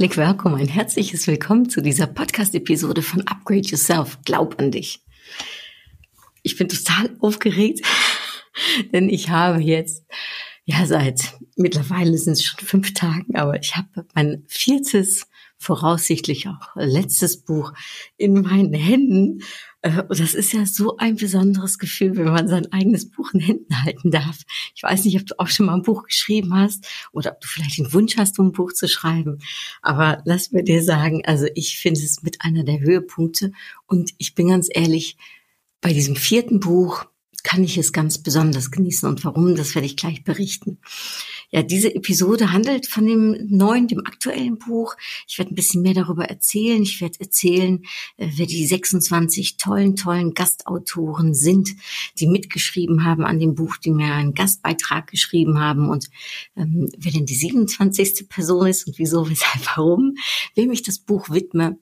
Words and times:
Willkommen, 0.00 0.54
ein 0.54 0.66
herzliches 0.66 1.26
Willkommen 1.26 1.68
zu 1.68 1.82
dieser 1.82 2.06
Podcast-Episode 2.06 3.02
von 3.02 3.20
Upgrade 3.26 3.68
Yourself. 3.68 4.18
Glaub 4.24 4.58
an 4.58 4.70
dich. 4.70 5.04
Ich 6.42 6.56
bin 6.56 6.70
total 6.70 7.14
aufgeregt, 7.20 7.86
denn 8.94 9.10
ich 9.10 9.28
habe 9.28 9.60
jetzt, 9.60 10.06
ja, 10.64 10.86
seit 10.86 11.34
mittlerweile 11.54 12.16
sind 12.16 12.32
es 12.32 12.44
schon 12.44 12.66
fünf 12.66 12.94
Tagen, 12.94 13.36
aber 13.36 13.60
ich 13.60 13.76
habe 13.76 14.06
mein 14.14 14.42
viertes, 14.48 15.26
voraussichtlich 15.58 16.48
auch 16.48 16.74
letztes 16.76 17.42
Buch 17.42 17.74
in 18.16 18.40
meinen 18.40 18.72
Händen. 18.72 19.42
Äh, 19.82 20.02
Und 20.08 20.20
das 20.20 20.34
ist 20.34 20.52
ja 20.52 20.66
so 20.66 20.96
ein 20.96 21.16
besonderes 21.16 21.78
Gefühl, 21.78 22.16
wenn 22.16 22.26
man 22.26 22.48
sein 22.48 22.72
eigenes 22.72 23.10
Buch 23.10 23.32
in 23.32 23.40
Händen 23.40 23.84
halten 23.84 24.10
darf. 24.10 24.38
Ich 24.74 24.82
weiß 24.82 25.04
nicht, 25.04 25.18
ob 25.18 25.26
du 25.26 25.38
auch 25.38 25.48
schon 25.48 25.66
mal 25.66 25.74
ein 25.74 25.82
Buch 25.82 26.04
geschrieben 26.04 26.54
hast 26.54 26.86
oder 27.12 27.32
ob 27.32 27.40
du 27.40 27.48
vielleicht 27.48 27.78
den 27.78 27.92
Wunsch 27.92 28.16
hast, 28.16 28.38
um 28.38 28.48
ein 28.48 28.52
Buch 28.52 28.72
zu 28.72 28.88
schreiben. 28.88 29.38
Aber 29.82 30.22
lass 30.24 30.52
mir 30.52 30.62
dir 30.64 30.82
sagen, 30.82 31.22
also 31.24 31.46
ich 31.54 31.78
finde 31.78 32.00
es 32.00 32.22
mit 32.22 32.40
einer 32.40 32.64
der 32.64 32.80
Höhepunkte. 32.80 33.52
Und 33.86 34.12
ich 34.18 34.34
bin 34.34 34.48
ganz 34.48 34.68
ehrlich, 34.70 35.16
bei 35.80 35.92
diesem 35.92 36.16
vierten 36.16 36.60
Buch 36.60 37.06
kann 37.42 37.64
ich 37.64 37.78
es 37.78 37.92
ganz 37.92 38.18
besonders 38.18 38.70
genießen. 38.70 39.08
Und 39.08 39.24
warum, 39.24 39.56
das 39.56 39.74
werde 39.74 39.86
ich 39.86 39.96
gleich 39.96 40.24
berichten. 40.24 40.78
Ja, 41.52 41.64
diese 41.64 41.92
Episode 41.92 42.52
handelt 42.52 42.86
von 42.86 43.06
dem 43.06 43.36
neuen, 43.48 43.88
dem 43.88 44.06
aktuellen 44.06 44.56
Buch. 44.56 44.94
Ich 45.26 45.36
werde 45.36 45.52
ein 45.52 45.56
bisschen 45.56 45.82
mehr 45.82 45.94
darüber 45.94 46.26
erzählen. 46.26 46.80
Ich 46.82 47.00
werde 47.00 47.18
erzählen, 47.18 47.82
äh, 48.18 48.28
wer 48.36 48.46
die 48.46 48.64
26 48.64 49.56
tollen, 49.56 49.96
tollen 49.96 50.34
Gastautoren 50.34 51.34
sind, 51.34 51.70
die 52.20 52.28
mitgeschrieben 52.28 53.04
haben 53.04 53.24
an 53.24 53.40
dem 53.40 53.56
Buch, 53.56 53.78
die 53.78 53.90
mir 53.90 54.14
einen 54.14 54.34
Gastbeitrag 54.34 55.08
geschrieben 55.08 55.58
haben 55.58 55.88
und 55.88 56.08
ähm, 56.56 56.88
wer 56.96 57.10
denn 57.10 57.26
die 57.26 57.34
27. 57.34 58.28
Person 58.28 58.68
ist 58.68 58.86
und 58.86 58.98
wieso, 58.98 59.28
weshalb, 59.30 59.66
warum, 59.76 60.14
wem 60.54 60.70
ich 60.70 60.82
das 60.82 61.00
Buch 61.00 61.30
widme. 61.30 61.78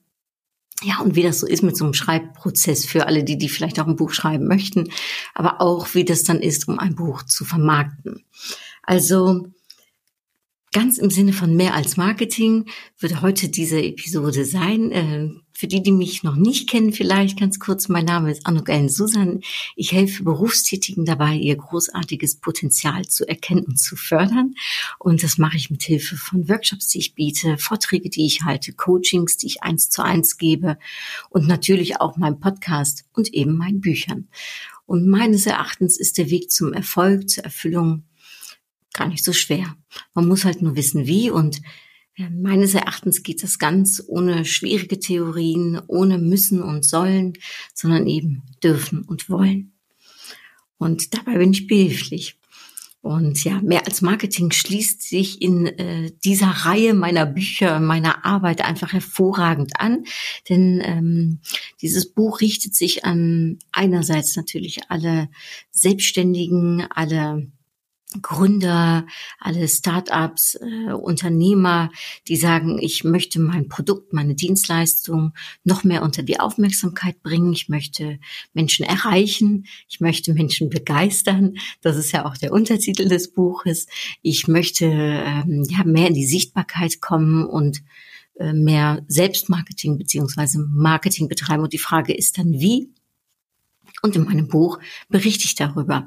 Ja, 0.83 1.01
und 1.01 1.15
wie 1.17 1.25
das 1.25 1.41
so 1.41 1.47
ist 1.47 1.63
mit 1.63 1.77
so 1.77 1.85
einem 1.85 1.93
Schreibprozess 1.93 2.87
für 2.87 3.07
alle, 3.07 3.25
die, 3.25 3.37
die 3.37 3.49
vielleicht 3.49 3.81
auch 3.81 3.87
ein 3.89 3.97
Buch 3.97 4.13
schreiben 4.13 4.47
möchten, 4.47 4.91
aber 5.35 5.61
auch 5.61 5.95
wie 5.95 6.05
das 6.05 6.23
dann 6.23 6.41
ist, 6.41 6.69
um 6.69 6.79
ein 6.79 6.95
Buch 6.95 7.25
zu 7.25 7.45
vermarkten. 7.45 8.25
Also 8.83 9.49
ganz 10.79 10.99
im 10.99 11.11
Sinne 11.11 11.33
von 11.33 11.57
mehr 11.57 11.75
als 11.75 11.97
Marketing 11.97 12.67
wird 13.01 13.21
heute 13.21 13.49
diese 13.49 13.83
Episode 13.83 14.45
sein. 14.45 14.93
Äh, 14.93 15.31
Für 15.53 15.67
die, 15.67 15.83
die 15.83 15.91
mich 15.91 16.23
noch 16.23 16.37
nicht 16.37 16.71
kennen, 16.71 16.93
vielleicht 16.93 17.37
ganz 17.37 17.59
kurz, 17.59 17.89
mein 17.89 18.05
Name 18.05 18.31
ist 18.31 18.47
Anuk 18.47 18.69
Ellen 18.69 18.89
Susan. 18.89 19.41
Ich 19.75 19.91
helfe 19.91 20.23
Berufstätigen 20.23 21.05
dabei, 21.05 21.35
ihr 21.35 21.57
großartiges 21.57 22.37
Potenzial 22.37 23.07
zu 23.07 23.27
erkennen 23.27 23.65
und 23.65 23.81
zu 23.81 23.97
fördern. 23.97 24.55
Und 25.01 25.25
das 25.25 25.37
mache 25.37 25.57
ich 25.57 25.69
mit 25.69 25.83
Hilfe 25.83 26.17
von 26.17 26.49
Workshops, 26.49 26.87
die 26.91 26.99
ich 26.99 27.17
biete, 27.17 27.59
Vorträge, 27.59 28.09
die 28.09 28.25
ich 28.25 28.45
halte, 28.45 28.73
Coachings, 28.73 29.37
die 29.37 29.47
ich 29.47 29.65
eins 29.65 29.91
zu 29.91 30.05
eins 30.05 30.39
gebe 30.39 30.79
und 31.29 31.49
natürlich 31.49 32.01
auch 32.01 32.17
meinem 32.17 32.39
Podcast 32.39 33.05
und 33.15 33.35
eben 33.35 33.57
meinen 33.57 33.81
Büchern. 33.81 34.29
Und 34.87 35.09
meines 35.09 35.45
Erachtens 35.45 35.99
ist 35.99 36.19
der 36.19 36.31
Weg 36.31 36.53
zum 36.53 36.73
Erfolg, 36.73 37.29
zur 37.29 37.43
Erfüllung 37.43 38.05
gar 38.93 39.09
nicht 39.09 39.25
so 39.25 39.33
schwer. 39.33 39.77
Man 40.15 40.27
muss 40.27 40.45
halt 40.45 40.63
nur 40.63 40.77
wissen, 40.77 41.07
wie 41.07 41.31
und 41.31 41.61
äh, 42.19 42.29
Meines 42.31 42.75
Erachtens 42.75 43.23
geht 43.23 43.43
das 43.43 43.59
ganz 43.59 44.03
ohne 44.07 44.45
schwierige 44.45 44.99
Theorien, 44.99 45.81
ohne 45.87 46.19
müssen 46.19 46.63
und 46.63 46.85
sollen, 46.85 47.35
sondern 47.75 48.07
eben 48.07 48.43
dürfen 48.63 49.03
und 49.03 49.31
wollen. 49.31 49.73
Und 50.79 51.15
dabei 51.15 51.39
bin 51.39 51.53
ich 51.53 51.67
behilflich. 51.67 52.37
Und 53.01 53.45
ja, 53.45 53.61
mehr 53.63 53.87
als 53.87 54.03
Marketing 54.03 54.51
schließt 54.51 55.03
sich 55.03 55.41
in 55.41 55.67
äh, 55.67 56.11
dieser 56.25 56.49
Reihe 56.49 56.95
meiner 56.95 57.27
Bücher, 57.27 57.79
meiner 57.79 58.25
Arbeit 58.27 58.61
einfach 58.61 58.93
hervorragend 58.93 59.81
an. 59.81 60.05
Denn 60.49 60.83
ähm, 60.85 61.39
dieses 61.81 62.13
Buch 62.13 62.41
richtet 62.41 62.75
sich 62.75 63.05
an 63.05 63.61
einerseits 63.71 64.37
natürlich 64.37 64.91
alle 64.91 65.29
Selbstständigen, 65.71 66.87
alle 66.91 67.51
Gründer, 68.23 69.07
alle 69.39 69.69
Startups, 69.69 70.55
äh, 70.55 70.93
Unternehmer, 70.93 71.91
die 72.27 72.37
sagen, 72.37 72.79
ich 72.81 73.05
möchte 73.05 73.39
mein 73.39 73.69
Produkt, 73.69 74.15
meine 74.15 74.35
Dienstleistung 74.35 75.35
noch 75.63 75.85
mehr 75.85 76.03
unter 76.03 76.23
die 76.23 76.41
Aufmerksamkeit 76.41 77.23
bringen. 77.23 77.53
Ich 77.53 77.69
möchte 77.69 78.19
Menschen 78.55 78.87
erreichen. 78.87 79.67
Ich 79.89 80.01
möchte 80.01 80.33
Menschen 80.33 80.71
begeistern. 80.71 81.59
Das 81.83 81.97
ist 81.97 82.13
ja 82.13 82.25
auch 82.25 82.39
der 82.39 82.53
Untertitel 82.53 83.09
des 83.09 83.33
Buches. 83.33 83.87
Ich 84.23 84.49
möchte 84.49 84.87
ähm, 84.87 85.67
ja 85.69 85.85
mehr 85.85 86.09
in 86.09 86.15
die 86.15 86.27
Sichtbarkeit 86.27 87.03
kommen 87.03 87.45
und 87.45 87.83
äh, 88.39 88.55
mehr 88.55 89.05
Selbstmarketing 89.09 89.99
beziehungsweise 89.99 90.61
Marketing 90.61 91.29
betreiben. 91.29 91.63
Und 91.63 91.75
die 91.75 91.79
Frage 91.79 92.15
ist 92.15 92.39
dann, 92.39 92.55
wie? 92.55 92.89
Und 94.03 94.15
in 94.15 94.25
meinem 94.25 94.47
Buch 94.49 94.79
berichte 95.09 95.45
ich 95.45 95.55
darüber. 95.55 96.07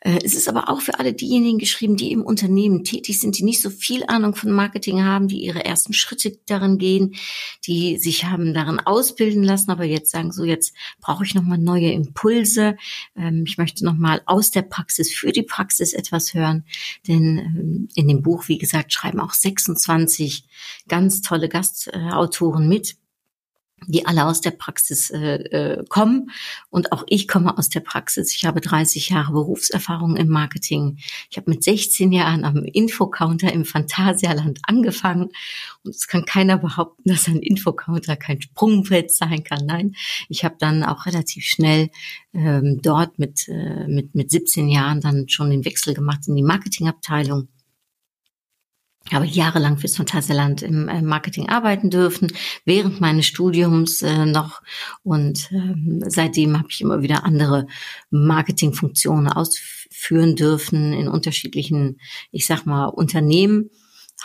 Äh, 0.00 0.18
Es 0.24 0.34
ist 0.34 0.48
aber 0.48 0.68
auch 0.68 0.80
für 0.80 0.98
alle 0.98 1.12
diejenigen 1.12 1.58
geschrieben, 1.58 1.96
die 1.96 2.12
im 2.12 2.22
Unternehmen 2.22 2.84
tätig 2.84 3.18
sind, 3.20 3.36
die 3.38 3.42
nicht 3.44 3.60
so 3.60 3.70
viel 3.70 4.04
Ahnung 4.06 4.34
von 4.34 4.52
Marketing 4.52 5.02
haben, 5.02 5.28
die 5.28 5.42
ihre 5.44 5.64
ersten 5.64 5.92
Schritte 5.92 6.38
darin 6.46 6.78
gehen, 6.78 7.14
die 7.66 7.98
sich 7.98 8.24
haben 8.24 8.54
darin 8.54 8.78
ausbilden 8.80 9.42
lassen, 9.42 9.70
aber 9.70 9.84
jetzt 9.84 10.10
sagen 10.10 10.32
so, 10.32 10.44
jetzt 10.44 10.74
brauche 11.00 11.24
ich 11.24 11.34
nochmal 11.34 11.58
neue 11.58 11.90
Impulse. 11.92 12.76
Ähm, 13.16 13.44
Ich 13.46 13.58
möchte 13.58 13.84
nochmal 13.84 14.22
aus 14.26 14.50
der 14.50 14.62
Praxis 14.62 15.12
für 15.12 15.32
die 15.32 15.42
Praxis 15.42 15.92
etwas 15.92 16.34
hören. 16.34 16.64
Denn 17.08 17.38
ähm, 17.38 17.88
in 17.94 18.08
dem 18.08 18.22
Buch, 18.22 18.48
wie 18.48 18.58
gesagt, 18.58 18.92
schreiben 18.92 19.20
auch 19.20 19.32
26 19.32 20.44
ganz 20.88 21.22
tolle 21.22 21.48
Gastautoren 21.48 22.68
mit 22.68 22.96
die 23.86 24.06
alle 24.06 24.26
aus 24.26 24.40
der 24.40 24.52
Praxis 24.52 25.10
äh, 25.10 25.36
äh, 25.36 25.84
kommen. 25.88 26.30
Und 26.70 26.92
auch 26.92 27.04
ich 27.08 27.28
komme 27.28 27.56
aus 27.56 27.68
der 27.68 27.80
Praxis. 27.80 28.34
Ich 28.34 28.44
habe 28.44 28.60
30 28.60 29.10
Jahre 29.10 29.32
Berufserfahrung 29.32 30.16
im 30.16 30.28
Marketing. 30.28 30.98
Ich 31.30 31.36
habe 31.36 31.50
mit 31.50 31.64
16 31.64 32.12
Jahren 32.12 32.44
am 32.44 32.64
Infocounter 32.64 33.52
im 33.52 33.64
Phantasialand 33.64 34.60
angefangen. 34.66 35.30
Und 35.84 35.94
es 35.94 36.06
kann 36.06 36.24
keiner 36.24 36.58
behaupten, 36.58 37.08
dass 37.08 37.28
ein 37.28 37.40
Infocounter 37.40 38.16
kein 38.16 38.40
Sprungbrett 38.40 39.10
sein 39.10 39.44
kann. 39.44 39.66
Nein, 39.66 39.94
ich 40.28 40.44
habe 40.44 40.56
dann 40.58 40.82
auch 40.82 41.06
relativ 41.06 41.44
schnell 41.44 41.90
ähm, 42.34 42.80
dort 42.82 43.18
mit, 43.18 43.48
äh, 43.48 43.86
mit, 43.88 44.14
mit 44.14 44.30
17 44.30 44.68
Jahren 44.68 45.00
dann 45.00 45.28
schon 45.28 45.50
den 45.50 45.64
Wechsel 45.64 45.94
gemacht 45.94 46.26
in 46.26 46.36
die 46.36 46.42
Marketingabteilung 46.42 47.48
habe 49.10 49.26
jahrelang 49.26 49.78
fürs 49.78 49.96
Phantasialand 49.96 50.62
im 50.62 50.88
äh, 50.88 51.02
Marketing 51.02 51.48
arbeiten 51.48 51.90
dürfen, 51.90 52.32
während 52.64 53.00
meines 53.00 53.26
Studiums 53.26 54.02
äh, 54.02 54.26
noch. 54.26 54.62
Und 55.02 55.50
ähm, 55.52 56.02
seitdem 56.06 56.58
habe 56.58 56.68
ich 56.70 56.80
immer 56.80 57.02
wieder 57.02 57.24
andere 57.24 57.66
Marketingfunktionen 58.10 59.28
ausführen 59.28 60.36
dürfen 60.36 60.92
in 60.92 61.08
unterschiedlichen, 61.08 62.00
ich 62.30 62.46
sag 62.46 62.64
mal, 62.64 62.86
Unternehmen 62.86 63.70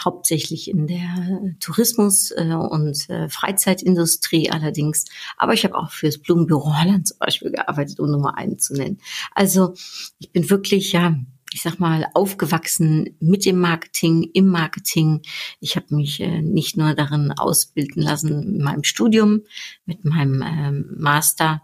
hauptsächlich 0.04 0.70
in 0.70 0.88
der 0.88 1.56
Tourismus- 1.60 2.32
äh, 2.32 2.54
und 2.54 3.10
äh, 3.10 3.30
Freizeitindustrie 3.30 4.52
allerdings. 4.52 5.06
Aber 5.38 5.54
ich 5.54 5.64
habe 5.64 5.76
auch 5.76 5.92
fürs 5.92 6.20
Blumenbüro 6.20 6.78
Holland 6.80 7.08
zum 7.08 7.18
Beispiel 7.20 7.52
gearbeitet, 7.52 8.00
um 8.00 8.12
Nummer 8.12 8.38
einen 8.38 8.60
zu 8.60 8.74
nennen. 8.74 9.00
Also 9.34 9.74
ich 10.20 10.32
bin 10.32 10.50
wirklich, 10.50 10.92
ja, 10.92 11.18
ich 11.58 11.64
sag 11.64 11.80
mal, 11.80 12.06
aufgewachsen 12.14 13.18
mit 13.20 13.44
dem 13.44 13.60
Marketing, 13.60 14.30
im 14.36 14.46
Marketing. 14.46 15.24
Ich 15.60 15.76
habe 15.76 15.96
mich 15.96 16.20
äh, 16.20 16.44
nicht 16.44 16.78
nur 16.78 16.94
darin 16.94 17.32
ausbilden 17.32 18.04
lassen 18.04 18.44
in 18.44 18.64
meinem 18.64 18.84
Studium, 18.84 19.42
mit 19.88 20.06
meinem 20.06 20.44
ähm, 20.44 20.86
Master 21.00 21.64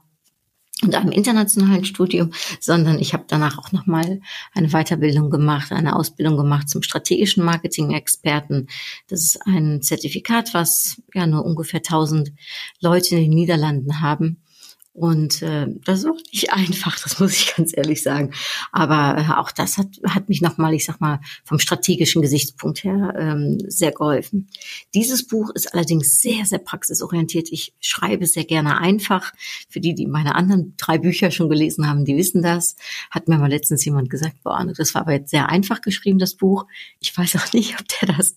und 0.81 0.95
einem 0.95 1.11
internationalen 1.11 1.85
Studium, 1.85 2.31
sondern 2.59 2.97
ich 2.97 3.13
habe 3.13 3.25
danach 3.27 3.59
auch 3.59 3.71
nochmal 3.71 4.19
eine 4.55 4.69
Weiterbildung 4.69 5.29
gemacht, 5.29 5.71
eine 5.71 5.95
Ausbildung 5.95 6.37
gemacht 6.37 6.69
zum 6.69 6.81
strategischen 6.81 7.45
Marketing-Experten. 7.45 8.69
Das 9.09 9.21
ist 9.21 9.45
ein 9.45 9.83
Zertifikat, 9.83 10.55
was 10.55 11.03
ja 11.13 11.27
nur 11.27 11.45
ungefähr 11.45 11.81
1000 11.81 12.31
Leute 12.81 13.15
in 13.15 13.21
den 13.21 13.33
Niederlanden 13.35 14.01
haben. 14.01 14.41
Und 14.93 15.41
äh, 15.41 15.65
das 15.85 16.03
war 16.03 16.13
nicht 16.31 16.53
einfach, 16.53 16.99
das 16.99 17.19
muss 17.19 17.33
ich 17.33 17.55
ganz 17.55 17.75
ehrlich 17.75 18.03
sagen. 18.03 18.31
Aber 18.71 19.19
äh, 19.19 19.39
auch 19.39 19.51
das 19.51 19.77
hat, 19.77 19.87
hat 20.07 20.29
mich 20.29 20.41
nochmal, 20.41 20.73
ich 20.75 20.85
sag 20.85 21.01
mal, 21.01 21.19
vom 21.43 21.57
strategischen 21.57 22.21
Gesichtspunkt 22.21 22.83
her 22.83 23.13
ähm, 23.17 23.57
sehr 23.67 23.91
geholfen. 23.91 24.49
Dieses 24.93 25.27
Buch 25.27 25.49
ist 25.55 25.73
allerdings 25.73 26.21
sehr, 26.21 26.45
sehr 26.45 26.59
praxisorientiert. 26.59 27.51
Ich 27.51 27.73
schreibe 27.79 28.27
sehr 28.27 28.45
gerne 28.45 28.79
einfach. 28.79 29.33
Für 29.67 29.79
die, 29.79 29.95
die 29.95 30.05
meine 30.05 30.35
anderen 30.35 30.75
drei 30.77 30.99
Bücher 30.99 31.31
schon 31.31 31.49
gelesen 31.49 31.89
haben, 31.89 32.05
die 32.05 32.15
wissen 32.15 32.43
das. 32.43 32.75
Hat 33.09 33.27
mir 33.27 33.39
mal 33.39 33.49
letztens 33.49 33.83
jemand 33.85 34.11
gesagt, 34.11 34.43
boah, 34.43 34.63
das 34.77 34.93
war 34.93 35.01
aber 35.01 35.13
jetzt 35.13 35.31
sehr 35.31 35.49
einfach 35.49 35.81
geschrieben, 35.81 36.19
das 36.19 36.35
Buch. 36.35 36.65
Ich 36.99 37.17
weiß 37.17 37.35
auch 37.37 37.51
nicht, 37.53 37.79
ob 37.79 37.87
der 37.87 38.15
das 38.15 38.35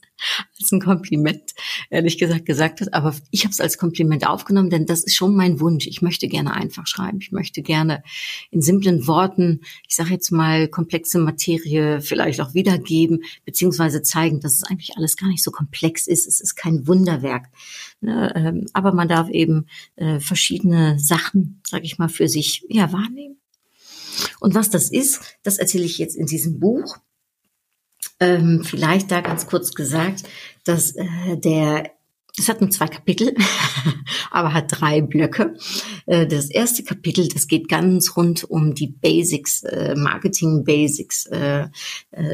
als 0.59 0.73
ein 0.73 0.81
Kompliment, 0.81 1.55
ehrlich 1.91 2.19
gesagt, 2.19 2.47
gesagt 2.47 2.81
hat. 2.81 2.95
Aber 2.95 3.15
ich 3.31 3.45
habe 3.45 3.53
es 3.53 3.61
als 3.61 3.79
Kompliment 3.79 4.27
aufgenommen, 4.27 4.71
denn 4.71 4.87
das 4.87 5.05
ist 5.05 5.15
schon 5.15 5.37
mein 5.37 5.61
Wunsch. 5.61 5.87
Ich 5.87 6.03
möchte 6.03 6.29
gerne 6.29 6.55
einfach 6.55 6.87
schreiben. 6.87 7.19
Ich 7.21 7.33
möchte 7.33 7.63
gerne 7.63 8.03
in 8.51 8.63
simplen 8.63 9.07
Worten, 9.07 9.61
ich 9.89 9.97
sage 9.97 10.11
jetzt 10.11 10.31
mal, 10.31 10.69
komplexe 10.69 11.19
Materie 11.19 12.01
vielleicht 12.01 12.41
auch 12.41 12.55
wiedergeben, 12.55 13.25
beziehungsweise 13.45 14.03
zeigen, 14.03 14.41
dass 14.41 14.55
es 14.55 14.65
eigentlich 14.65 14.97
alles 14.97 15.17
gar 15.17 15.29
nicht 15.29 15.43
so 15.43 15.51
komplex 15.51 16.07
ist. 16.07 16.27
Es 16.27 16.41
ist 16.41 16.57
kein 16.57 16.87
Wunderwerk. 16.87 17.47
Ne? 18.01 18.33
Ähm, 18.35 18.67
aber 18.73 18.93
man 18.93 19.09
darf 19.09 19.29
eben 19.31 19.67
äh, 19.97 20.21
verschiedene 20.21 20.99
Sachen, 20.99 21.61
sage 21.67 21.85
ich 21.85 21.99
mal, 21.99 22.09
für 22.09 22.29
sich 22.29 22.65
ja, 22.69 22.93
wahrnehmen. 22.93 23.37
Und 24.41 24.55
was 24.55 24.71
das 24.71 24.91
ist, 24.91 25.21
das 25.43 25.59
erzähle 25.59 25.85
ich 25.85 25.99
jetzt 25.99 26.17
in 26.17 26.27
diesem 26.27 26.59
Buch. 26.59 26.99
Ähm, 28.19 28.63
vielleicht 28.65 29.11
da 29.11 29.21
ganz 29.21 29.47
kurz 29.47 29.75
gesagt, 29.75 30.23
dass 30.65 30.97
äh, 30.97 31.37
der 31.37 31.97
es 32.39 32.51
hat 32.51 32.61
nur 32.61 32.71
zwei 32.71 32.87
Kapitel, 32.87 33.35
aber 34.31 34.53
hat 34.53 34.67
drei 34.69 35.01
Blöcke. 35.01 35.57
Äh, 36.05 36.27
das 36.27 36.51
erste 36.51 36.83
Kapitel, 36.85 37.29
das 37.29 37.49
geht 37.49 37.69
ganz 37.69 38.17
rund 38.17 38.45
um 38.45 38.75
die 38.75 38.89
Basics, 38.89 39.63
äh, 39.63 39.95
Marketing 39.97 40.63
Basics. 40.63 41.27
Äh, 41.27 41.69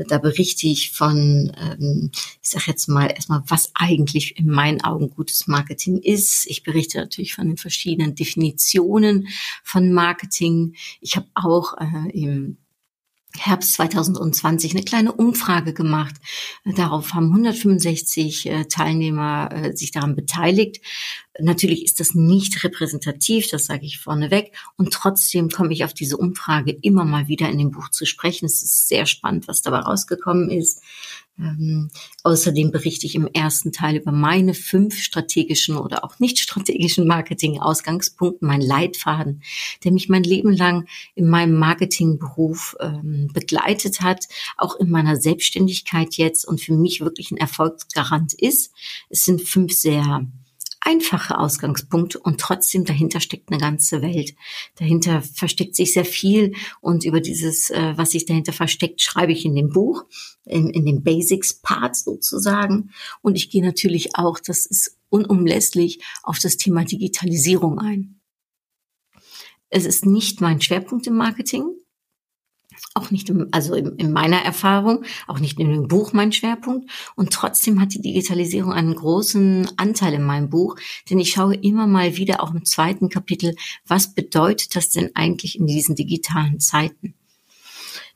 da 0.08 0.18
berichte 0.18 0.66
ich 0.66 0.90
von, 0.90 1.52
ähm, 1.56 2.10
ich 2.42 2.50
sage 2.50 2.64
jetzt 2.68 2.88
mal 2.88 3.06
erstmal, 3.06 3.42
was 3.46 3.70
eigentlich 3.74 4.38
in 4.38 4.48
meinen 4.48 4.82
Augen 4.82 5.10
gutes 5.10 5.46
Marketing 5.46 5.98
ist. 5.98 6.46
Ich 6.48 6.64
berichte 6.64 6.98
natürlich 6.98 7.34
von 7.34 7.46
den 7.46 7.56
verschiedenen 7.56 8.16
Definitionen 8.16 9.28
von 9.62 9.92
Marketing. 9.92 10.74
Ich 11.00 11.16
habe 11.16 11.28
auch 11.34 11.74
im 12.12 12.58
Herbst 13.38 13.74
2020 13.74 14.72
eine 14.72 14.84
kleine 14.84 15.12
Umfrage 15.12 15.72
gemacht. 15.72 16.14
Darauf 16.64 17.14
haben 17.14 17.30
165 17.30 18.46
äh, 18.46 18.64
Teilnehmer 18.66 19.48
äh, 19.52 19.76
sich 19.76 19.90
daran 19.90 20.14
beteiligt. 20.14 20.80
Natürlich 21.38 21.84
ist 21.84 21.98
das 21.98 22.14
nicht 22.14 22.62
repräsentativ, 22.62 23.48
das 23.48 23.64
sage 23.64 23.86
ich 23.86 23.98
vorneweg. 23.98 24.52
Und 24.76 24.92
trotzdem 24.92 25.48
komme 25.48 25.72
ich 25.72 25.84
auf 25.84 25.94
diese 25.94 26.18
Umfrage 26.18 26.72
immer 26.82 27.04
mal 27.04 27.26
wieder 27.28 27.48
in 27.48 27.58
dem 27.58 27.70
Buch 27.70 27.88
zu 27.88 28.04
sprechen. 28.04 28.44
Es 28.44 28.62
ist 28.62 28.88
sehr 28.88 29.06
spannend, 29.06 29.48
was 29.48 29.62
dabei 29.62 29.78
rausgekommen 29.78 30.50
ist. 30.50 30.82
Ähm, 31.38 31.90
außerdem 32.24 32.70
berichte 32.72 33.06
ich 33.06 33.14
im 33.14 33.26
ersten 33.26 33.72
Teil 33.72 33.96
über 33.96 34.12
meine 34.12 34.52
fünf 34.52 34.98
strategischen 34.98 35.76
oder 35.76 36.04
auch 36.04 36.18
nicht 36.18 36.38
strategischen 36.38 37.06
Marketing-Ausgangspunkte, 37.06 38.44
mein 38.44 38.60
Leitfaden, 38.60 39.42
der 39.82 39.92
mich 39.92 40.08
mein 40.08 40.24
Leben 40.24 40.52
lang 40.52 40.86
in 41.14 41.28
meinem 41.28 41.58
Marketingberuf 41.58 42.76
ähm, 42.80 43.30
begleitet 43.32 44.02
hat, 44.02 44.26
auch 44.58 44.76
in 44.76 44.90
meiner 44.90 45.16
Selbstständigkeit 45.16 46.14
jetzt 46.14 46.46
und 46.46 46.60
für 46.60 46.74
mich 46.74 47.00
wirklich 47.00 47.30
ein 47.30 47.38
Erfolgsgarant 47.38 48.34
ist. 48.34 48.72
Es 49.08 49.24
sind 49.24 49.42
fünf 49.42 49.72
sehr 49.72 50.26
einfache 50.84 51.38
Ausgangspunkte 51.38 52.18
und 52.18 52.40
trotzdem 52.40 52.84
dahinter 52.84 53.20
steckt 53.20 53.50
eine 53.50 53.60
ganze 53.60 54.02
Welt. 54.02 54.34
Dahinter 54.76 55.22
versteckt 55.22 55.76
sich 55.76 55.92
sehr 55.92 56.04
viel 56.04 56.54
und 56.80 57.04
über 57.04 57.20
dieses, 57.20 57.70
äh, 57.70 57.94
was 57.96 58.10
sich 58.10 58.26
dahinter 58.26 58.52
versteckt, 58.52 59.00
schreibe 59.00 59.32
ich 59.32 59.44
in 59.44 59.54
dem 59.54 59.70
Buch, 59.70 60.04
in, 60.44 60.70
in 60.70 60.84
dem 60.84 61.02
Basics-Part 61.02 61.96
sozusagen. 61.96 62.90
Und 63.20 63.36
ich 63.36 63.50
gehe 63.50 63.64
natürlich 63.64 64.16
auch, 64.16 64.40
das 64.40 64.66
ist 64.66 64.98
unumlässlich, 65.08 66.02
auf 66.22 66.38
das 66.38 66.56
Thema 66.56 66.84
Digitalisierung 66.84 67.78
ein. 67.78 68.20
Es 69.68 69.86
ist 69.86 70.04
nicht 70.04 70.40
mein 70.40 70.60
Schwerpunkt 70.60 71.06
im 71.06 71.16
Marketing 71.16 71.64
auch 72.94 73.10
nicht, 73.10 73.28
im, 73.28 73.48
also 73.52 73.74
in, 73.74 73.96
in, 73.96 74.12
meiner 74.12 74.38
Erfahrung, 74.38 75.04
auch 75.26 75.38
nicht 75.38 75.58
in 75.58 75.70
dem 75.70 75.88
Buch 75.88 76.12
mein 76.12 76.32
Schwerpunkt. 76.32 76.90
Und 77.16 77.30
trotzdem 77.30 77.80
hat 77.80 77.94
die 77.94 78.02
Digitalisierung 78.02 78.72
einen 78.72 78.94
großen 78.94 79.70
Anteil 79.76 80.14
in 80.14 80.22
meinem 80.22 80.50
Buch, 80.50 80.76
denn 81.10 81.18
ich 81.18 81.32
schaue 81.32 81.54
immer 81.54 81.86
mal 81.86 82.16
wieder 82.16 82.42
auch 82.42 82.52
im 82.52 82.64
zweiten 82.64 83.08
Kapitel, 83.08 83.54
was 83.86 84.14
bedeutet 84.14 84.76
das 84.76 84.90
denn 84.90 85.10
eigentlich 85.14 85.58
in 85.58 85.66
diesen 85.66 85.94
digitalen 85.94 86.60
Zeiten? 86.60 87.14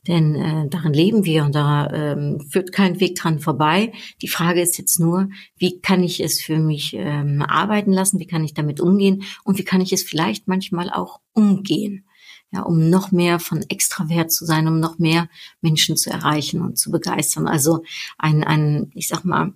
Denn 0.07 0.35
äh, 0.37 0.69
darin 0.69 0.93
leben 0.93 1.25
wir 1.25 1.45
und 1.45 1.55
da 1.55 1.91
ähm, 1.91 2.41
führt 2.49 2.73
kein 2.73 3.01
Weg 3.01 3.17
dran 3.17 3.41
vorbei. 3.41 3.93
Die 4.23 4.29
Frage 4.29 4.61
ist 4.61 4.79
jetzt 4.79 5.01
nur, 5.01 5.31
wie 5.57 5.81
kann 5.81 6.03
ich 6.05 6.21
es 6.21 6.41
für 6.41 6.59
mich 6.59 6.95
ähm, 6.95 7.43
arbeiten 7.43 7.93
lassen, 7.93 8.21
wie 8.21 8.27
kann 8.27 8.45
ich 8.45 8.55
damit 8.55 8.81
umgehen 8.81 9.25
und 9.43 9.59
wie 9.59 9.65
kann 9.65 9.81
ich 9.81 9.93
es 9.93 10.03
vielleicht 10.03 10.47
manchmal 10.47 10.91
auch 10.91 11.21
umgehen 11.33 12.05
ja, 12.51 12.63
um 12.63 12.89
noch 12.91 13.11
mehr 13.13 13.41
von 13.41 13.63
Extrawert 13.69 14.31
zu 14.31 14.45
sein, 14.45 14.69
um 14.69 14.81
noch 14.81 14.99
mehr 14.99 15.29
Menschen 15.61 15.97
zu 15.97 16.11
erreichen 16.11 16.63
und 16.63 16.79
zu 16.79 16.91
begeistern. 16.91 17.47
Also 17.49 17.83
ein, 18.19 18.45
ein 18.45 18.91
ich 18.95 19.09
sag 19.09 19.25
mal, 19.25 19.53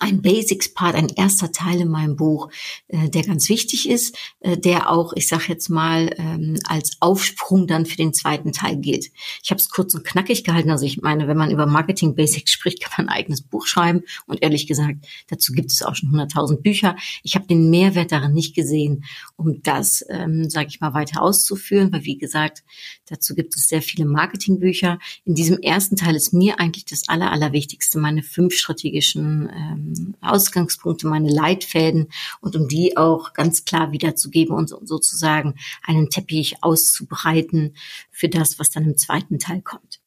ein 0.00 0.22
Basics-Part, 0.22 0.94
ein 0.94 1.08
erster 1.08 1.52
Teil 1.52 1.80
in 1.80 1.88
meinem 1.88 2.16
Buch, 2.16 2.50
äh, 2.88 3.08
der 3.08 3.22
ganz 3.22 3.48
wichtig 3.48 3.88
ist, 3.88 4.16
äh, 4.40 4.56
der 4.56 4.90
auch, 4.90 5.12
ich 5.14 5.28
sage 5.28 5.44
jetzt 5.48 5.68
mal, 5.68 6.14
ähm, 6.18 6.58
als 6.64 6.96
Aufsprung 7.00 7.66
dann 7.66 7.86
für 7.86 7.96
den 7.96 8.12
zweiten 8.12 8.52
Teil 8.52 8.76
gilt. 8.76 9.10
Ich 9.42 9.50
habe 9.50 9.60
es 9.60 9.70
kurz 9.70 9.94
und 9.94 10.04
knackig 10.04 10.44
gehalten. 10.44 10.70
Also 10.70 10.84
ich 10.84 11.00
meine, 11.00 11.28
wenn 11.28 11.36
man 11.36 11.50
über 11.50 11.66
Marketing 11.66 12.14
Basics 12.14 12.52
spricht, 12.52 12.82
kann 12.82 12.92
man 12.96 13.08
ein 13.08 13.18
eigenes 13.18 13.42
Buch 13.42 13.66
schreiben. 13.66 14.02
Und 14.26 14.42
ehrlich 14.42 14.66
gesagt, 14.66 15.06
dazu 15.28 15.52
gibt 15.52 15.72
es 15.72 15.82
auch 15.82 15.94
schon 15.94 16.10
100.000 16.10 16.62
Bücher. 16.62 16.96
Ich 17.22 17.34
habe 17.34 17.46
den 17.46 17.70
Mehrwert 17.70 18.12
darin 18.12 18.32
nicht 18.32 18.54
gesehen, 18.54 19.04
um 19.36 19.62
das, 19.62 20.04
ähm, 20.08 20.48
sage 20.50 20.68
ich 20.68 20.80
mal, 20.80 20.94
weiter 20.94 21.22
auszuführen, 21.22 21.92
weil 21.92 22.04
wie 22.04 22.18
gesagt, 22.18 22.64
dazu 23.06 23.34
gibt 23.34 23.56
es 23.56 23.68
sehr 23.68 23.82
viele 23.82 24.06
Marketingbücher. 24.06 24.98
In 25.24 25.34
diesem 25.34 25.58
ersten 25.58 25.96
Teil 25.96 26.14
ist 26.14 26.32
mir 26.32 26.58
eigentlich 26.60 26.84
das 26.84 27.08
Aller, 27.08 27.30
Allerwichtigste, 27.32 27.98
meine 27.98 28.22
fünf 28.22 28.54
strategischen 28.54 29.48
ähm, 29.54 29.85
Ausgangspunkte, 30.20 31.06
meine 31.06 31.30
Leitfäden 31.30 32.08
und 32.40 32.56
um 32.56 32.68
die 32.68 32.96
auch 32.96 33.32
ganz 33.32 33.64
klar 33.64 33.92
wiederzugeben 33.92 34.54
und 34.54 34.68
sozusagen 34.68 35.54
einen 35.82 36.10
Teppich 36.10 36.62
auszubreiten 36.62 37.76
für 38.10 38.28
das, 38.28 38.58
was 38.58 38.70
dann 38.70 38.84
im 38.84 38.96
zweiten 38.96 39.38
Teil 39.38 39.62
kommt. 39.62 40.00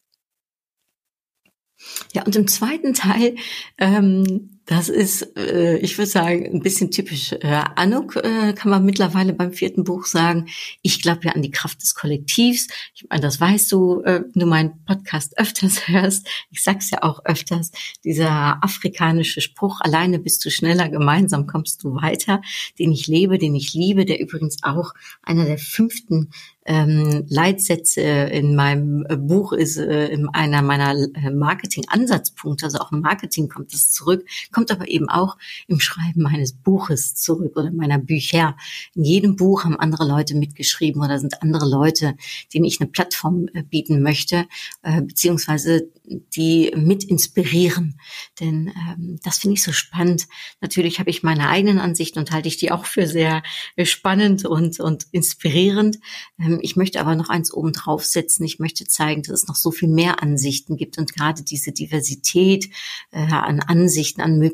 Ja, 2.13 2.23
und 2.23 2.35
im 2.35 2.47
zweiten 2.47 2.93
Teil 2.93 3.35
ähm, 3.77 4.58
das 4.69 4.87
ist, 4.87 5.35
äh, 5.35 5.77
ich 5.77 5.97
würde 5.97 6.11
sagen, 6.11 6.45
ein 6.45 6.59
bisschen 6.59 6.91
typisch. 6.91 7.31
Äh, 7.31 7.63
Anuk 7.75 8.17
äh, 8.17 8.53
kann 8.53 8.69
man 8.69 8.85
mittlerweile 8.85 9.33
beim 9.33 9.51
vierten 9.51 9.83
Buch 9.83 10.05
sagen. 10.05 10.45
Ich 10.83 11.01
glaube 11.01 11.21
ja 11.23 11.31
an 11.31 11.41
die 11.41 11.49
Kraft 11.49 11.81
des 11.81 11.95
Kollektivs. 11.95 12.67
Ich 12.93 13.03
meine, 13.09 13.23
das 13.23 13.41
weißt 13.41 13.71
du, 13.71 14.03
äh, 14.03 14.21
du 14.31 14.45
meinen 14.45 14.85
Podcast 14.85 15.39
öfters 15.39 15.87
hörst. 15.87 16.27
Ich 16.51 16.61
sag's 16.61 16.91
ja 16.91 17.01
auch 17.01 17.25
öfters. 17.25 17.71
Dieser 18.03 18.63
afrikanische 18.63 19.41
Spruch, 19.41 19.81
alleine 19.81 20.19
bist 20.19 20.45
du 20.45 20.51
schneller, 20.51 20.87
gemeinsam 20.87 21.47
kommst 21.47 21.83
du 21.83 21.95
weiter, 21.95 22.39
den 22.77 22.91
ich 22.91 23.07
lebe, 23.07 23.39
den 23.39 23.55
ich 23.55 23.73
liebe, 23.73 24.05
der 24.05 24.19
übrigens 24.19 24.57
auch 24.61 24.93
einer 25.23 25.45
der 25.45 25.57
fünften 25.57 26.29
ähm, 26.69 27.25
Leitsätze 27.27 28.01
in 28.01 28.55
meinem 28.55 29.03
äh, 29.09 29.17
Buch 29.17 29.53
ist, 29.53 29.77
äh, 29.77 30.09
in 30.09 30.29
einer 30.29 30.61
meiner 30.61 30.91
äh, 30.91 31.31
Marketing-Ansatzpunkte, 31.31 32.65
also 32.65 32.77
auch 32.77 32.91
im 32.91 32.99
Marketing 33.01 33.49
kommt 33.49 33.73
es 33.73 33.91
zurück, 33.91 34.23
kommt 34.59 34.71
aber 34.71 34.89
eben 34.89 35.07
auch 35.07 35.37
im 35.67 35.79
Schreiben 35.79 36.21
meines 36.21 36.51
Buches 36.51 37.15
zurück 37.15 37.55
oder 37.55 37.71
meiner 37.71 37.97
Bücher. 37.97 38.57
In 38.93 39.05
jedem 39.05 39.37
Buch 39.37 39.63
haben 39.63 39.79
andere 39.79 40.05
Leute 40.05 40.35
mitgeschrieben 40.35 41.01
oder 41.01 41.17
sind 41.17 41.41
andere 41.41 41.65
Leute, 41.65 42.17
denen 42.53 42.65
ich 42.65 42.81
eine 42.81 42.89
Plattform 42.89 43.47
äh, 43.53 43.63
bieten 43.63 44.03
möchte, 44.03 44.47
äh, 44.81 45.01
beziehungsweise 45.01 45.89
die 46.35 46.73
mit 46.75 47.05
inspirieren. 47.05 48.01
Denn 48.41 48.73
ähm, 48.75 49.19
das 49.23 49.37
finde 49.37 49.53
ich 49.53 49.63
so 49.63 49.71
spannend. 49.71 50.27
Natürlich 50.59 50.99
habe 50.99 51.09
ich 51.09 51.23
meine 51.23 51.47
eigenen 51.47 51.79
Ansichten 51.79 52.19
und 52.19 52.31
halte 52.31 52.49
ich 52.49 52.57
die 52.57 52.73
auch 52.73 52.83
für 52.83 53.07
sehr 53.07 53.43
äh, 53.77 53.85
spannend 53.85 54.43
und, 54.43 54.81
und 54.81 55.05
inspirierend. 55.11 55.99
Ähm, 56.37 56.59
ich 56.61 56.75
möchte 56.75 56.99
aber 56.99 57.15
noch 57.15 57.29
eins 57.29 57.53
oben 57.53 57.71
draufsetzen. 57.71 58.45
Ich 58.45 58.59
möchte 58.59 58.85
zeigen, 58.85 59.21
dass 59.21 59.43
es 59.43 59.47
noch 59.47 59.55
so 59.55 59.71
viel 59.71 59.87
mehr 59.87 60.21
Ansichten 60.21 60.75
gibt 60.75 60.97
und 60.97 61.15
gerade 61.15 61.43
diese 61.43 61.71
Diversität 61.71 62.69
an 63.11 63.59
Ansichten, 63.59 64.21
an 64.21 64.37
Möglichkeiten, 64.37 64.48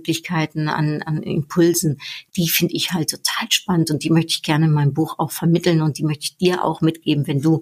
an, 0.68 1.02
an 1.02 1.24
Impulsen, 1.24 2.00
die 2.36 2.50
finde 2.50 2.76
ich 2.76 2.92
halt 2.92 3.10
total 3.10 3.52
spannend 3.52 3.92
und 3.92 4.04
die 4.04 4.10
möchte 4.10 4.32
ich 4.32 4.42
gerne 4.44 4.66
in 4.66 4.72
meinem 4.72 4.94
Buch 4.94 5.20
auch 5.20 5.32
vermitteln 5.32 5.82
und 5.82 5.98
die 5.98 6.04
möchte 6.04 6.26
ich 6.26 6.38
dir 6.38 6.64
auch 6.64 6.82
mitgeben, 6.82 7.28
wenn 7.28 7.42
du 7.42 7.62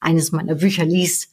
eines 0.00 0.32
meiner 0.32 0.56
Bücher 0.56 0.84
liest 0.84 1.30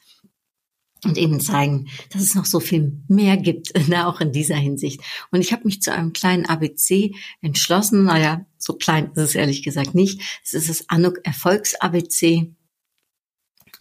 und 1.04 1.18
eben 1.18 1.40
zeigen, 1.40 1.88
dass 2.12 2.22
es 2.22 2.34
noch 2.34 2.44
so 2.44 2.60
viel 2.60 2.92
mehr 3.08 3.36
gibt, 3.36 3.72
ne, 3.88 4.06
auch 4.06 4.20
in 4.20 4.32
dieser 4.32 4.56
Hinsicht. 4.56 5.00
Und 5.30 5.40
ich 5.40 5.52
habe 5.52 5.64
mich 5.64 5.82
zu 5.82 5.92
einem 5.92 6.12
kleinen 6.12 6.46
ABC 6.46 7.14
entschlossen. 7.40 8.04
Naja, 8.04 8.46
so 8.58 8.74
klein 8.74 9.10
ist 9.14 9.22
es 9.22 9.34
ehrlich 9.34 9.62
gesagt 9.62 9.94
nicht. 9.94 10.20
Es 10.44 10.54
ist 10.54 10.68
das 10.68 10.88
Anuk 10.88 11.18
Erfolgs 11.24 11.74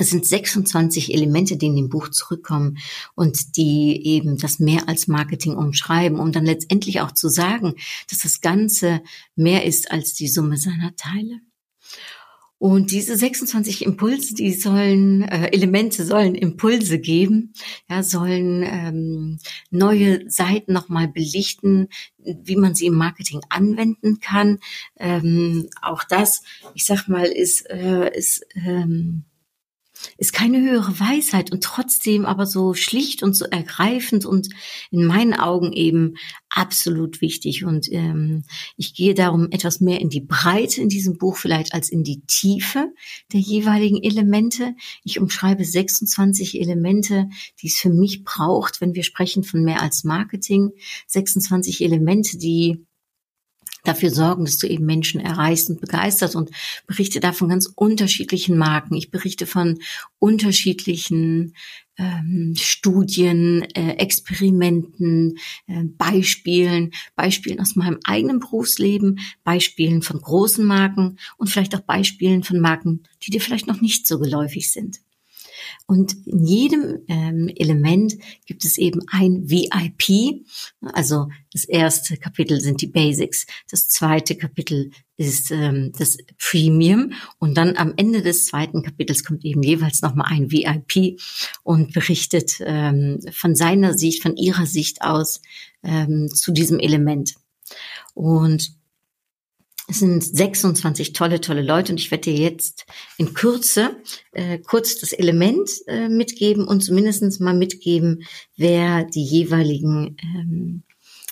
Es 0.01 0.09
sind 0.09 0.25
26 0.25 1.13
Elemente, 1.13 1.57
die 1.57 1.67
in 1.67 1.75
dem 1.75 1.89
Buch 1.89 2.09
zurückkommen 2.09 2.79
und 3.13 3.55
die 3.55 4.01
eben 4.03 4.35
das 4.39 4.57
mehr 4.57 4.89
als 4.89 5.07
Marketing 5.07 5.53
umschreiben, 5.53 6.19
um 6.19 6.31
dann 6.31 6.43
letztendlich 6.43 7.01
auch 7.01 7.11
zu 7.11 7.29
sagen, 7.29 7.75
dass 8.09 8.17
das 8.17 8.41
Ganze 8.41 9.03
mehr 9.35 9.63
ist 9.63 9.91
als 9.91 10.15
die 10.15 10.27
Summe 10.27 10.57
seiner 10.57 10.95
Teile. 10.95 11.41
Und 12.57 12.89
diese 12.89 13.15
26 13.15 13.85
Impulse, 13.85 14.33
die 14.33 14.53
sollen, 14.53 15.21
äh, 15.21 15.51
Elemente 15.51 16.03
sollen 16.03 16.33
Impulse 16.33 16.97
geben, 16.97 17.53
ja, 17.87 18.01
sollen 18.01 18.63
ähm, 18.63 19.39
neue 19.69 20.27
Seiten 20.31 20.73
nochmal 20.73 21.09
belichten, 21.09 21.89
wie 22.17 22.55
man 22.55 22.73
sie 22.73 22.87
im 22.87 22.95
Marketing 22.95 23.41
anwenden 23.49 24.19
kann. 24.19 24.57
Ähm, 24.97 25.69
auch 25.83 26.03
das, 26.03 26.41
ich 26.73 26.85
sag 26.85 27.07
mal, 27.07 27.25
ist, 27.25 27.69
äh, 27.69 28.15
ist 28.17 28.43
ähm, 28.55 29.25
ist 30.17 30.33
keine 30.33 30.61
höhere 30.61 30.99
Weisheit 30.99 31.51
und 31.51 31.63
trotzdem 31.63 32.25
aber 32.25 32.45
so 32.45 32.73
schlicht 32.73 33.23
und 33.23 33.33
so 33.35 33.45
ergreifend 33.45 34.25
und 34.25 34.49
in 34.91 35.05
meinen 35.05 35.33
Augen 35.33 35.73
eben 35.73 36.15
absolut 36.49 37.21
wichtig. 37.21 37.63
Und 37.65 37.91
ähm, 37.91 38.43
ich 38.77 38.93
gehe 38.93 39.13
darum 39.13 39.47
etwas 39.51 39.81
mehr 39.81 40.01
in 40.01 40.09
die 40.09 40.21
Breite 40.21 40.81
in 40.81 40.89
diesem 40.89 41.17
Buch 41.17 41.37
vielleicht 41.37 41.73
als 41.73 41.89
in 41.89 42.03
die 42.03 42.21
Tiefe 42.27 42.91
der 43.31 43.39
jeweiligen 43.39 44.01
Elemente. 44.03 44.75
Ich 45.03 45.19
umschreibe 45.19 45.65
26 45.65 46.59
Elemente, 46.59 47.29
die 47.61 47.67
es 47.67 47.77
für 47.77 47.89
mich 47.89 48.23
braucht, 48.23 48.81
wenn 48.81 48.95
wir 48.95 49.03
sprechen 49.03 49.43
von 49.43 49.63
mehr 49.63 49.81
als 49.81 50.03
Marketing. 50.03 50.71
26 51.07 51.81
Elemente, 51.83 52.37
die 52.37 52.85
dafür 53.83 54.11
sorgen, 54.11 54.45
dass 54.45 54.57
du 54.57 54.67
eben 54.67 54.85
Menschen 54.85 55.19
erreichst 55.19 55.69
und 55.69 55.81
begeisterst 55.81 56.35
und 56.35 56.51
berichte 56.87 57.19
da 57.19 57.33
von 57.33 57.49
ganz 57.49 57.71
unterschiedlichen 57.75 58.57
Marken. 58.57 58.95
Ich 58.95 59.11
berichte 59.11 59.45
von 59.45 59.79
unterschiedlichen 60.19 61.53
ähm, 61.97 62.53
Studien, 62.55 63.63
äh, 63.75 63.95
Experimenten, 63.97 65.37
äh, 65.67 65.83
Beispielen, 65.83 66.91
Beispielen 67.15 67.59
aus 67.59 67.75
meinem 67.75 67.99
eigenen 68.03 68.39
Berufsleben, 68.39 69.19
Beispielen 69.43 70.01
von 70.01 70.21
großen 70.21 70.65
Marken 70.65 71.17
und 71.37 71.47
vielleicht 71.49 71.75
auch 71.75 71.81
Beispielen 71.81 72.43
von 72.43 72.59
Marken, 72.59 73.03
die 73.23 73.31
dir 73.31 73.41
vielleicht 73.41 73.67
noch 73.67 73.81
nicht 73.81 74.07
so 74.07 74.19
geläufig 74.19 74.71
sind. 74.71 74.99
Und 75.85 76.15
in 76.25 76.45
jedem 76.45 76.99
ähm, 77.07 77.49
Element 77.55 78.15
gibt 78.45 78.65
es 78.65 78.77
eben 78.77 79.01
ein 79.11 79.49
VIP. 79.49 80.43
Also 80.81 81.29
das 81.53 81.65
erste 81.65 82.17
Kapitel 82.17 82.61
sind 82.61 82.81
die 82.81 82.87
Basics, 82.87 83.45
das 83.69 83.89
zweite 83.89 84.35
Kapitel 84.35 84.91
ist 85.17 85.51
ähm, 85.51 85.91
das 85.97 86.17
Premium 86.39 87.13
und 87.37 87.55
dann 87.55 87.77
am 87.77 87.93
Ende 87.95 88.21
des 88.21 88.45
zweiten 88.45 88.81
Kapitels 88.81 89.23
kommt 89.23 89.45
eben 89.45 89.61
jeweils 89.61 90.01
nochmal 90.01 90.31
ein 90.31 90.51
VIP 90.51 91.19
und 91.63 91.93
berichtet 91.93 92.57
ähm, 92.61 93.19
von 93.31 93.53
seiner 93.53 93.93
Sicht, 93.95 94.23
von 94.23 94.35
ihrer 94.35 94.65
Sicht 94.65 95.01
aus 95.03 95.41
ähm, 95.83 96.27
zu 96.29 96.51
diesem 96.51 96.79
Element. 96.79 97.35
Und 98.13 98.80
es 99.87 99.99
sind 99.99 100.23
26 100.23 101.13
tolle, 101.13 101.41
tolle 101.41 101.61
Leute 101.61 101.91
und 101.91 101.99
ich 101.99 102.11
werde 102.11 102.31
dir 102.31 102.35
jetzt 102.35 102.85
in 103.17 103.33
Kürze 103.33 103.97
äh, 104.31 104.59
kurz 104.59 104.99
das 104.99 105.11
Element 105.13 105.69
äh, 105.87 106.07
mitgeben 106.07 106.65
und 106.65 106.81
zumindest 106.81 107.41
mal 107.41 107.53
mitgeben, 107.53 108.23
wer 108.55 109.03
die 109.03 109.23
jeweiligen, 109.23 110.17
ähm, 110.21 110.83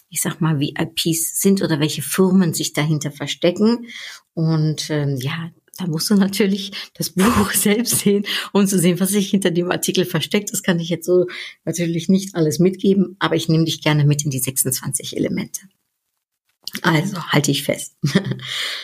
ich 0.09 0.21
sag 0.21 0.41
mal, 0.41 0.59
VIPs 0.59 1.39
sind 1.39 1.61
oder 1.61 1.79
welche 1.79 2.01
Firmen 2.01 2.53
sich 2.53 2.73
dahinter 2.73 3.11
verstecken. 3.11 3.87
Und 4.33 4.89
ähm, 4.89 5.17
ja, 5.21 5.51
da 5.77 5.87
musst 5.87 6.09
du 6.09 6.15
natürlich 6.15 6.71
das 6.95 7.11
Buch 7.11 7.51
selbst 7.53 7.99
sehen, 7.99 8.25
um 8.51 8.67
zu 8.67 8.77
sehen, 8.77 8.99
was 8.99 9.09
sich 9.09 9.29
hinter 9.29 9.51
dem 9.51 9.71
Artikel 9.71 10.05
versteckt. 10.05 10.51
Das 10.51 10.63
kann 10.63 10.79
ich 10.79 10.89
jetzt 10.89 11.05
so 11.05 11.27
natürlich 11.63 12.09
nicht 12.09 12.35
alles 12.35 12.59
mitgeben, 12.59 13.15
aber 13.19 13.35
ich 13.35 13.47
nehme 13.47 13.65
dich 13.65 13.81
gerne 13.81 14.05
mit 14.05 14.25
in 14.25 14.31
die 14.31 14.39
26 14.39 15.15
Elemente. 15.15 15.61
Also 16.81 17.23
halte 17.27 17.51
ich 17.51 17.63
fest. 17.63 17.95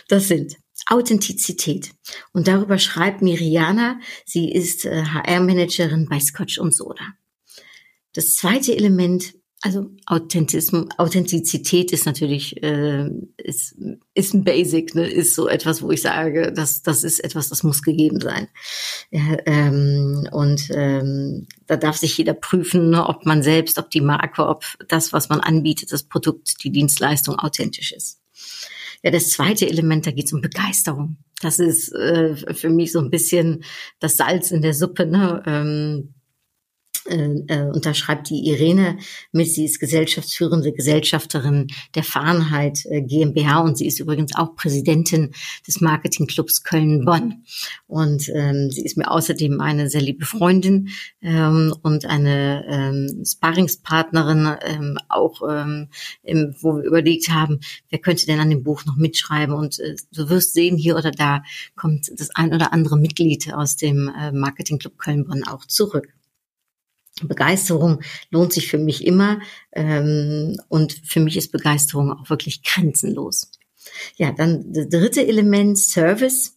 Das 0.08 0.28
sind 0.28 0.58
Authentizität. 0.88 1.92
Und 2.32 2.48
darüber 2.48 2.78
schreibt 2.78 3.22
Miriana, 3.22 4.00
sie 4.26 4.52
ist 4.52 4.86
HR-Managerin 4.86 6.08
bei 6.08 6.20
Scotch 6.20 6.60
und 6.60 6.76
Soda. 6.76 7.14
Das 8.14 8.36
zweite 8.36 8.76
Element 8.76 9.34
also 9.62 9.90
Authentismus, 10.06 10.88
Authentizität 10.98 11.92
ist 11.92 12.06
natürlich 12.06 12.62
äh, 12.62 13.10
ist, 13.38 13.76
ist 14.14 14.34
ein 14.34 14.44
Basic, 14.44 14.94
ne? 14.94 15.08
ist 15.08 15.34
so 15.34 15.48
etwas, 15.48 15.82
wo 15.82 15.92
ich 15.92 16.02
sage, 16.02 16.52
das 16.54 16.84
das 16.84 17.04
ist 17.04 17.20
etwas, 17.20 17.50
das 17.50 17.64
muss 17.64 17.82
gegeben 17.82 18.20
sein. 18.20 18.48
Ja, 19.12 19.38
ähm, 19.46 20.28
und 20.32 20.70
ähm, 20.72 21.48
da 21.68 21.78
darf 21.78 21.98
sich 21.98 22.18
jeder 22.18 22.34
prüfen, 22.34 22.92
ne, 22.92 23.08
ob 23.08 23.26
man 23.26 23.42
selbst, 23.44 23.80
ob 23.80 23.90
die 23.90 24.02
Marke, 24.02 24.48
ob 24.48 24.64
das, 24.88 25.14
was 25.14 25.30
man 25.30 25.40
anbietet, 25.40 25.92
das 25.92 26.04
Produkt, 26.04 26.64
die 26.64 26.72
Dienstleistung 26.72 27.40
authentisch 27.40 27.92
ist. 27.92 28.20
Ja, 29.04 29.12
das 29.12 29.30
zweite 29.30 29.70
Element, 29.70 30.08
da 30.08 30.12
geht 30.12 30.26
es 30.26 30.34
um 30.34 30.42
Begeisterung. 30.42 31.18
Das 31.40 31.60
ist 31.60 31.94
äh, 31.94 32.36
für 32.56 32.70
mich 32.70 32.92
so 32.92 33.00
ein 33.00 33.12
bisschen 33.12 33.64
das 34.00 34.18
Salz 34.18 34.50
in 34.50 34.64
der 34.64 34.74
Suppe. 34.74 35.06
Ne? 35.06 35.44
Ähm, 35.46 36.15
äh, 37.08 37.44
äh, 37.48 37.70
unterschreibt 37.72 38.30
die 38.30 38.48
Irene 38.48 38.98
mit. 39.32 39.48
Sie 39.48 39.66
ist 39.66 39.80
gesellschaftsführende 39.80 40.72
Gesellschafterin 40.74 41.68
der 41.94 42.04
Fahrenheit 42.04 42.80
äh, 42.86 43.02
GmbH 43.02 43.60
und 43.60 43.78
sie 43.78 43.86
ist 43.86 44.00
übrigens 44.00 44.36
auch 44.36 44.56
Präsidentin 44.56 45.32
des 45.68 45.82
Marketingclubs 45.82 46.64
Köln-Bonn. 46.64 47.44
Und 47.86 48.30
ähm, 48.34 48.72
sie 48.72 48.84
ist 48.84 48.98
mir 48.98 49.12
außerdem 49.12 49.62
eine 49.62 49.88
sehr 49.88 50.02
liebe 50.02 50.26
Freundin 50.26 50.90
ähm, 51.22 51.76
und 51.84 52.08
eine 52.08 52.66
ähm, 52.68 53.24
Sparringspartnerin, 53.24 54.58
ähm, 54.66 54.98
auch 55.08 55.44
ähm, 55.48 55.90
im, 56.24 56.56
wo 56.60 56.78
wir 56.78 56.84
überlegt 56.84 57.30
haben, 57.30 57.60
wer 57.90 58.00
könnte 58.00 58.26
denn 58.26 58.40
an 58.40 58.50
dem 58.50 58.64
Buch 58.64 58.84
noch 58.86 58.96
mitschreiben. 58.96 59.54
Und 59.54 59.80
äh, 59.80 59.96
du 60.12 60.30
wirst 60.30 60.54
sehen, 60.54 60.76
hier 60.76 60.96
oder 60.96 61.12
da 61.12 61.44
kommt 61.76 62.10
das 62.20 62.36
ein 62.36 62.52
oder 62.52 62.74
andere 62.74 62.98
Mitglied 62.98 63.54
aus 63.54 63.76
dem 63.76 64.08
äh, 64.08 64.32
Marketingclub 64.32 64.98
Köln-Bonn 64.98 65.44
auch 65.48 65.66
zurück. 65.66 66.16
Begeisterung 67.24 68.02
lohnt 68.30 68.54
sich 68.54 68.70
für 68.70 68.78
mich 68.78 69.06
immer 69.06 69.40
ähm, 69.72 70.58
und 70.68 71.00
für 71.06 71.20
mich 71.20 71.38
ist 71.38 71.52
Begeisterung 71.52 72.12
auch 72.12 72.30
wirklich 72.30 72.64
grenzenlos. 72.64 73.52
Ja, 74.18 74.32
dann 74.32 74.74
das 74.74 74.90
dritte 74.90 75.26
Element 75.26 75.78
Service. 75.78 76.56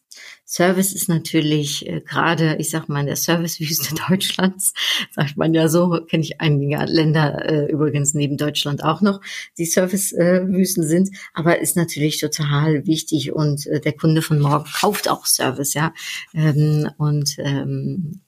Service 0.50 0.94
ist 0.94 1.10
natürlich 1.10 1.86
äh, 1.86 2.00
gerade, 2.00 2.56
ich 2.58 2.70
sag 2.70 2.88
mal, 2.88 3.00
in 3.00 3.06
der 3.06 3.16
Servicewüste 3.16 3.94
Deutschlands, 4.08 4.72
sagt 5.10 5.36
man 5.36 5.52
ja 5.52 5.68
so, 5.68 6.00
kenne 6.08 6.22
ich 6.22 6.40
einige 6.40 6.78
Länder 6.86 7.44
äh, 7.46 7.70
übrigens 7.70 8.14
neben 8.14 8.38
Deutschland 8.38 8.82
auch 8.82 9.02
noch, 9.02 9.20
die 9.58 9.66
Servicewüsten 9.66 10.84
äh, 10.84 10.86
sind, 10.86 11.10
aber 11.34 11.60
ist 11.60 11.76
natürlich 11.76 12.18
total 12.18 12.86
wichtig 12.86 13.32
und 13.32 13.66
äh, 13.66 13.80
der 13.80 13.92
Kunde 13.92 14.22
von 14.22 14.40
morgen 14.40 14.64
kauft 14.64 15.08
auch 15.10 15.26
Service, 15.26 15.74
ja. 15.74 15.92
Ähm, 16.32 16.90
und 16.96 17.36
ähm, 17.38 18.22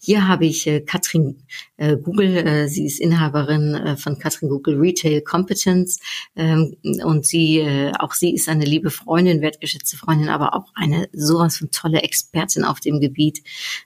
hier 0.00 0.26
habe 0.26 0.46
ich 0.46 0.66
äh, 0.66 0.80
Katrin 0.80 1.42
äh, 1.76 1.96
Google, 1.96 2.68
sie 2.68 2.86
ist 2.86 3.00
Inhaberin 3.00 3.96
von 3.98 4.18
Katrin 4.18 4.48
Google 4.48 4.78
Retail 4.78 5.20
Competence 5.20 6.00
ähm, 6.36 6.76
und 7.04 7.26
sie, 7.26 7.64
auch 7.98 8.12
sie 8.12 8.34
ist 8.34 8.48
eine 8.48 8.64
liebe 8.64 8.90
Freundin, 8.90 9.40
wertgeschätzte 9.40 9.96
Freundin, 9.96 10.28
aber 10.28 10.54
auch 10.54 10.72
eine 10.74 11.08
sowas 11.12 11.58
von 11.58 11.70
tolle 11.70 12.02
Expertin 12.02 12.64
auf 12.64 12.80
dem 12.80 13.00
Gebiet, 13.00 13.42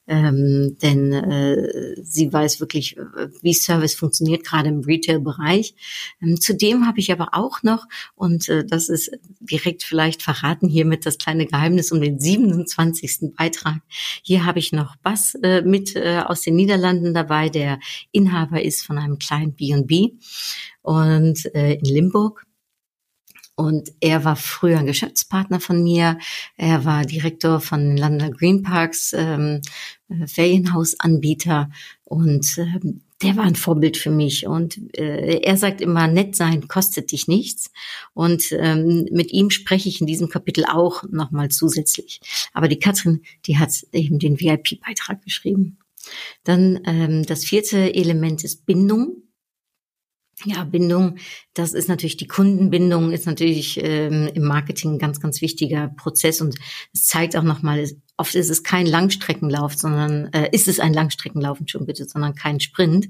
ähm, 0.07 0.77
denn 0.81 2.03
sie 2.03 2.33
weiß 2.33 2.61
wirklich, 2.61 2.97
wie 3.43 3.55
Service 3.55 3.95
funktioniert, 3.95 4.45
gerade 4.45 4.69
im 4.69 4.81
Retail-Bereich. 4.81 5.75
Ähm, 6.23 6.41
zudem 6.41 6.87
habe 6.87 7.01
ich 7.01 7.13
aber 7.13 7.31
auch 7.33 7.63
noch, 7.63 7.87
und 8.15 8.49
das 8.49 8.89
ist 8.89 9.11
direkt 9.41 9.83
vielleicht 9.83 10.23
verraten 10.23 10.69
hiermit 10.69 11.07
das 11.07 11.19
kleine 11.19 11.47
Geheimnis 11.47 11.93
um 11.93 12.01
den 12.01 12.19
27. 12.19 13.35
Beitrag, 13.37 13.81
hier 14.23 14.45
habe 14.45 14.59
ich 14.59 14.73
noch 14.73 14.97
Bass 14.97 15.32
äh, 15.43 15.63
mit 15.63 15.97
äh, 15.97 16.23
aus 16.25 16.43
den 16.43 16.57
Niederlanden 16.57 17.15
dabei, 17.15 17.49
der 17.49 17.79
Inhaber 18.11 18.63
ist 18.63 18.85
von 18.85 18.99
einem 18.99 19.19
kleinen 19.19 19.55
B&B 19.55 20.13
und 20.83 21.55
äh, 21.55 21.75
in 21.75 21.85
Limburg. 21.85 22.45
Und 23.55 23.93
er 24.01 24.25
war 24.25 24.37
früher 24.37 24.79
ein 24.79 24.87
Geschäftspartner 24.87 25.61
von 25.61 25.83
mir. 25.83 26.19
Er 26.57 26.85
war 26.85 27.05
Direktor 27.05 27.61
von 27.61 27.97
London 27.97 28.33
Green 28.33 28.63
Parks, 28.63 29.13
ähm, 29.13 29.61
äh, 30.09 30.27
Ferienhausanbieter. 30.27 31.71
Und 32.05 32.59
ähm, 32.59 33.03
der 33.23 33.37
war 33.37 33.45
ein 33.45 33.57
Vorbild 33.57 33.97
für 33.97 34.11
mich. 34.11 34.47
Und 34.47 34.97
äh, 34.97 35.41
er 35.43 35.57
sagt 35.57 35.81
immer, 35.81 36.09
nett 36.09 36.35
sein 36.35 36.69
kostet 36.69 37.13
dich 37.13 37.29
nichts. 37.29 37.71
Und 38.15 38.53
ähm, 38.53 39.07
mit 39.11 39.33
ihm 39.33 39.51
spreche 39.51 39.89
ich 39.89 40.01
in 40.01 40.07
diesem 40.07 40.29
Kapitel 40.29 40.65
auch 40.65 41.05
nochmal 41.11 41.51
zusätzlich. 41.51 42.21
Aber 42.53 42.69
die 42.69 42.79
Katrin, 42.79 43.23
die 43.47 43.59
hat 43.59 43.71
eben 43.93 44.19
den 44.19 44.41
VIP-Beitrag 44.41 45.23
geschrieben. 45.23 45.79
Dann 46.45 46.81
ähm, 46.85 47.25
das 47.25 47.45
vierte 47.45 47.95
Element 47.95 48.45
ist 48.45 48.67
Bindung. 48.67 49.23
Ja, 50.45 50.65
Bindung, 50.65 51.19
das 51.55 51.73
ist 51.73 51.89
natürlich 51.89 52.17
die 52.17 52.27
Kundenbindung, 52.27 53.13
ist 53.13 53.27
natürlich 53.27 53.79
ähm, 53.81 54.29
im 54.35 54.43
Marketing 54.43 54.95
ein 54.95 54.99
ganz, 54.99 55.21
ganz 55.21 55.41
wichtiger 55.41 55.89
Prozess 55.97 56.41
und 56.41 56.57
es 56.93 57.05
zeigt 57.07 57.37
auch 57.37 57.45
nochmal, 57.45 57.87
oft 58.23 58.37
ist 58.37 58.51
es 58.51 58.63
kein 58.63 58.87
Langstreckenlauf, 58.87 59.75
sondern 59.75 60.33
äh, 60.33 60.49
ist 60.53 60.69
es 60.69 60.79
ein 60.79 60.95
Langstreckenlauf, 60.95 61.59
schon 61.67 61.87
bitte, 61.87 62.05
sondern 62.05 62.37
kein 62.37 62.61
Sprint. 62.61 63.09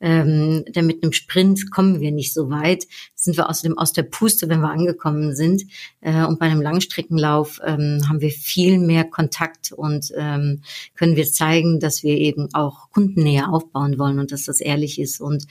Ähm, 0.00 0.64
denn 0.74 0.86
mit 0.86 1.02
einem 1.02 1.12
Sprint 1.12 1.70
kommen 1.70 2.00
wir 2.00 2.10
nicht 2.10 2.32
so 2.32 2.48
weit, 2.48 2.86
sind 3.14 3.36
wir 3.36 3.50
außerdem 3.50 3.76
aus 3.76 3.92
der 3.92 4.04
Puste, 4.04 4.48
wenn 4.48 4.60
wir 4.60 4.70
angekommen 4.70 5.36
sind. 5.36 5.64
Äh, 6.00 6.24
und 6.24 6.38
bei 6.38 6.46
einem 6.46 6.62
Langstreckenlauf 6.62 7.60
ähm, 7.66 8.00
haben 8.08 8.22
wir 8.22 8.30
viel 8.30 8.78
mehr 8.78 9.04
Kontakt 9.04 9.72
und 9.72 10.10
ähm, 10.16 10.62
können 10.94 11.16
wir 11.16 11.26
zeigen, 11.26 11.78
dass 11.78 12.02
wir 12.02 12.16
eben 12.16 12.48
auch 12.54 12.90
Kundennähe 12.90 13.50
aufbauen 13.50 13.98
wollen 13.98 14.18
und 14.18 14.32
dass 14.32 14.44
das 14.44 14.60
ehrlich 14.62 14.98
ist 14.98 15.20
und 15.20 15.46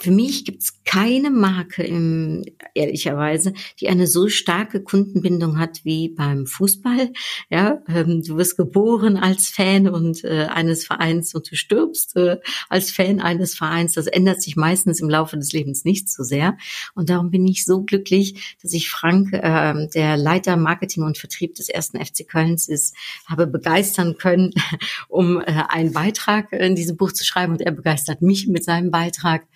für 0.00 0.10
mich 0.10 0.46
gibt 0.46 0.62
es 0.62 0.82
keine 0.84 1.30
Marke 1.30 1.82
im, 1.82 2.42
ehrlicherweise, 2.74 3.52
die 3.80 3.88
eine 3.88 4.06
so 4.06 4.28
starke 4.28 4.82
Kundenbindung 4.82 5.58
hat 5.58 5.84
wie 5.84 6.08
beim 6.08 6.46
Fußball. 6.46 7.12
Ja, 7.50 7.82
ähm, 7.86 8.22
du 8.22 8.38
wirst 8.38 8.56
geboren 8.56 9.18
als 9.18 9.48
Fan 9.48 9.88
und 9.88 10.24
äh, 10.24 10.46
eines 10.46 10.86
Vereins 10.86 11.34
und 11.34 11.50
du 11.50 11.54
stirbst 11.54 12.16
äh, 12.16 12.38
als 12.70 12.90
Fan 12.90 13.20
eines 13.20 13.54
Vereins. 13.54 13.92
Das 13.92 14.06
ändert 14.06 14.40
sich 14.40 14.56
meistens 14.56 15.00
im 15.00 15.10
Laufe 15.10 15.36
des 15.36 15.52
Lebens 15.52 15.84
nicht 15.84 16.08
so 16.08 16.22
sehr. 16.22 16.56
Und 16.94 17.10
darum 17.10 17.30
bin 17.30 17.46
ich 17.46 17.66
so 17.66 17.82
glücklich, 17.82 18.56
dass 18.62 18.72
ich 18.72 18.88
Frank, 18.88 19.34
äh, 19.34 19.86
der 19.94 20.16
Leiter 20.16 20.56
Marketing 20.56 21.02
und 21.02 21.18
Vertrieb 21.18 21.56
des 21.56 21.68
ersten 21.68 22.02
FC 22.02 22.26
Kölns 22.26 22.68
ist, 22.68 22.96
habe 23.26 23.46
begeistern 23.46 24.16
können, 24.16 24.54
um 25.08 25.40
äh, 25.40 25.44
einen 25.68 25.92
Beitrag 25.92 26.52
in 26.52 26.74
diesem 26.74 26.96
Buch 26.96 27.12
zu 27.12 27.24
schreiben. 27.24 27.52
Und 27.52 27.60
er 27.60 27.72
begeistert 27.72 28.22
mich 28.22 28.46
mit 28.46 28.64
seinem 28.64 28.90
Beitrag. 28.90 29.46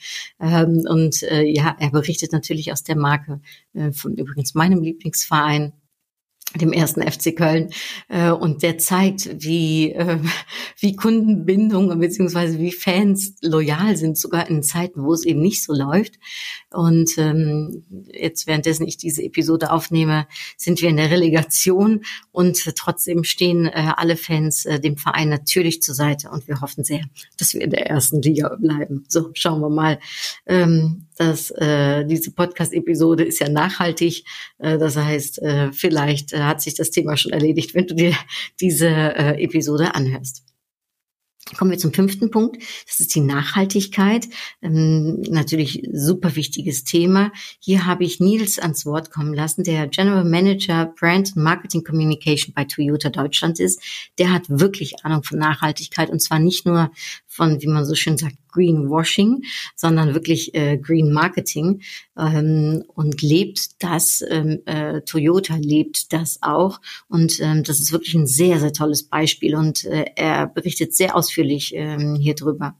Ähm, 0.44 0.84
und 0.86 1.22
äh, 1.22 1.42
ja, 1.42 1.74
er 1.78 1.90
berichtet 1.90 2.32
natürlich 2.32 2.70
aus 2.70 2.82
der 2.82 2.96
Marke 2.96 3.40
äh, 3.72 3.92
von 3.92 4.14
übrigens 4.14 4.54
meinem 4.54 4.82
Lieblingsverein 4.82 5.72
dem 6.60 6.72
ersten 6.72 7.02
FC 7.02 7.34
Köln 7.36 7.70
äh, 8.08 8.30
und 8.30 8.62
der 8.62 8.78
zeigt, 8.78 9.42
wie 9.42 9.90
äh, 9.92 10.18
wie 10.78 10.94
Kundenbindung 10.94 11.98
beziehungsweise 11.98 12.58
wie 12.58 12.72
Fans 12.72 13.34
loyal 13.40 13.96
sind, 13.96 14.16
sogar 14.16 14.48
in 14.48 14.62
Zeiten, 14.62 15.02
wo 15.02 15.12
es 15.12 15.24
eben 15.24 15.40
nicht 15.40 15.64
so 15.64 15.72
läuft. 15.72 16.14
Und 16.70 17.18
ähm, 17.18 17.84
jetzt 18.12 18.46
währenddessen 18.46 18.86
ich 18.86 18.96
diese 18.96 19.22
Episode 19.22 19.72
aufnehme, 19.72 20.26
sind 20.56 20.80
wir 20.80 20.90
in 20.90 20.96
der 20.96 21.10
Relegation 21.10 22.04
und 22.30 22.62
trotzdem 22.76 23.24
stehen 23.24 23.66
äh, 23.66 23.92
alle 23.96 24.16
Fans 24.16 24.64
äh, 24.64 24.78
dem 24.78 24.96
Verein 24.96 25.28
natürlich 25.28 25.82
zur 25.82 25.94
Seite 25.94 26.30
und 26.30 26.46
wir 26.46 26.60
hoffen 26.60 26.84
sehr, 26.84 27.02
dass 27.36 27.54
wir 27.54 27.62
in 27.62 27.70
der 27.70 27.88
ersten 27.88 28.22
Liga 28.22 28.56
bleiben. 28.60 29.04
So 29.08 29.30
schauen 29.34 29.60
wir 29.60 29.70
mal. 29.70 29.98
Ähm, 30.46 31.03
dass 31.16 31.50
äh, 31.50 32.04
diese 32.04 32.32
Podcast-Episode 32.32 33.24
ist 33.24 33.40
ja 33.40 33.48
nachhaltig. 33.48 34.24
Äh, 34.58 34.78
das 34.78 34.96
heißt, 34.96 35.42
äh, 35.42 35.72
vielleicht 35.72 36.32
äh, 36.32 36.40
hat 36.40 36.62
sich 36.62 36.74
das 36.74 36.90
Thema 36.90 37.16
schon 37.16 37.32
erledigt, 37.32 37.74
wenn 37.74 37.86
du 37.86 37.94
dir 37.94 38.14
diese 38.60 38.88
äh, 38.88 39.42
Episode 39.42 39.94
anhörst. 39.94 40.44
Kommen 41.58 41.72
wir 41.72 41.78
zum 41.78 41.92
fünften 41.92 42.30
Punkt. 42.30 42.62
Das 42.86 43.00
ist 43.00 43.14
die 43.14 43.20
Nachhaltigkeit. 43.20 44.26
Ähm, 44.62 45.20
natürlich 45.28 45.86
super 45.92 46.36
wichtiges 46.36 46.84
Thema. 46.84 47.32
Hier 47.60 47.84
habe 47.84 48.04
ich 48.04 48.18
Nils 48.18 48.58
ans 48.58 48.86
Wort 48.86 49.10
kommen 49.10 49.34
lassen, 49.34 49.62
der 49.62 49.86
General 49.86 50.24
Manager 50.24 50.86
Brand 50.98 51.36
Marketing 51.36 51.84
Communication 51.84 52.54
bei 52.54 52.64
Toyota 52.64 53.10
Deutschland 53.10 53.60
ist. 53.60 53.80
Der 54.18 54.32
hat 54.32 54.44
wirklich 54.48 55.04
Ahnung 55.04 55.22
von 55.22 55.38
Nachhaltigkeit 55.38 56.08
und 56.08 56.20
zwar 56.20 56.38
nicht 56.38 56.64
nur 56.64 56.90
von, 57.34 57.60
wie 57.60 57.66
man 57.66 57.84
so 57.84 57.94
schön 57.94 58.16
sagt, 58.16 58.36
Greenwashing, 58.52 59.42
sondern 59.74 60.14
wirklich 60.14 60.54
äh, 60.54 60.78
Green 60.78 61.12
Marketing 61.12 61.82
ähm, 62.16 62.84
und 62.94 63.22
lebt 63.22 63.82
das, 63.82 64.24
ähm, 64.28 64.60
äh, 64.66 65.00
Toyota 65.00 65.56
lebt 65.56 66.12
das 66.12 66.38
auch 66.42 66.80
und 67.08 67.40
ähm, 67.40 67.64
das 67.64 67.80
ist 67.80 67.90
wirklich 67.90 68.14
ein 68.14 68.28
sehr, 68.28 68.60
sehr 68.60 68.72
tolles 68.72 69.02
Beispiel 69.02 69.56
und 69.56 69.84
äh, 69.84 70.04
er 70.14 70.46
berichtet 70.46 70.94
sehr 70.94 71.16
ausführlich 71.16 71.74
ähm, 71.74 72.14
hier 72.14 72.36
drüber. 72.36 72.76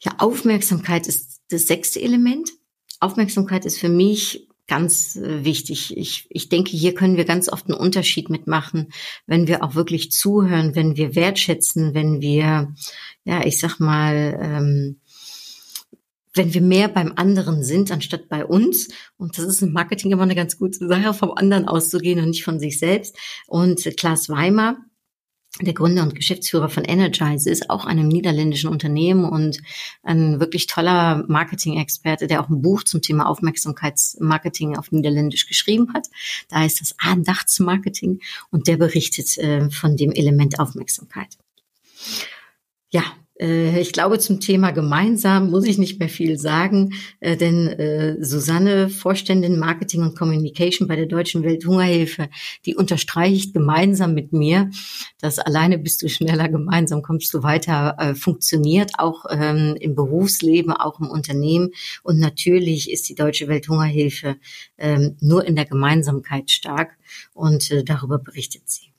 Ja, 0.00 0.14
Aufmerksamkeit 0.18 1.06
ist 1.06 1.42
das 1.50 1.66
sechste 1.66 2.00
Element. 2.00 2.50
Aufmerksamkeit 3.00 3.66
ist 3.66 3.78
für 3.78 3.90
mich 3.90 4.45
ganz 4.66 5.16
äh, 5.16 5.44
wichtig. 5.44 5.96
Ich, 5.96 6.26
ich 6.30 6.48
denke, 6.48 6.70
hier 6.70 6.94
können 6.94 7.16
wir 7.16 7.24
ganz 7.24 7.48
oft 7.48 7.66
einen 7.66 7.78
Unterschied 7.78 8.30
mitmachen, 8.30 8.88
wenn 9.26 9.46
wir 9.46 9.62
auch 9.62 9.74
wirklich 9.74 10.10
zuhören, 10.10 10.74
wenn 10.74 10.96
wir 10.96 11.14
wertschätzen, 11.14 11.94
wenn 11.94 12.20
wir, 12.20 12.74
ja, 13.24 13.44
ich 13.44 13.58
sag 13.58 13.78
mal, 13.78 14.38
ähm, 14.40 15.00
wenn 16.34 16.52
wir 16.52 16.60
mehr 16.60 16.88
beim 16.88 17.12
anderen 17.16 17.64
sind, 17.64 17.90
anstatt 17.90 18.28
bei 18.28 18.44
uns. 18.44 18.88
Und 19.16 19.38
das 19.38 19.46
ist 19.46 19.62
im 19.62 19.72
Marketing 19.72 20.12
immer 20.12 20.24
eine 20.24 20.34
ganz 20.34 20.58
gute 20.58 20.86
Sache, 20.86 21.14
vom 21.14 21.32
anderen 21.32 21.66
auszugehen 21.66 22.20
und 22.20 22.28
nicht 22.28 22.44
von 22.44 22.60
sich 22.60 22.78
selbst. 22.78 23.16
Und 23.46 23.82
Klaas 23.96 24.28
Weimer, 24.28 24.76
der 25.60 25.74
Gründer 25.74 26.02
und 26.02 26.14
Geschäftsführer 26.14 26.68
von 26.68 26.84
Energize 26.84 27.50
ist 27.50 27.70
auch 27.70 27.86
einem 27.86 28.08
niederländischen 28.08 28.68
Unternehmen 28.68 29.24
und 29.24 29.58
ein 30.02 30.40
wirklich 30.40 30.66
toller 30.66 31.24
Marketing-Experte, 31.28 32.26
der 32.26 32.42
auch 32.42 32.48
ein 32.48 32.62
Buch 32.62 32.82
zum 32.84 33.02
Thema 33.02 33.26
Aufmerksamkeitsmarketing 33.26 34.76
auf 34.76 34.92
Niederländisch 34.92 35.46
geschrieben 35.46 35.92
hat. 35.94 36.08
Da 36.48 36.56
heißt 36.56 36.80
das 36.80 36.94
Andachtsmarketing 36.98 38.20
und 38.50 38.68
der 38.68 38.76
berichtet 38.76 39.38
äh, 39.38 39.70
von 39.70 39.96
dem 39.96 40.12
Element 40.12 40.58
Aufmerksamkeit. 40.60 41.38
Ja, 42.90 43.02
ich 43.38 43.92
glaube, 43.92 44.18
zum 44.18 44.40
Thema 44.40 44.70
gemeinsam 44.70 45.50
muss 45.50 45.66
ich 45.66 45.76
nicht 45.76 45.98
mehr 45.98 46.08
viel 46.08 46.38
sagen, 46.38 46.94
äh, 47.20 47.36
denn 47.36 47.68
äh, 47.68 48.16
Susanne, 48.24 48.88
Vorständin 48.88 49.58
Marketing 49.58 50.02
und 50.02 50.16
Communication 50.16 50.88
bei 50.88 50.96
der 50.96 51.06
Deutschen 51.06 51.42
Welthungerhilfe, 51.42 52.28
die 52.64 52.74
unterstreicht 52.74 53.52
gemeinsam 53.52 54.14
mit 54.14 54.32
mir, 54.32 54.70
dass 55.20 55.38
alleine 55.38 55.78
bist 55.78 56.02
du 56.02 56.08
schneller, 56.08 56.48
gemeinsam 56.48 57.02
kommst 57.02 57.34
du 57.34 57.42
weiter, 57.42 58.14
funktioniert 58.14 58.92
auch 58.98 59.24
ähm, 59.30 59.76
im 59.78 59.94
Berufsleben, 59.94 60.72
auch 60.72 61.00
im 61.00 61.08
Unternehmen. 61.08 61.70
Und 62.02 62.18
natürlich 62.18 62.90
ist 62.90 63.08
die 63.08 63.14
Deutsche 63.14 63.48
Welthungerhilfe 63.48 64.36
ähm, 64.78 65.16
nur 65.20 65.44
in 65.44 65.56
der 65.56 65.66
Gemeinsamkeit 65.66 66.50
stark 66.50 66.96
und 67.34 67.70
darüber 67.86 68.18
berichtet 68.18 68.62
sie. 68.66 68.95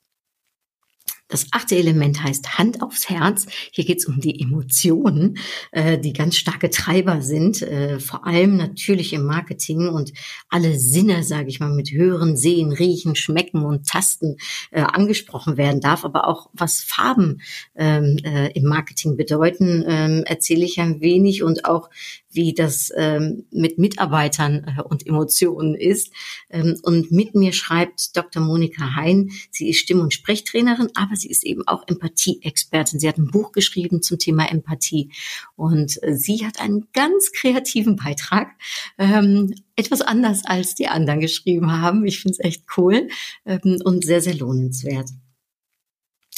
Das 1.27 1.47
achte 1.51 1.75
Element 1.75 2.23
heißt 2.23 2.57
Hand 2.57 2.81
aufs 2.81 3.09
Herz. 3.09 3.47
Hier 3.71 3.83
geht 3.85 3.99
es 3.99 4.05
um 4.05 4.19
die 4.19 4.41
Emotionen, 4.41 5.37
äh, 5.71 5.97
die 5.97 6.13
ganz 6.13 6.37
starke 6.37 6.69
Treiber 6.69 7.21
sind, 7.21 7.61
äh, 7.61 7.99
vor 7.99 8.25
allem 8.25 8.55
natürlich 8.55 9.11
im 9.13 9.25
Marketing 9.25 9.89
und 9.89 10.13
alle 10.49 10.77
Sinne, 10.77 11.23
sage 11.23 11.49
ich 11.49 11.59
mal, 11.59 11.69
mit 11.69 11.91
Hören, 11.91 12.37
Sehen, 12.37 12.71
Riechen, 12.71 13.15
Schmecken 13.15 13.65
und 13.65 13.87
Tasten 13.87 14.37
äh, 14.71 14.81
angesprochen 14.81 15.57
werden 15.57 15.81
darf. 15.81 16.05
Aber 16.05 16.27
auch 16.27 16.49
was 16.53 16.81
Farben 16.81 17.41
ähm, 17.75 18.17
äh, 18.23 18.51
im 18.53 18.63
Marketing 18.63 19.17
bedeuten, 19.17 19.83
ähm, 19.87 20.23
erzähle 20.25 20.63
ich 20.65 20.79
ein 20.79 21.01
wenig 21.01 21.43
und 21.43 21.65
auch 21.65 21.89
wie 22.38 22.54
das 22.54 22.93
ähm, 22.95 23.45
mit 23.52 23.78
Mitarbeitern 23.78 24.78
äh, 24.78 24.82
und 24.82 25.06
Emotionen 25.06 25.76
ist. 25.76 26.13
Ähm, 26.50 26.80
und 26.84 27.12
mit 27.12 27.36
mir 27.36 27.52
schreibt 27.52 28.15
Dr. 28.15 28.41
Monika 28.41 28.95
Hein. 28.95 29.32
Sie 29.52 29.69
ist 29.69 29.80
Stimm- 29.80 30.00
und 30.00 30.13
Sprechtrainerin, 30.13 30.89
aber 30.95 31.17
sie 31.17 31.30
ist 31.30 31.43
eben 31.43 31.67
auch 31.67 31.86
Empathie-Expertin. 31.88 33.00
Sie 33.00 33.10
hat 33.10 33.17
ein 33.17 33.28
Buch 33.28 33.52
geschrieben 33.52 34.02
zum 34.02 34.19
Thema 34.19 34.50
Empathie 34.50 35.12
und 35.58 36.02
äh, 36.04 36.13
sie 36.15 36.45
hat 36.45 36.62
einen 36.62 36.88
ganz 36.93 37.34
kreativen 37.34 37.97
Beitrag. 37.97 38.52
Ähm, 38.97 39.54
etwas 39.76 40.02
anders 40.02 40.45
als 40.45 40.76
die 40.76 40.88
anderen 40.88 41.19
geschrieben 41.19 41.71
haben. 41.71 42.06
Ich 42.06 42.21
finde 42.21 42.38
es 42.39 42.45
echt 42.45 42.63
cool 42.78 43.10
ähm, 43.45 43.80
und 43.84 44.06
sehr, 44.06 44.21
sehr 44.21 44.36
lohnenswert. 44.36 45.10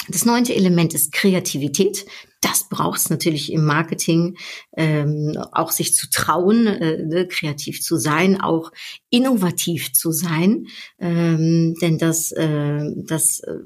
Das 0.08 0.26
neunte 0.26 0.56
Element 0.56 0.94
ist 0.94 1.12
Kreativität. 1.12 2.06
Das 2.42 2.70
braucht 2.70 3.00
es 3.00 3.10
natürlich 3.10 3.52
im 3.52 3.66
Marketing, 3.66 4.38
ähm, 4.78 5.38
auch 5.52 5.72
sich 5.72 5.94
zu 5.94 6.10
trauen, 6.10 6.68
äh, 6.68 7.04
ne, 7.04 7.28
kreativ 7.28 7.82
zu 7.82 7.98
sein, 7.98 8.40
auch 8.40 8.72
innovativ 9.10 9.92
zu 9.92 10.12
sein, 10.12 10.68
ähm, 11.00 11.76
denn 11.82 11.98
das, 11.98 12.32
äh, 12.32 12.82
das, 12.96 13.42
äh, 13.42 13.58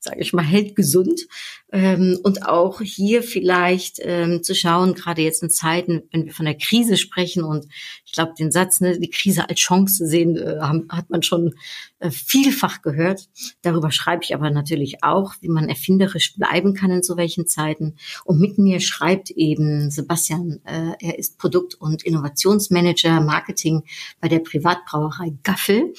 sage 0.00 0.20
ich 0.20 0.32
mal, 0.32 0.44
hält 0.44 0.74
gesund 0.74 1.26
ähm, 1.72 2.18
und 2.22 2.46
auch 2.46 2.80
hier 2.80 3.22
vielleicht 3.22 3.98
ähm, 4.00 4.42
zu 4.42 4.54
schauen, 4.54 4.94
gerade 4.94 5.22
jetzt 5.22 5.42
in 5.42 5.50
Zeiten, 5.50 6.02
wenn 6.12 6.26
wir 6.26 6.32
von 6.32 6.46
der 6.46 6.56
Krise 6.56 6.96
sprechen 6.96 7.42
und 7.42 7.66
ich 8.04 8.12
glaube, 8.12 8.34
den 8.38 8.52
Satz, 8.52 8.80
ne, 8.80 8.98
die 8.98 9.10
Krise 9.10 9.48
als 9.48 9.58
Chance 9.58 10.06
sehen, 10.06 10.36
äh, 10.36 10.60
hat 10.60 11.10
man 11.10 11.22
schon 11.22 11.54
äh, 11.98 12.10
vielfach 12.10 12.82
gehört. 12.82 13.28
Darüber 13.62 13.90
schreibe 13.90 14.22
ich 14.22 14.34
aber 14.34 14.50
natürlich 14.50 15.02
auch, 15.02 15.34
wie 15.40 15.48
man 15.48 15.68
erfinderisch 15.68 16.36
bleiben 16.36 16.74
kann 16.74 16.90
in 16.90 17.02
so 17.02 17.16
welchen 17.16 17.46
Zeiten. 17.46 17.96
Und 18.24 18.40
mit 18.40 18.58
mir 18.58 18.80
schreibt 18.80 19.30
eben 19.30 19.90
Sebastian, 19.90 20.60
äh, 20.64 20.92
er 21.00 21.18
ist 21.18 21.38
Produkt- 21.38 21.74
und 21.74 22.04
Innovationsmanager 22.04 23.20
Marketing 23.20 23.82
bei 24.20 24.28
der 24.28 24.38
Privatbrauerei 24.38 25.34
Gaffel. 25.42 25.94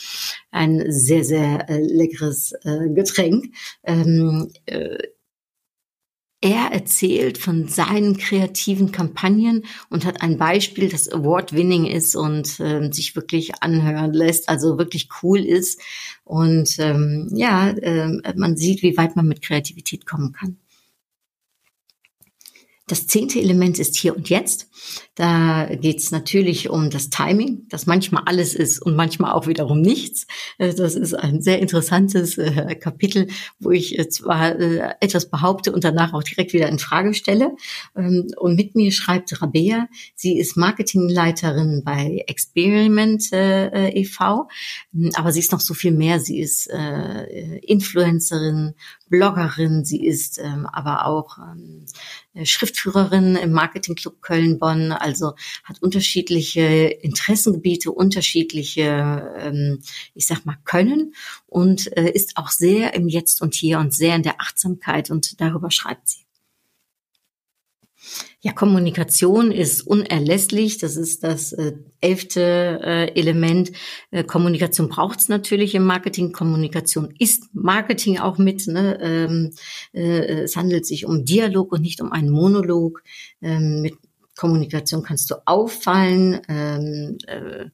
Ein 0.51 0.86
sehr, 0.91 1.25
sehr 1.25 1.69
äh, 1.69 1.82
leckeres 1.82 2.53
äh, 2.63 2.89
Getränk. 2.89 3.53
Ähm, 3.84 4.49
äh, 4.65 4.97
er 6.41 6.71
erzählt 6.71 7.38
von 7.38 7.67
seinen 7.67 8.17
kreativen 8.17 8.91
Kampagnen 8.91 9.65
und 9.89 10.06
hat 10.06 10.21
ein 10.21 10.38
Beispiel, 10.38 10.89
das 10.89 11.12
award-winning 11.12 11.86
ist 11.86 12.15
und 12.15 12.60
äh, 12.60 12.91
sich 12.91 13.15
wirklich 13.15 13.63
anhören 13.63 14.13
lässt, 14.13 14.47
also 14.47 14.78
wirklich 14.78 15.10
cool 15.23 15.39
ist. 15.39 15.82
Und 16.23 16.78
ähm, 16.80 17.30
ja, 17.34 17.69
äh, 17.69 18.34
man 18.36 18.56
sieht, 18.56 18.84
wie 18.84 18.97
weit 18.97 19.15
man 19.15 19.28
mit 19.28 19.41
Kreativität 19.41 20.06
kommen 20.06 20.34
kann. 20.34 20.58
Das 22.88 23.06
zehnte 23.06 23.39
Element 23.39 23.80
ist 23.80 23.97
hier 23.97 24.15
und 24.15 24.30
jetzt. 24.30 24.69
Da 25.15 25.67
geht 25.76 25.97
es 25.97 26.12
natürlich 26.12 26.69
um 26.69 26.89
das 26.89 27.10
Timing, 27.10 27.67
das 27.67 27.86
manchmal 27.86 28.23
alles 28.26 28.56
ist 28.56 28.82
und 28.82 28.95
manchmal 28.95 29.34
auch 29.34 29.45
wiederum 29.45 29.82
nichts. 29.82 30.26
Äh, 30.58 30.73
das 30.73 30.95
ist 30.95 31.13
ein 31.13 31.41
sehr 31.41 31.60
interessantes 31.60 32.38
äh, 32.38 32.76
Kapitel, 32.76 33.28
wo 33.60 33.71
ich 33.71 34.00
äh, 34.00 34.08
zwar 34.08 34.58
etwas 35.02 35.30
behaupte 35.30 35.73
und 35.73 35.84
danach 35.84 36.13
auch 36.13 36.23
direkt 36.23 36.54
wieder 36.54 36.69
in 36.69 36.80
Frage 36.80 37.13
stelle. 37.13 37.58
Ähm, 37.95 38.28
und 38.38 38.56
mit 38.56 38.76
mir 38.76 38.93
schreibt 38.93 39.41
Rabea. 39.41 39.89
Sie 40.15 40.38
ist 40.38 40.56
Marketingleiterin 40.56 41.82
bei 41.84 42.23
Experiment 42.28 43.23
e.V., 43.34 44.47
aber 45.15 45.32
sie 45.32 45.39
ist 45.39 45.52
noch 45.52 45.60
so 45.60 45.73
viel 45.73 45.91
mehr. 45.91 46.19
Sie 46.19 46.39
ist 46.39 46.69
Influencerin, 47.62 48.73
Bloggerin, 49.10 49.86
sie 49.86 50.06
ist 50.06 50.38
ähm, 50.38 50.65
aber 50.65 51.06
auch 51.06 51.38
ähm, 51.38 51.86
Schriftführerin 52.46 53.36
im 53.36 53.52
Marketingclub 53.52 54.22
Köln-Bonn, 54.22 54.91
also 54.91 55.34
hat 55.63 55.82
unterschiedliche 55.82 56.62
Interessengebiete, 56.62 57.91
unterschiedliche, 57.91 59.34
ähm, 59.38 59.80
ich 60.13 60.28
sag 60.28 60.46
mal, 60.46 60.58
Können 60.65 61.13
und 61.48 61.96
äh, 61.98 62.12
ist 62.12 62.38
auch 62.38 62.50
sehr 62.50 62.93
im 62.93 63.08
Jetzt 63.08 63.41
und 63.41 63.56
Hier 63.56 63.80
und 63.80 63.93
sehr 63.93 64.15
in 64.15 64.24
der 64.24 64.39
Achtsamkeit 64.41 65.10
und 65.10 65.39
darüber 65.41 65.72
schreibt 65.72 66.10
sie. 66.10 66.26
Ja, 68.41 68.54
Kommunikation 68.54 69.52
ist 69.52 69.82
unerlässlich. 69.82 70.78
Das 70.78 70.96
ist 70.96 71.24
das 71.24 71.54
äh, 71.54 71.74
elfte 72.02 72.80
äh, 72.84 73.20
Element. 73.20 73.72
Äh, 74.12 74.24
Kommunikation 74.24 74.89
braucht 74.89 75.20
es 75.20 75.30
natürlich 75.30 75.76
im 75.76 75.84
Marketing. 75.84 76.32
Kommunikation 76.32 77.13
ist 77.20 77.50
Marketing 77.54 78.20
auch 78.20 78.38
mit. 78.38 78.67
Ne? 78.67 79.00
Ähm, 79.02 79.54
äh, 79.93 80.43
es 80.43 80.56
handelt 80.56 80.86
sich 80.86 81.06
um 81.06 81.26
Dialog 81.26 81.72
und 81.72 81.82
nicht 81.82 82.00
um 82.00 82.12
einen 82.12 82.30
Monolog. 82.30 83.04
Ähm, 83.41 83.82
mit 83.82 83.96
Kommunikation 84.38 85.04
kannst 85.04 85.32
du 85.32 85.36
auffallen. 85.46 86.39
Ähm, 86.48 87.17
äh, 87.28 87.65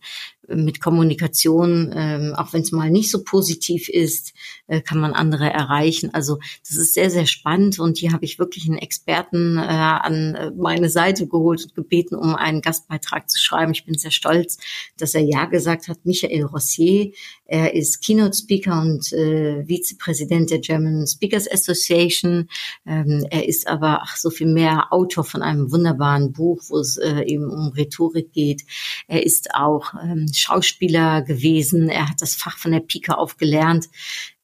mit 0.48 0.82
Kommunikation, 0.82 1.94
ähm, 1.96 2.34
auch 2.36 2.54
wenn 2.54 2.62
es 2.62 2.72
mal 2.72 2.90
nicht 2.90 3.10
so 3.10 3.24
positiv 3.24 3.90
ist, 3.90 4.34
äh, 4.68 4.82
kann 4.82 5.00
man 5.00 5.14
andere 5.14 5.46
erreichen. 5.46 6.14
Also 6.14 6.40
das 6.68 6.78
ist 6.78 6.94
sehr, 6.94 7.10
sehr 7.10 7.26
spannend 7.26 7.80
und 7.80 7.98
hier 7.98 8.12
habe 8.12 8.26
ich 8.26 8.40
wirklich 8.40 8.68
einen 8.68 8.78
Experten 8.78 9.58
äh, 9.58 9.62
an 9.62 10.36
äh, 10.36 10.52
meine 10.52 10.90
Seite 10.90 11.28
geholt 11.28 11.64
und 11.64 11.76
gebeten, 11.76 12.16
um 12.16 12.36
einen 12.36 12.62
Gastbeitrag 12.62 13.30
zu 13.30 13.40
schreiben. 13.40 13.72
Ich 13.72 13.86
bin 13.86 13.98
sehr 13.98 14.12
stolz, 14.12 14.58
dass 14.98 15.16
er 15.16 15.22
Ja 15.22 15.46
gesagt 15.46 15.88
hat. 15.88 16.06
Michael 16.06 16.44
Rossier, 16.44 17.12
er 17.46 17.74
ist 17.74 18.04
Keynote 18.04 18.36
Speaker 18.36 18.82
und 18.82 19.14
äh, 19.14 19.68
Vizepräsident 19.68 20.50
der 20.50 20.60
German 20.60 21.08
Speakers 21.08 21.50
Association. 21.50 22.50
Ähm, 22.86 23.26
er 23.30 23.48
ist 23.48 23.68
aber 23.68 24.02
ach, 24.04 24.18
so 24.18 24.30
viel 24.30 24.48
mehr 24.48 24.92
Autor 24.92 25.24
von 25.24 25.42
einem 25.42 25.72
wunderbaren 25.72 26.34
Buch, 26.34 26.62
wo 26.70 26.80
es 26.80 26.98
äh, 26.98 27.22
eben 27.26 27.50
um 27.50 27.70
Rhetorik 27.70 28.34
geht. 28.34 28.64
Er 29.08 29.24
ist 29.24 29.54
auch 29.54 29.94
ähm, 30.04 30.28
Schauspieler 30.44 31.22
gewesen. 31.22 31.90
Er 31.90 32.10
hat 32.10 32.22
das 32.22 32.36
Fach 32.36 32.58
von 32.58 32.72
der 32.72 32.82
Pike 32.82 33.18
auf 33.18 33.38
gelernt. 33.38 33.88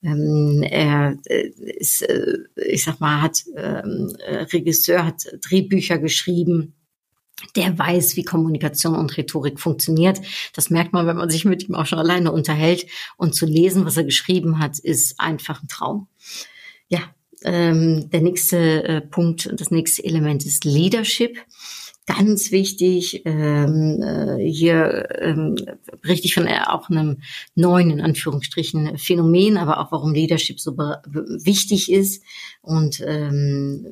Ähm, 0.02 0.64
er 0.64 1.18
äh, 1.26 1.50
ist, 1.78 2.02
äh, 2.02 2.38
ich 2.56 2.84
sag 2.84 3.00
mal, 3.00 3.22
hat 3.22 3.44
ähm, 3.56 4.16
äh, 4.26 4.44
Regisseur, 4.44 5.06
hat 5.06 5.28
Drehbücher 5.42 5.98
geschrieben. 5.98 6.76
Der 7.56 7.78
weiß, 7.78 8.18
wie 8.18 8.24
Kommunikation 8.24 8.96
und 8.96 9.16
Rhetorik 9.16 9.60
funktioniert. 9.60 10.20
Das 10.54 10.70
merkt 10.70 10.92
man, 10.92 11.08
wenn 11.08 11.16
man 11.16 11.30
sich 11.30 11.46
mit 11.46 11.68
ihm 11.68 11.76
auch 11.76 11.86
schon 11.86 12.00
alleine 12.00 12.32
unterhält. 12.32 12.86
Und 13.18 13.34
zu 13.34 13.46
lesen, 13.46 13.86
was 13.86 13.98
er 13.98 14.04
geschrieben 14.04 14.60
hat, 14.60 14.80
ist 14.80 15.20
einfach 15.20 15.62
ein 15.62 15.70
Traum. 15.70 16.08
Ja, 16.90 17.00
ähm, 17.44 18.10
der 18.10 18.22
nächste 18.22 18.84
äh, 18.84 19.02
Punkt, 19.02 19.50
das 19.54 19.72
nächste 19.72 20.04
Element 20.04 20.46
ist 20.46 20.66
Leadership 20.66 21.38
ganz 22.18 22.52
wichtig. 22.52 23.22
Ähm, 23.26 24.02
äh, 24.02 24.44
hier 24.50 25.08
ähm, 25.20 25.56
berichte 26.02 26.26
ich 26.26 26.34
von 26.34 26.48
äh, 26.48 26.62
auch 26.66 26.90
einem 26.90 27.22
neuen, 27.56 27.92
in 27.92 28.02
Anführungsstrichen, 28.02 28.98
Phänomen, 28.98 29.58
aber 29.58 29.80
auch 29.80 29.92
warum 29.92 30.14
Leadership 30.14 30.60
so 30.60 30.76
wichtig 30.78 31.92
ist 31.92 32.24
und 32.62 33.02
ähm, 33.06 33.86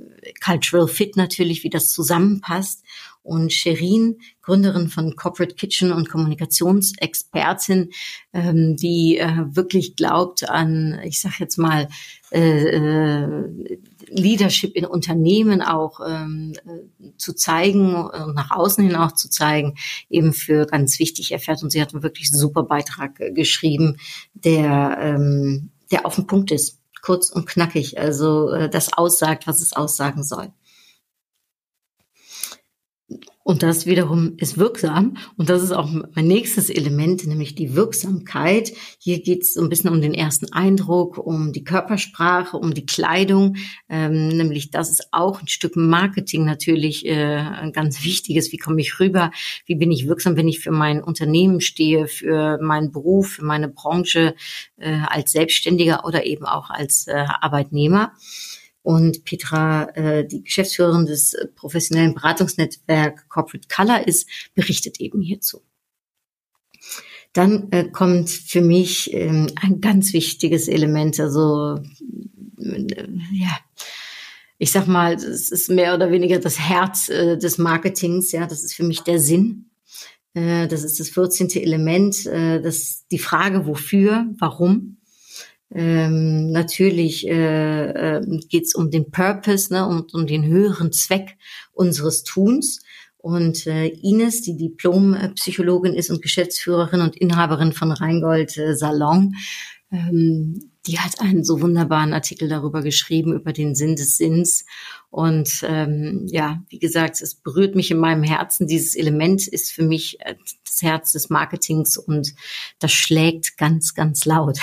Cultural 0.43 0.88
Fit 0.88 1.15
natürlich, 1.15 1.63
wie 1.63 1.69
das 1.69 1.91
zusammenpasst. 1.91 2.84
Und 3.28 3.52
Sherin, 3.52 4.20
Gründerin 4.42 4.88
von 4.88 5.18
Corporate 5.18 5.56
Kitchen 5.56 5.92
und 5.92 6.08
Kommunikationsexpertin, 6.08 7.90
ähm, 8.32 8.78
die 8.78 9.18
äh, 9.18 9.44
wirklich 9.50 9.98
glaubt 9.98 10.50
an, 10.50 11.00
ich 11.04 11.20
sage 11.20 11.36
jetzt 11.40 11.58
mal, 11.58 11.90
äh, 12.32 12.70
äh, 12.70 13.28
Leadership 14.08 14.76
in 14.76 14.86
Unternehmen 14.86 15.62
auch 15.62 16.00
ähm, 16.08 16.54
äh, 16.66 17.18
zu 17.18 17.34
zeigen 17.34 17.96
und 17.96 18.36
nach 18.36 18.52
außen 18.52 18.86
hin 18.86 18.96
auch 18.96 19.12
zu 19.12 19.30
zeigen, 19.30 19.76
eben 20.10 20.32
für 20.32 20.66
ganz 20.66 20.98
wichtig 21.00 21.34
erfährt. 21.34 21.62
Und 21.63 21.72
sie 21.72 21.82
hat 21.82 21.94
einen 21.94 22.04
wirklich 22.04 22.32
super 22.32 22.63
Beitrag 22.63 23.16
geschrieben, 23.36 23.98
der, 24.34 24.98
ähm, 25.02 25.72
der 25.92 26.06
auf 26.06 26.16
den 26.16 26.28
Punkt 26.28 26.52
ist, 26.52 26.80
kurz 27.02 27.30
und 27.30 27.46
knackig, 27.46 28.00
also 28.00 28.52
äh, 28.52 28.70
das 28.70 28.94
aussagt, 28.94 29.48
was 29.48 29.62
es 29.62 29.74
aussagen 29.74 30.24
soll. 30.24 30.52
Und 33.48 33.64
das 33.64 33.86
wiederum 33.86 34.34
ist 34.36 34.58
wirksam. 34.58 35.16
Und 35.38 35.48
das 35.48 35.64
ist 35.64 35.72
auch 35.72 35.90
mein 35.90 36.28
nächstes 36.28 36.70
Element, 36.70 37.26
nämlich 37.26 37.56
die 37.56 37.78
Wirksamkeit. 37.78 38.74
Hier 39.00 39.22
geht 39.22 39.44
es 39.44 39.56
ein 39.56 39.70
bisschen 39.70 39.90
um 39.90 40.02
den 40.02 40.14
ersten 40.14 40.52
Eindruck, 40.52 41.18
um 41.18 41.54
die 41.54 41.64
Körpersprache, 41.64 42.58
um 42.58 42.74
die 42.74 42.86
Kleidung. 42.86 43.56
Ähm, 43.88 44.28
nämlich 44.28 44.70
das 44.70 44.90
ist 44.90 45.08
auch 45.14 45.40
ein 45.40 45.48
Stück 45.48 45.78
Marketing 45.78 46.44
natürlich 46.44 47.06
äh, 47.06 47.38
ein 47.38 47.72
ganz 47.72 48.04
wichtiges. 48.04 48.52
Wie 48.52 48.58
komme 48.58 48.82
ich 48.82 49.00
rüber? 49.00 49.32
Wie 49.66 49.76
bin 49.76 49.94
ich 49.94 50.10
wirksam, 50.10 50.36
wenn 50.36 50.50
ich 50.50 50.60
für 50.60 50.72
mein 50.72 51.02
Unternehmen 51.02 51.62
stehe, 51.62 52.08
für 52.08 52.58
meinen 52.62 52.92
Beruf, 52.92 53.30
für 53.30 53.46
meine 53.46 53.70
Branche 53.70 54.36
äh, 54.76 55.00
als 55.08 55.32
Selbstständiger 55.32 56.04
oder 56.04 56.26
eben 56.26 56.46
auch 56.46 56.70
als 56.70 57.08
äh, 57.08 57.14
Arbeitnehmer? 57.40 58.12
Und 58.88 59.26
Petra, 59.26 59.89
äh, 59.95 60.26
die 60.26 60.43
Geschäftsführerin 60.43 61.06
des 61.06 61.34
äh, 61.34 61.47
professionellen 61.47 62.13
Beratungsnetzwerk 62.13 63.28
Corporate 63.28 63.67
Color 63.67 64.08
ist, 64.08 64.30
berichtet 64.56 65.02
eben 65.02 65.21
hierzu. 65.21 65.62
Dann 67.34 67.69
äh, 67.71 67.89
kommt 67.89 68.30
für 68.30 68.62
mich 68.62 69.13
ähm, 69.13 69.47
ein 69.62 69.82
ganz 69.82 70.13
wichtiges 70.13 70.69
Element, 70.69 71.19
also 71.19 71.82
äh, 72.62 72.88
ja, 73.34 73.60
ich 74.58 74.71
sag 74.71 74.88
mal, 74.88 75.15
es 75.15 75.52
ist 75.52 75.69
mehr 75.69 75.93
oder 75.93 76.10
weniger 76.10 76.39
das 76.39 76.58
Herz 76.58 77.10
äh, 77.10 77.38
des 77.38 77.58
Marketings, 77.58 78.32
ja, 78.32 78.47
das 78.47 78.63
ist 78.63 78.73
für 78.73 78.86
mich 78.86 79.02
der 79.02 79.19
Sinn. 79.19 79.65
Äh, 80.34 80.69
das 80.69 80.86
ist 80.86 81.02
das 81.02 81.10
14. 81.10 81.50
Element, 81.62 82.26
äh, 82.26 82.62
das 82.62 83.06
die 83.12 83.19
Frage 83.19 83.67
wofür, 83.67 84.28
warum 84.39 84.97
ähm, 85.73 86.51
natürlich 86.51 87.27
äh, 87.27 88.17
äh, 88.17 88.39
geht 88.49 88.65
es 88.65 88.75
um 88.75 88.89
den 88.89 89.12
Purpose 89.12 89.73
ne, 89.73 89.86
und 89.86 90.13
um 90.13 90.25
den 90.25 90.45
höheren 90.45 90.91
Zweck 90.91 91.38
unseres 91.73 92.23
Tuns. 92.23 92.82
Und 93.17 93.67
äh, 93.67 93.88
Ines, 93.88 94.41
die 94.41 94.56
Diplompsychologin 94.56 95.93
ist 95.93 96.10
und 96.10 96.21
Geschäftsführerin 96.21 97.01
und 97.01 97.17
Inhaberin 97.17 97.73
von 97.73 97.91
Rheingold 97.91 98.58
äh, 98.58 98.75
Salon, 98.75 99.36
ähm, 99.91 100.71
die 100.86 101.00
hat 101.00 101.19
einen 101.19 101.43
so 101.43 101.62
wunderbaren 101.62 102.13
Artikel 102.13 102.50
darüber 102.50 102.82
geschrieben, 102.82 103.34
über 103.34 103.54
den 103.54 103.76
Sinn 103.76 103.95
des 103.95 104.17
Sinns. 104.17 104.65
Und 105.10 105.62
ähm, 105.63 106.28
ja, 106.30 106.63
wie 106.69 106.80
gesagt, 106.80 107.21
es 107.21 107.36
berührt 107.36 107.76
mich 107.76 107.91
in 107.91 107.97
meinem 107.97 108.23
Herzen. 108.23 108.67
Dieses 108.67 108.95
Element 108.95 109.47
ist 109.47 109.71
für 109.71 109.84
mich 109.84 110.19
äh, 110.21 110.36
das 110.65 110.82
Herz 110.82 111.12
des 111.13 111.30
Marketings 111.30 111.97
und 111.97 112.36
das 112.80 112.91
schlägt 112.91 113.58
ganz, 113.58 113.95
ganz 113.95 114.26
laut. 114.26 114.60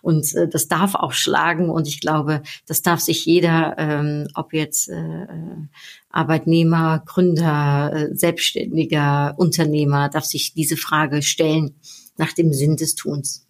Und 0.00 0.34
äh, 0.34 0.48
das 0.48 0.68
darf 0.68 0.94
auch 0.94 1.12
schlagen. 1.12 1.68
Und 1.68 1.86
ich 1.86 2.00
glaube, 2.00 2.42
das 2.66 2.82
darf 2.82 3.00
sich 3.00 3.24
jeder, 3.26 3.74
ähm, 3.78 4.28
ob 4.34 4.52
jetzt 4.54 4.88
äh, 4.88 5.26
Arbeitnehmer, 6.10 7.02
Gründer, 7.04 7.92
äh, 7.94 8.16
Selbstständiger, 8.16 9.34
Unternehmer, 9.36 10.08
darf 10.08 10.24
sich 10.24 10.54
diese 10.54 10.76
Frage 10.76 11.22
stellen 11.22 11.74
nach 12.16 12.32
dem 12.32 12.52
Sinn 12.52 12.76
des 12.76 12.94
Tuns 12.94 13.46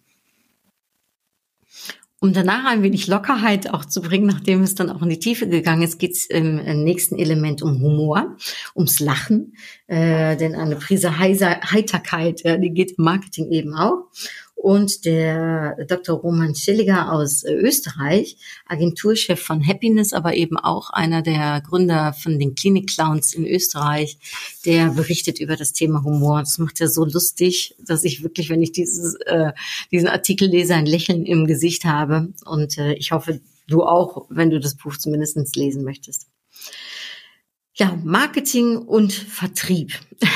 um 2.23 2.31
danach 2.31 2.63
ein 2.63 2.83
wenig 2.83 3.07
Lockerheit 3.07 3.73
auch 3.73 3.83
zu 3.83 4.01
bringen, 4.01 4.27
nachdem 4.27 4.63
es 4.63 4.75
dann 4.75 4.89
auch 4.89 5.01
in 5.01 5.09
die 5.09 5.19
Tiefe 5.19 5.45
gegangen 5.45 5.81
ist, 5.81 5.99
geht 5.99 6.13
es 6.13 6.25
im 6.27 6.55
nächsten 6.85 7.19
Element 7.19 7.61
um 7.61 7.81
Humor, 7.81 8.37
ums 8.77 9.01
Lachen, 9.01 9.57
äh, 9.87 10.37
denn 10.37 10.55
eine 10.55 10.77
Prise 10.77 11.19
Heiser 11.19 11.59
Heiterkeit, 11.69 12.39
ja, 12.45 12.55
die 12.55 12.69
geht 12.69 12.97
im 12.97 13.03
Marketing 13.03 13.51
eben 13.51 13.75
auch. 13.75 14.05
Und 14.63 15.03
der 15.03 15.75
Dr. 15.89 16.17
Roman 16.19 16.55
Schilliger 16.55 17.11
aus 17.11 17.43
äh, 17.43 17.53
Österreich, 17.53 18.37
Agenturchef 18.65 19.37
von 19.37 19.67
Happiness, 19.67 20.13
aber 20.13 20.35
eben 20.35 20.55
auch 20.55 20.89
einer 20.89 21.21
der 21.21 21.61
Gründer 21.67 22.13
von 22.13 22.39
den 22.39 22.55
Klinik 22.55 22.89
Clowns 22.89 23.33
in 23.33 23.45
Österreich, 23.45 24.17
der 24.65 24.91
berichtet 24.91 25.41
über 25.41 25.57
das 25.57 25.73
Thema 25.73 26.01
Humor. 26.05 26.39
Das 26.39 26.59
macht 26.59 26.79
er 26.79 26.87
so 26.87 27.03
lustig, 27.03 27.75
dass 27.77 28.05
ich 28.05 28.23
wirklich, 28.23 28.49
wenn 28.49 28.63
ich 28.63 28.71
dieses, 28.71 29.15
äh, 29.25 29.51
diesen 29.91 30.07
Artikel 30.07 30.47
lese, 30.47 30.75
ein 30.75 30.85
Lächeln 30.85 31.25
im 31.25 31.45
Gesicht 31.45 31.83
habe. 31.83 32.31
Und 32.45 32.77
äh, 32.77 32.93
ich 32.93 33.11
hoffe, 33.11 33.41
du 33.67 33.83
auch, 33.83 34.27
wenn 34.29 34.49
du 34.49 34.61
das 34.61 34.75
Buch 34.75 34.95
zumindest 34.95 35.57
lesen 35.57 35.83
möchtest. 35.83 36.27
Ja, 37.73 37.99
Marketing 38.01 38.77
und 38.77 39.11
Vertrieb. 39.11 39.91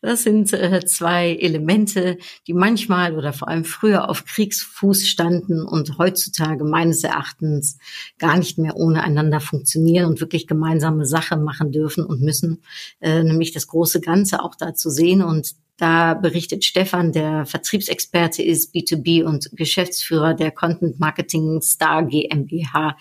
Das 0.00 0.22
sind 0.22 0.52
äh, 0.52 0.84
zwei 0.84 1.34
Elemente, 1.34 2.18
die 2.46 2.54
manchmal 2.54 3.16
oder 3.16 3.32
vor 3.32 3.48
allem 3.48 3.64
früher 3.64 4.08
auf 4.08 4.24
Kriegsfuß 4.24 5.06
standen 5.06 5.64
und 5.64 5.98
heutzutage 5.98 6.64
meines 6.64 7.04
Erachtens 7.04 7.78
gar 8.18 8.36
nicht 8.36 8.58
mehr 8.58 8.76
ohne 8.76 9.02
einander 9.02 9.40
funktionieren 9.40 10.06
und 10.06 10.20
wirklich 10.20 10.46
gemeinsame 10.46 11.06
Sache 11.06 11.36
machen 11.36 11.72
dürfen 11.72 12.04
und 12.04 12.20
müssen, 12.20 12.62
äh, 13.00 13.22
nämlich 13.22 13.52
das 13.52 13.66
große 13.66 14.00
Ganze 14.00 14.42
auch 14.42 14.54
da 14.54 14.74
zu 14.74 14.90
sehen 14.90 15.22
und 15.22 15.54
da 15.76 16.14
berichtet 16.14 16.64
Stefan, 16.64 17.10
der 17.10 17.46
Vertriebsexperte 17.46 18.42
ist, 18.42 18.74
B2B 18.74 19.24
und 19.24 19.50
Geschäftsführer 19.52 20.34
der 20.34 20.52
Content 20.52 21.00
Marketing 21.00 21.60
Star 21.62 22.04
GmbH. 22.04 22.96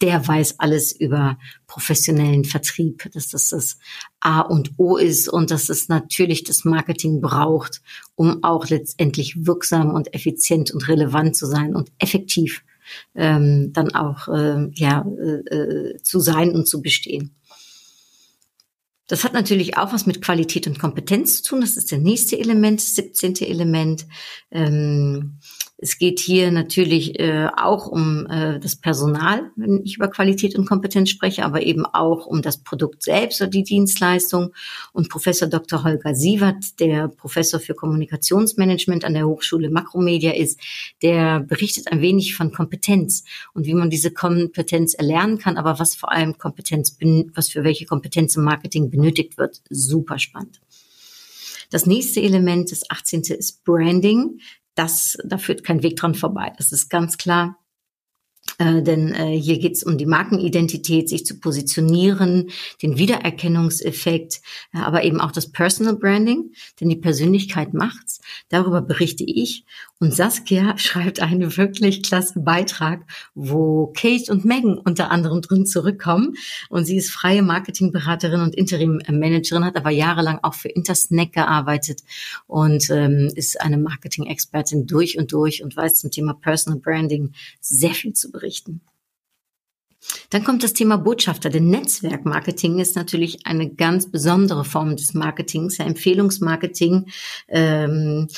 Der 0.00 0.26
weiß 0.26 0.58
alles 0.58 0.92
über 0.92 1.38
professionellen 1.66 2.44
Vertrieb, 2.44 3.10
dass 3.12 3.28
das 3.28 3.50
das 3.50 3.78
A 4.20 4.40
und 4.40 4.72
O 4.78 4.96
ist 4.96 5.28
und 5.28 5.50
dass 5.50 5.68
es 5.68 5.88
natürlich 5.88 6.44
das 6.44 6.64
Marketing 6.64 7.20
braucht, 7.20 7.82
um 8.14 8.42
auch 8.42 8.68
letztendlich 8.68 9.46
wirksam 9.46 9.90
und 9.90 10.14
effizient 10.14 10.70
und 10.70 10.88
relevant 10.88 11.36
zu 11.36 11.46
sein 11.46 11.76
und 11.76 11.92
effektiv 11.98 12.64
ähm, 13.14 13.72
dann 13.72 13.94
auch 13.94 14.28
äh, 14.28 14.68
ja, 14.72 15.06
äh, 15.18 15.54
äh 15.54 15.96
zu 16.02 16.20
sein 16.20 16.54
und 16.54 16.68
zu 16.68 16.80
bestehen. 16.80 17.34
Das 19.06 19.22
hat 19.22 19.34
natürlich 19.34 19.76
auch 19.76 19.92
was 19.92 20.06
mit 20.06 20.22
Qualität 20.22 20.66
und 20.66 20.78
Kompetenz 20.78 21.42
zu 21.42 21.50
tun. 21.50 21.60
Das 21.60 21.76
ist 21.76 21.90
der 21.90 21.98
nächste 21.98 22.38
Element, 22.38 22.80
das 22.80 22.94
17. 22.94 23.36
Element. 23.42 24.06
Ähm, 24.50 25.38
es 25.76 25.98
geht 25.98 26.20
hier 26.20 26.50
natürlich 26.52 27.18
äh, 27.18 27.48
auch 27.56 27.88
um 27.88 28.26
äh, 28.26 28.60
das 28.60 28.76
Personal, 28.76 29.50
wenn 29.56 29.82
ich 29.84 29.96
über 29.96 30.08
Qualität 30.08 30.56
und 30.56 30.66
Kompetenz 30.66 31.10
spreche, 31.10 31.44
aber 31.44 31.62
eben 31.62 31.84
auch 31.84 32.26
um 32.26 32.42
das 32.42 32.62
Produkt 32.62 33.02
selbst 33.02 33.42
oder 33.42 33.50
die 33.50 33.64
Dienstleistung. 33.64 34.54
Und 34.92 35.10
Professor 35.10 35.48
Dr. 35.48 35.82
Holger 35.82 36.14
Sievert, 36.14 36.80
der 36.80 37.08
Professor 37.08 37.58
für 37.58 37.74
Kommunikationsmanagement 37.74 39.04
an 39.04 39.14
der 39.14 39.26
Hochschule 39.26 39.68
Makromedia 39.68 40.32
ist, 40.32 40.58
der 41.02 41.40
berichtet 41.40 41.90
ein 41.90 42.00
wenig 42.00 42.36
von 42.36 42.52
Kompetenz 42.52 43.24
und 43.52 43.66
wie 43.66 43.74
man 43.74 43.90
diese 43.90 44.12
Kompetenz 44.12 44.94
erlernen 44.94 45.38
kann, 45.38 45.58
aber 45.58 45.80
was 45.80 45.96
vor 45.96 46.12
allem 46.12 46.38
Kompetenz, 46.38 46.96
was 47.34 47.48
für 47.48 47.64
welche 47.64 47.84
Kompetenz 47.84 48.36
im 48.36 48.44
Marketing 48.44 48.90
benötigt 48.96 49.38
wird. 49.38 49.62
Super 49.70 50.18
spannend. 50.18 50.60
Das 51.70 51.86
nächste 51.86 52.20
Element, 52.20 52.70
das 52.70 52.88
18. 52.90 53.22
ist 53.22 53.64
Branding 53.64 54.38
das, 54.74 55.16
da 55.24 55.38
führt 55.38 55.64
kein 55.64 55.82
Weg 55.82 55.96
dran 55.96 56.14
vorbei. 56.14 56.52
Das 56.56 56.72
ist 56.72 56.88
ganz 56.88 57.16
klar. 57.16 57.58
Äh, 58.58 58.82
denn 58.82 59.12
äh, 59.14 59.38
hier 59.38 59.58
geht 59.58 59.74
es 59.74 59.82
um 59.82 59.98
die 59.98 60.06
Markenidentität, 60.06 61.08
sich 61.08 61.26
zu 61.26 61.38
positionieren, 61.38 62.50
den 62.82 62.98
Wiedererkennungseffekt, 62.98 64.40
äh, 64.72 64.78
aber 64.78 65.04
eben 65.04 65.20
auch 65.20 65.32
das 65.32 65.50
Personal 65.50 65.96
Branding, 65.96 66.52
denn 66.80 66.88
die 66.88 66.96
Persönlichkeit 66.96 67.74
macht's. 67.74 68.20
Darüber 68.48 68.80
berichte 68.80 69.24
ich. 69.24 69.64
Und 69.98 70.14
Saskia 70.14 70.78
schreibt 70.78 71.20
einen 71.20 71.56
wirklich 71.56 72.02
klasse 72.02 72.40
Beitrag, 72.40 73.04
wo 73.34 73.92
Kate 73.96 74.30
und 74.30 74.44
Megan 74.44 74.78
unter 74.78 75.10
anderem 75.10 75.40
drin 75.40 75.66
zurückkommen. 75.66 76.34
Und 76.68 76.84
sie 76.84 76.96
ist 76.96 77.10
freie 77.10 77.42
Marketingberaterin 77.42 78.40
und 78.40 78.54
Interim-Managerin, 78.54 79.64
hat 79.64 79.76
aber 79.76 79.90
jahrelang 79.90 80.38
auch 80.42 80.54
für 80.54 80.68
Intersnack 80.68 81.32
gearbeitet 81.32 82.02
und 82.46 82.88
ähm, 82.90 83.30
ist 83.34 83.60
eine 83.60 83.78
Marketing-Expertin 83.78 84.86
durch 84.86 85.18
und 85.18 85.32
durch 85.32 85.62
und 85.62 85.76
weiß 85.76 85.96
zum 85.96 86.10
Thema 86.10 86.34
Personal 86.34 86.78
Branding 86.78 87.32
sehr 87.60 87.94
viel 87.94 88.12
zu 88.12 88.30
berichten. 88.30 88.43
Dann 90.30 90.44
kommt 90.44 90.62
das 90.62 90.72
Thema 90.72 90.96
Botschafter. 90.96 91.50
Denn 91.50 91.70
Netzwerkmarketing 91.70 92.78
ist 92.78 92.96
natürlich 92.96 93.46
eine 93.46 93.70
ganz 93.70 94.10
besondere 94.10 94.64
Form 94.64 94.96
des 94.96 95.14
Marketings, 95.14 95.78
ja, 95.78 95.86
Empfehlungsmarketing. 95.86 97.06
Ähm, 97.48 98.28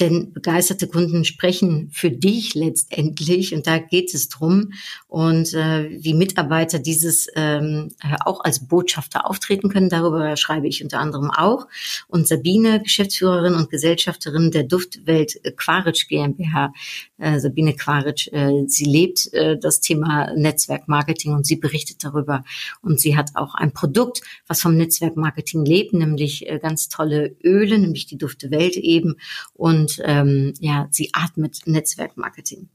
denn 0.00 0.32
begeisterte 0.32 0.88
Kunden 0.88 1.24
sprechen 1.24 1.88
für 1.90 2.10
dich 2.10 2.54
letztendlich 2.54 3.54
und 3.54 3.66
da 3.66 3.78
geht 3.78 4.12
es 4.12 4.28
drum 4.28 4.72
und 5.08 5.54
äh, 5.54 5.88
wie 6.02 6.12
Mitarbeiter 6.12 6.78
dieses 6.78 7.28
ähm, 7.34 7.92
auch 8.24 8.40
als 8.44 8.66
Botschafter 8.66 9.28
auftreten 9.28 9.70
können. 9.70 9.88
Darüber 9.88 10.36
schreibe 10.36 10.68
ich 10.68 10.82
unter 10.82 11.00
anderem 11.00 11.30
auch. 11.30 11.66
Und 12.08 12.28
Sabine, 12.28 12.82
Geschäftsführerin 12.82 13.54
und 13.54 13.70
Gesellschafterin 13.70 14.50
der 14.50 14.64
Duftwelt 14.64 15.40
Quaritsch 15.56 16.08
GmbH, 16.08 16.72
äh, 17.18 17.40
Sabine 17.40 17.74
Quaritsch, 17.74 18.28
äh, 18.32 18.64
sie 18.66 18.84
lebt 18.84 19.32
äh, 19.32 19.58
das 19.58 19.80
Thema 19.80 20.32
Netzwerkmarketing 20.34 21.32
und 21.32 21.46
sie 21.46 21.56
berichtet 21.56 22.04
darüber 22.04 22.44
und 22.82 23.00
sie 23.00 23.16
hat 23.16 23.30
auch 23.34 23.54
ein 23.54 23.72
Produkt, 23.72 24.20
was 24.46 24.60
vom 24.60 24.76
Netzwerkmarketing 24.76 25.64
lebt, 25.64 25.94
nämlich 25.94 26.48
äh, 26.48 26.58
ganz 26.58 26.88
tolle 26.88 27.34
Öle, 27.42 27.78
nämlich 27.78 28.06
die 28.06 28.18
Dufte 28.18 28.50
Welt 28.50 28.76
eben 28.76 29.16
und 29.54 29.85
und 29.86 30.02
ähm, 30.04 30.52
ja, 30.58 30.88
sie 30.90 31.10
atmet 31.12 31.60
Netzwerkmarketing. 31.66 32.68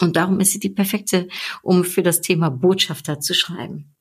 Und 0.00 0.16
darum 0.16 0.38
ist 0.38 0.52
sie 0.52 0.60
die 0.60 0.70
perfekte, 0.70 1.26
um 1.62 1.82
für 1.84 2.02
das 2.02 2.20
Thema 2.20 2.50
Botschafter 2.50 3.18
zu 3.18 3.34
schreiben. 3.34 3.96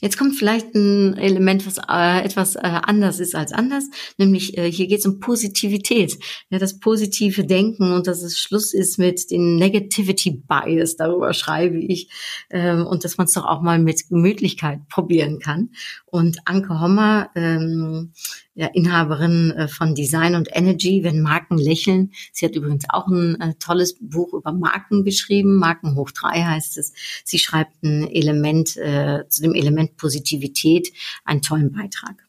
Jetzt 0.00 0.16
kommt 0.16 0.36
vielleicht 0.36 0.74
ein 0.74 1.16
Element, 1.16 1.66
was 1.66 1.78
äh, 1.78 2.24
etwas 2.24 2.54
äh, 2.54 2.60
anders 2.62 3.20
ist 3.20 3.34
als 3.34 3.52
anders, 3.52 3.84
nämlich 4.16 4.56
äh, 4.56 4.70
hier 4.70 4.86
geht 4.86 5.00
es 5.00 5.06
um 5.06 5.20
Positivität, 5.20 6.16
ja, 6.48 6.58
das 6.58 6.78
positive 6.78 7.44
Denken 7.44 7.92
und 7.92 8.06
dass 8.06 8.22
es 8.22 8.38
Schluss 8.38 8.72
ist 8.72 8.98
mit 8.98 9.30
dem 9.30 9.56
Negativity 9.56 10.42
Bias, 10.46 10.96
darüber 10.96 11.34
schreibe 11.34 11.78
ich, 11.78 12.08
ähm, 12.50 12.86
und 12.86 13.04
dass 13.04 13.18
man 13.18 13.26
es 13.26 13.32
doch 13.32 13.44
auch 13.44 13.60
mal 13.60 13.78
mit 13.78 14.08
Gemütlichkeit 14.08 14.88
probieren 14.88 15.38
kann. 15.38 15.70
Und 16.06 16.38
Anke 16.46 16.80
Hommer 16.80 17.30
ähm, 17.34 18.12
ja, 18.58 18.66
Inhaberin 18.66 19.52
äh, 19.52 19.68
von 19.68 19.94
Design 19.94 20.34
und 20.34 20.48
Energy, 20.50 21.04
wenn 21.04 21.22
Marken 21.22 21.58
lächeln. 21.58 22.10
Sie 22.32 22.44
hat 22.44 22.56
übrigens 22.56 22.86
auch 22.88 23.06
ein 23.06 23.40
äh, 23.40 23.54
tolles 23.60 23.96
Buch 24.00 24.34
über 24.34 24.50
Marken 24.50 25.04
geschrieben, 25.04 25.54
Marken 25.54 25.94
hoch 25.94 26.10
drei 26.10 26.42
heißt 26.42 26.76
es. 26.76 26.92
Sie 27.24 27.38
schreibt 27.38 27.80
ein 27.84 28.10
Element 28.10 28.76
äh, 28.76 29.28
zu 29.28 29.42
dem 29.42 29.54
Element 29.54 29.96
Positivität, 29.96 30.92
einen 31.24 31.40
tollen 31.40 31.70
Beitrag. 31.70 32.26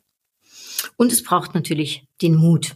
Und 0.97 1.11
es 1.11 1.23
braucht 1.23 1.55
natürlich 1.55 2.05
den 2.21 2.35
Mut 2.35 2.75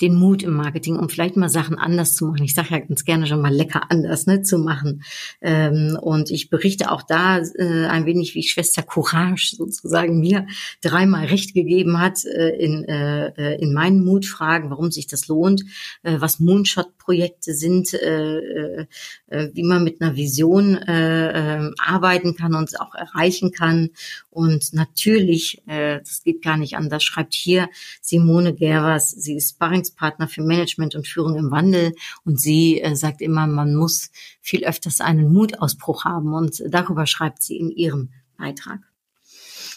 den 0.00 0.14
Mut 0.14 0.42
im 0.42 0.54
Marketing, 0.54 0.96
um 0.96 1.08
vielleicht 1.08 1.36
mal 1.36 1.48
Sachen 1.48 1.78
anders 1.78 2.14
zu 2.14 2.26
machen. 2.26 2.44
Ich 2.44 2.54
sage 2.54 2.68
ja 2.70 2.78
ganz 2.78 3.04
gerne 3.04 3.26
schon 3.26 3.40
mal 3.40 3.52
lecker 3.52 3.90
anders 3.90 4.26
ne, 4.26 4.42
zu 4.42 4.58
machen. 4.58 5.02
Ähm, 5.40 5.98
und 6.00 6.30
ich 6.30 6.50
berichte 6.50 6.90
auch 6.90 7.02
da 7.02 7.38
äh, 7.38 7.86
ein 7.86 8.06
wenig, 8.06 8.34
wie 8.34 8.42
Schwester 8.42 8.82
Courage 8.82 9.54
sozusagen 9.56 10.20
mir 10.20 10.46
dreimal 10.82 11.26
recht 11.26 11.54
gegeben 11.54 12.00
hat 12.00 12.24
äh, 12.24 12.50
in, 12.56 12.84
äh, 12.84 13.28
äh 13.28 13.60
in 13.60 13.72
meinen 13.72 14.04
Mutfragen, 14.04 14.70
warum 14.70 14.90
sich 14.90 15.06
das 15.06 15.28
lohnt, 15.28 15.64
äh, 16.02 16.16
was 16.18 16.40
Moonshot-Projekte 16.40 17.54
sind, 17.54 17.94
äh, 17.94 18.86
äh, 19.28 19.50
wie 19.54 19.62
man 19.62 19.84
mit 19.84 20.00
einer 20.00 20.16
Vision 20.16 20.76
äh, 20.76 21.58
äh, 21.58 21.70
arbeiten 21.78 22.36
kann 22.36 22.54
und 22.54 22.80
auch 22.80 22.94
erreichen 22.94 23.52
kann. 23.52 23.90
Und 24.30 24.72
natürlich, 24.72 25.62
äh, 25.66 25.98
das 25.98 26.22
geht 26.22 26.42
gar 26.42 26.56
nicht 26.56 26.76
anders, 26.76 27.02
schreibt 27.02 27.34
hier 27.34 27.68
Simone 28.00 28.54
Gervers, 28.54 29.10
sie 29.10 29.34
ist 29.34 29.50
Sparringspartner 29.50 30.28
für 30.28 30.42
Management 30.42 30.94
und 30.94 31.08
Führung 31.08 31.36
im 31.36 31.50
Wandel. 31.50 31.94
Und 32.24 32.40
sie 32.40 32.80
äh, 32.80 32.94
sagt 32.94 33.20
immer, 33.20 33.46
man 33.46 33.74
muss 33.74 34.10
viel 34.40 34.64
öfters 34.64 35.00
einen 35.00 35.32
Mutausbruch 35.32 36.04
haben. 36.04 36.32
Und 36.32 36.62
darüber 36.68 37.06
schreibt 37.06 37.42
sie 37.42 37.56
in 37.56 37.70
ihrem 37.70 38.10
Beitrag. 38.38 38.89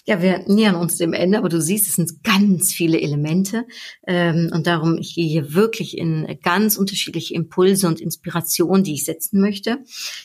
Ja, 0.06 0.22
wir 0.22 0.44
nähern 0.48 0.76
uns 0.76 0.98
dem 0.98 1.14
Ende, 1.14 1.38
aber 1.38 1.50
du 1.50 1.62
siehst, 1.62 1.88
es 1.88 1.96
sind 1.96 2.24
ganz 2.24 2.74
viele 2.74 3.00
Elemente. 3.00 3.66
Ähm, 4.06 4.52
und 4.54 4.68
darum, 4.68 4.98
ich 4.98 5.16
gehe 5.16 5.28
hier 5.28 5.54
wirklich 5.54 5.98
in 5.98 6.38
ganz 6.42 6.78
unterschiedliche 6.78 7.34
Impulse 7.34 7.88
und 7.88 8.02
Inspirationen, 8.02 8.84
die 8.84 8.94
ich 8.94 9.06
setzen 9.06 9.40
möchte. 9.40 9.80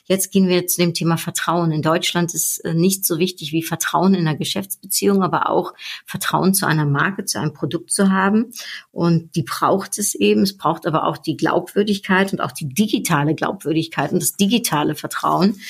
Jetzt 0.04 0.32
gehen 0.32 0.48
wir 0.48 0.66
zu 0.66 0.80
dem 0.80 0.94
Thema 0.94 1.16
Vertrauen. 1.16 1.70
In 1.70 1.82
Deutschland 1.82 2.34
ist 2.34 2.58
äh, 2.64 2.74
nicht 2.74 3.06
so 3.06 3.18
wichtig 3.18 3.52
wie 3.52 3.62
Vertrauen 3.62 4.14
in 4.14 4.26
einer 4.26 4.36
Geschäftsbeziehung, 4.36 5.22
aber 5.22 5.48
auch 5.50 5.74
Vertrauen 6.06 6.54
zu 6.54 6.66
einer 6.66 6.86
Marke, 6.86 7.24
zu 7.24 7.38
einem 7.40 7.52
Produkt 7.52 7.92
zu 7.92 8.10
haben. 8.10 8.52
Und 8.90 9.34
die 9.36 9.42
braucht 9.42 9.98
es 9.98 10.14
eben. 10.14 10.42
Es 10.42 10.56
braucht 10.56 10.86
aber 10.86 11.06
auch 11.06 11.18
die 11.18 11.36
Glaubwürdigkeit 11.36 12.32
und 12.32 12.40
auch 12.40 12.52
die 12.52 12.68
digitale 12.68 13.34
Glaubwürdigkeit 13.34 14.12
und 14.12 14.20
das 14.20 14.32
digitale 14.32 14.94
Vertrauen. 14.94 15.60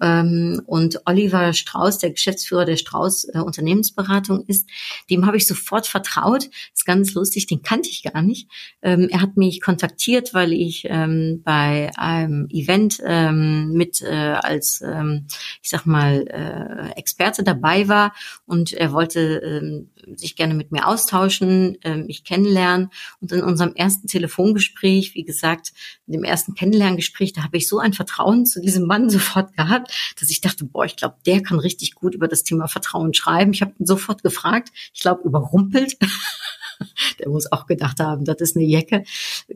Ähm, 0.00 0.62
und 0.66 1.00
Oliver 1.06 1.52
Strauß, 1.52 1.98
der 1.98 2.10
Geschäftsführer 2.10 2.64
der 2.64 2.76
Strauß 2.76 3.17
äh, 3.24 3.38
Unternehmensberatung 3.38 4.44
ist. 4.46 4.68
Dem 5.10 5.26
habe 5.26 5.36
ich 5.36 5.46
sofort 5.46 5.86
vertraut. 5.86 6.48
Ist 6.74 6.86
ganz 6.86 7.14
lustig, 7.14 7.46
den 7.46 7.62
kannte 7.62 7.88
ich 7.88 8.02
gar 8.02 8.22
nicht. 8.22 8.48
Ähm, 8.82 9.08
er 9.10 9.20
hat 9.20 9.36
mich 9.36 9.60
kontaktiert, 9.60 10.34
weil 10.34 10.52
ich 10.52 10.86
ähm, 10.88 11.42
bei 11.44 11.90
einem 11.96 12.48
Event 12.50 13.00
ähm, 13.04 13.72
mit 13.72 14.02
äh, 14.02 14.36
als, 14.42 14.80
ähm, 14.82 15.26
ich 15.62 15.70
sag 15.70 15.86
mal, 15.86 16.26
äh, 16.28 16.98
Experte 16.98 17.42
dabei 17.42 17.88
war 17.88 18.14
und 18.46 18.72
er 18.72 18.92
wollte 18.92 19.20
ähm, 19.44 19.90
sich 20.16 20.36
gerne 20.36 20.54
mit 20.54 20.72
mir 20.72 20.86
austauschen, 20.86 21.76
ähm, 21.82 22.06
mich 22.06 22.24
kennenlernen. 22.24 22.90
Und 23.20 23.32
in 23.32 23.42
unserem 23.42 23.74
ersten 23.74 24.08
Telefongespräch, 24.08 25.14
wie 25.14 25.24
gesagt, 25.24 25.72
in 26.06 26.14
dem 26.14 26.24
ersten 26.24 26.54
Kennenlerngespräch, 26.54 27.32
da 27.32 27.44
habe 27.44 27.56
ich 27.56 27.68
so 27.68 27.78
ein 27.78 27.92
Vertrauen 27.92 28.46
zu 28.46 28.60
diesem 28.60 28.86
Mann 28.86 29.10
sofort 29.10 29.56
gehabt, 29.56 29.92
dass 30.20 30.30
ich 30.30 30.40
dachte, 30.40 30.64
boah, 30.64 30.84
ich 30.84 30.96
glaube, 30.96 31.16
der 31.26 31.42
kann 31.42 31.58
richtig 31.58 31.94
gut 31.94 32.14
über 32.14 32.28
das 32.28 32.42
Thema 32.42 32.68
Vertrauen 32.68 33.07
schreiben. 33.16 33.52
Ich 33.52 33.62
habe 33.62 33.72
ihn 33.78 33.86
sofort 33.86 34.22
gefragt, 34.22 34.70
ich 34.92 35.00
glaube, 35.00 35.22
überrumpelt. 35.24 35.96
Der 37.18 37.28
muss 37.28 37.50
auch 37.50 37.66
gedacht 37.66 37.98
haben, 37.98 38.24
das 38.24 38.36
ist 38.40 38.56
eine 38.56 38.64
Jacke, 38.64 39.02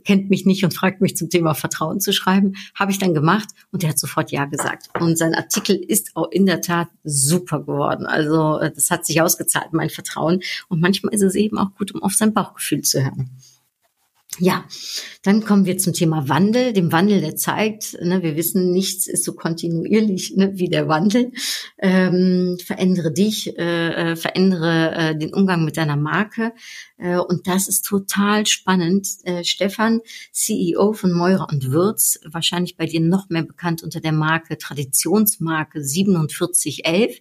kennt 0.05 0.29
mich 0.29 0.45
nicht 0.45 0.65
und 0.65 0.75
fragt 0.75 1.01
mich 1.01 1.17
zum 1.17 1.31
Thema 1.31 1.55
Vertrauen 1.55 2.01
zu 2.01 2.13
schreiben. 2.13 2.55
Habe 2.75 2.91
ich 2.91 2.99
dann 2.99 3.15
gemacht 3.15 3.49
und 3.71 3.83
der 3.83 3.91
hat 3.91 3.99
sofort 3.99 4.33
Ja 4.33 4.47
gesagt. 4.47 4.89
Und 4.99 5.17
sein 5.17 5.35
Artikel 5.35 5.77
ist 5.77 6.17
auch 6.17 6.31
in 6.33 6.47
der 6.47 6.63
Tat 6.63 6.89
super 7.05 7.61
geworden. 7.61 8.07
Also 8.07 8.59
äh, 8.59 8.73
das 8.73 8.91
hat 8.91 9.07
sich 9.07 9.23
ausgezahlt, 9.23 9.73
mein 9.73 9.91
Vertrauen. 9.91 10.41
Und 10.69 10.81
manchmal 10.81 11.15
ist 11.15 11.23
es 11.23 11.37
eben 11.37 11.59
auch 11.59 11.75
gut, 11.77 11.93
um 11.93 12.03
auf 12.03 12.15
sein 12.15 12.35
Bauchgefühl 12.35 12.83
zu 12.83 13.05
hören. 13.05 13.31
Ja, 14.39 14.65
dann 15.23 15.45
kommen 15.45 15.67
wir 15.67 15.77
zum 15.77 15.93
Thema 15.93 16.27
Wandel, 16.27 16.73
dem 16.73 16.91
Wandel 16.91 17.21
der 17.21 17.37
Zeit. 17.37 17.99
Ne, 18.01 18.23
wir 18.23 18.35
wissen, 18.35 18.73
nichts 18.73 19.07
ist 19.07 19.25
so 19.25 19.35
kontinuierlich 19.35 20.37
ne, 20.37 20.53
wie 20.55 20.69
der 20.69 20.89
Wandel. 20.89 21.33
Ähm, 21.79 22.57
verändere 22.65 23.13
dich, 23.13 23.57
äh, 23.59 24.13
äh 24.13 24.17
verändere 24.17 24.95
äh, 24.95 25.19
den 25.19 25.35
Umgang 25.35 25.67
mit 25.67 25.77
deiner 25.77 25.99
Marke. 25.99 26.55
Äh, 26.97 27.19
und 27.19 27.47
das 27.47 27.69
ist 27.69 27.83
total 27.85 28.47
spannend. 28.47 29.07
Äh, 29.25 29.45
Stefan, 29.45 30.01
CEO 30.33 30.95
von 30.95 31.13
Meurer 31.13 31.49
und 31.51 31.71
Würz, 31.71 32.19
wahrscheinlich 32.25 32.77
bei 32.77 32.87
dir 32.87 33.01
noch 33.01 33.29
mehr 33.29 33.43
bekannt 33.43 33.83
unter 33.83 34.01
der 34.01 34.13
Marke 34.13 34.57
Traditionsmarke 34.57 35.85
4711. 35.85 37.21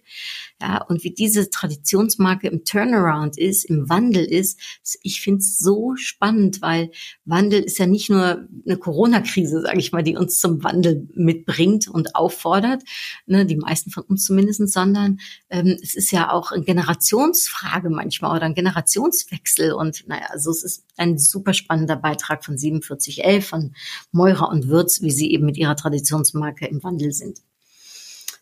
Ja, 0.60 0.82
und 0.84 1.04
wie 1.04 1.12
diese 1.12 1.50
Traditionsmarke 1.50 2.48
im 2.48 2.64
Turnaround 2.64 3.36
ist, 3.36 3.64
im 3.64 3.88
Wandel 3.88 4.24
ist, 4.24 4.58
ich 5.02 5.20
finde 5.20 5.40
es 5.40 5.58
so 5.58 5.94
spannend, 5.96 6.62
weil 6.62 6.90
Wandel 7.24 7.62
ist 7.62 7.78
ja 7.78 7.86
nicht 7.86 8.10
nur 8.10 8.46
eine 8.66 8.76
Corona-Krise, 8.76 9.60
sage 9.62 9.78
ich 9.78 9.92
mal, 9.92 10.02
die 10.02 10.16
uns 10.16 10.38
zum 10.40 10.62
Wandel 10.64 11.08
mitbringt 11.14 11.88
und 11.88 12.14
auffordert, 12.14 12.82
ne, 13.26 13.46
die 13.46 13.56
meisten 13.56 13.90
von 13.90 14.04
uns 14.04 14.24
zumindest, 14.24 14.72
sondern 14.72 15.20
ähm, 15.50 15.78
es 15.82 15.94
ist 15.94 16.10
ja 16.10 16.30
auch 16.30 16.52
eine 16.52 16.64
Generationsfrage 16.64 17.90
manchmal 17.90 18.36
oder 18.36 18.46
ein 18.46 18.54
Generationswechsel. 18.54 19.72
Und 19.72 20.06
naja, 20.08 20.26
also 20.30 20.50
es 20.50 20.62
ist 20.62 20.84
ein 20.96 21.18
super 21.18 21.54
spannender 21.54 21.96
Beitrag 21.96 22.44
von 22.44 22.58
4711 22.58 23.46
von 23.46 23.74
Meurer 24.10 24.48
und 24.48 24.68
Würz, 24.68 25.02
wie 25.02 25.10
sie 25.10 25.30
eben 25.32 25.46
mit 25.46 25.56
ihrer 25.56 25.76
Traditionsmarke 25.76 26.66
im 26.66 26.82
Wandel 26.82 27.12
sind. 27.12 27.40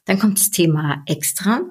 Dann 0.04 0.18
kommt 0.18 0.38
das 0.38 0.50
Thema 0.50 1.02
Extra, 1.06 1.62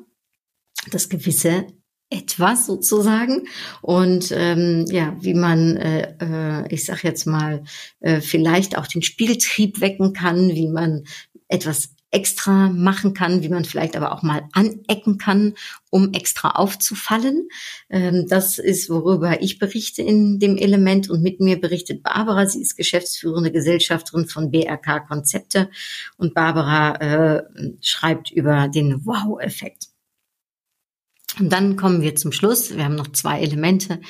das 0.91 1.09
gewisse 1.09 1.67
etwas 2.09 2.65
sozusagen 2.65 3.47
und 3.81 4.31
ähm, 4.35 4.85
ja, 4.89 5.15
wie 5.21 5.35
man, 5.35 5.77
äh, 5.77 6.15
äh, 6.19 6.73
ich 6.73 6.85
sag 6.85 7.03
jetzt 7.03 7.25
mal, 7.25 7.63
äh, 7.99 8.19
vielleicht 8.19 8.77
auch 8.77 8.87
den 8.87 9.03
Spieltrieb 9.03 9.79
wecken 9.79 10.13
kann, 10.13 10.49
wie 10.49 10.67
man 10.67 11.03
etwas 11.47 11.89
extra 12.11 12.69
machen 12.69 13.13
kann, 13.13 13.43
wie 13.43 13.49
man 13.49 13.65
vielleicht 13.65 13.95
aber 13.95 14.11
auch 14.11 14.23
mal 14.23 14.41
anecken 14.53 15.17
kann, 15.17 15.53
um 15.91 16.13
extra 16.13 16.49
aufzufallen. 16.51 17.49
Ähm, 17.89 18.25
das 18.27 18.57
ist, 18.57 18.89
worüber 18.89 19.41
ich 19.41 19.59
berichte 19.59 20.01
in 20.01 20.39
dem 20.39 20.57
Element 20.57 21.09
und 21.09 21.21
mit 21.21 21.39
mir 21.39 21.59
berichtet 21.61 22.01
Barbara. 22.01 22.47
Sie 22.47 22.61
ist 22.61 22.75
geschäftsführende 22.75 23.51
Gesellschafterin 23.51 24.27
von 24.27 24.49
BRK 24.49 25.01
Konzepte 25.07 25.69
und 26.17 26.33
Barbara 26.33 26.95
äh, 26.95 27.43
schreibt 27.81 28.31
über 28.31 28.67
den 28.67 29.05
Wow-Effekt. 29.05 29.88
Und 31.39 31.49
dann 31.51 31.75
kommen 31.75 32.01
wir 32.01 32.15
zum 32.15 32.31
Schluss. 32.31 32.75
Wir 32.75 32.83
haben 32.83 32.95
noch 32.95 33.11
zwei 33.11 33.39
Elemente. 33.39 34.01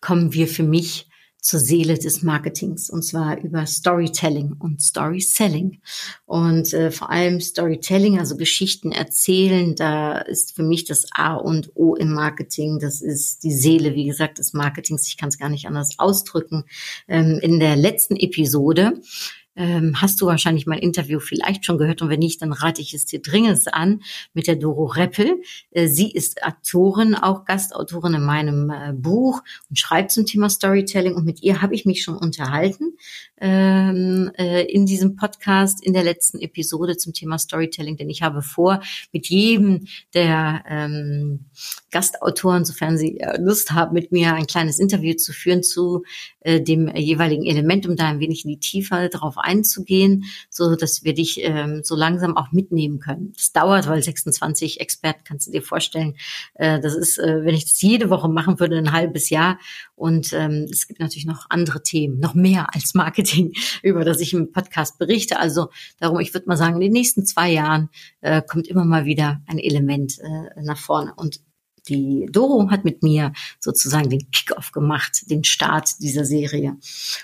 Kommen 0.00 0.32
wir 0.32 0.48
für 0.48 0.62
mich 0.62 1.08
zur 1.40 1.60
Seele 1.60 1.96
des 1.96 2.22
Marketings 2.22 2.90
und 2.90 3.02
zwar 3.02 3.38
über 3.38 3.64
Storytelling 3.64 4.56
und 4.58 4.82
Storyselling 4.82 5.80
und 6.26 6.74
äh, 6.74 6.90
vor 6.90 7.10
allem 7.10 7.40
Storytelling, 7.40 8.18
also 8.18 8.36
Geschichten 8.36 8.90
erzählen. 8.90 9.76
Da 9.76 10.18
ist 10.18 10.56
für 10.56 10.64
mich 10.64 10.84
das 10.84 11.06
A 11.12 11.34
und 11.34 11.70
O 11.76 11.94
im 11.94 12.12
Marketing. 12.12 12.80
Das 12.80 13.00
ist 13.00 13.44
die 13.44 13.52
Seele, 13.52 13.94
wie 13.94 14.06
gesagt, 14.06 14.38
des 14.38 14.52
Marketings. 14.52 15.06
Ich 15.06 15.16
kann 15.16 15.28
es 15.28 15.38
gar 15.38 15.48
nicht 15.48 15.66
anders 15.66 15.98
ausdrücken. 15.98 16.64
Ähm, 17.06 17.38
in 17.40 17.60
der 17.60 17.76
letzten 17.76 18.16
Episode 18.16 19.00
ähm, 19.58 20.00
hast 20.00 20.20
du 20.20 20.26
wahrscheinlich 20.26 20.66
mein 20.66 20.78
Interview 20.78 21.18
vielleicht 21.18 21.64
schon 21.64 21.78
gehört? 21.78 22.00
Und 22.00 22.10
wenn 22.10 22.20
nicht, 22.20 22.40
dann 22.40 22.52
rate 22.52 22.80
ich 22.80 22.94
es 22.94 23.06
dir 23.06 23.20
dringend 23.20 23.74
an 23.74 24.02
mit 24.32 24.46
der 24.46 24.54
Doro 24.54 24.84
Reppel. 24.84 25.42
Äh, 25.72 25.88
sie 25.88 26.12
ist 26.12 26.44
Autorin, 26.44 27.16
auch 27.16 27.44
Gastautorin 27.44 28.14
in 28.14 28.22
meinem 28.22 28.70
äh, 28.70 28.92
Buch 28.92 29.42
und 29.68 29.76
schreibt 29.76 30.12
zum 30.12 30.26
Thema 30.26 30.48
Storytelling. 30.48 31.14
Und 31.14 31.24
mit 31.24 31.42
ihr 31.42 31.60
habe 31.60 31.74
ich 31.74 31.84
mich 31.84 32.04
schon 32.04 32.16
unterhalten 32.16 32.96
ähm, 33.40 34.30
äh, 34.38 34.64
in 34.64 34.86
diesem 34.86 35.16
Podcast 35.16 35.84
in 35.84 35.92
der 35.92 36.04
letzten 36.04 36.38
Episode 36.38 36.96
zum 36.96 37.12
Thema 37.12 37.38
Storytelling, 37.38 37.96
denn 37.96 38.10
ich 38.10 38.22
habe 38.22 38.42
vor, 38.42 38.80
mit 39.12 39.28
jedem 39.28 39.86
der 40.14 40.64
ähm, 40.68 41.46
Gastautoren, 41.90 42.64
sofern 42.64 42.98
sie 42.98 43.18
äh, 43.20 43.40
Lust 43.40 43.72
haben, 43.72 43.94
mit 43.94 44.12
mir 44.12 44.34
ein 44.34 44.46
kleines 44.46 44.78
Interview 44.78 45.14
zu 45.14 45.32
führen 45.32 45.62
zu 45.62 46.04
äh, 46.40 46.60
dem 46.60 46.88
jeweiligen 46.94 47.46
Element, 47.46 47.86
um 47.86 47.96
da 47.96 48.08
ein 48.08 48.20
wenig 48.20 48.44
in 48.44 48.50
die 48.50 48.60
Tiefe 48.60 49.08
drauf 49.08 49.36
einzugehen, 49.36 49.47
so 50.50 50.76
dass 50.76 51.04
wir 51.04 51.14
dich 51.14 51.40
ähm, 51.42 51.82
so 51.82 51.96
langsam 51.96 52.36
auch 52.36 52.52
mitnehmen 52.52 52.98
können. 52.98 53.32
Das 53.34 53.52
dauert, 53.52 53.88
weil 53.88 54.02
26 54.02 54.80
Experten 54.80 55.22
kannst 55.24 55.46
du 55.46 55.50
dir 55.50 55.62
vorstellen. 55.62 56.14
Äh, 56.54 56.80
das 56.80 56.94
ist, 56.94 57.18
äh, 57.18 57.44
wenn 57.44 57.54
ich 57.54 57.64
das 57.64 57.80
jede 57.80 58.10
Woche 58.10 58.28
machen 58.28 58.60
würde, 58.60 58.78
ein 58.78 58.92
halbes 58.92 59.30
Jahr. 59.30 59.58
Und 59.94 60.32
ähm, 60.32 60.66
es 60.70 60.86
gibt 60.86 61.00
natürlich 61.00 61.26
noch 61.26 61.46
andere 61.48 61.82
Themen, 61.82 62.20
noch 62.20 62.34
mehr 62.34 62.74
als 62.74 62.94
Marketing, 62.94 63.52
über 63.82 64.04
das 64.04 64.20
ich 64.20 64.32
im 64.32 64.52
Podcast 64.52 64.98
berichte. 64.98 65.38
Also 65.38 65.68
darum, 65.98 66.20
ich 66.20 66.32
würde 66.34 66.48
mal 66.48 66.56
sagen, 66.56 66.76
in 66.76 66.80
den 66.82 66.92
nächsten 66.92 67.26
zwei 67.26 67.50
Jahren 67.50 67.88
äh, 68.20 68.42
kommt 68.42 68.68
immer 68.68 68.84
mal 68.84 69.04
wieder 69.04 69.42
ein 69.46 69.58
Element 69.58 70.18
äh, 70.18 70.62
nach 70.62 70.78
vorne. 70.78 71.12
Und 71.16 71.40
die 71.88 72.26
Doro 72.30 72.70
hat 72.70 72.84
mit 72.84 73.02
mir 73.02 73.32
sozusagen 73.60 74.10
den 74.10 74.30
Kickoff 74.30 74.72
gemacht, 74.72 75.30
den 75.30 75.44
Start 75.44 76.00
dieser 76.00 76.24
Serie. 76.24 76.76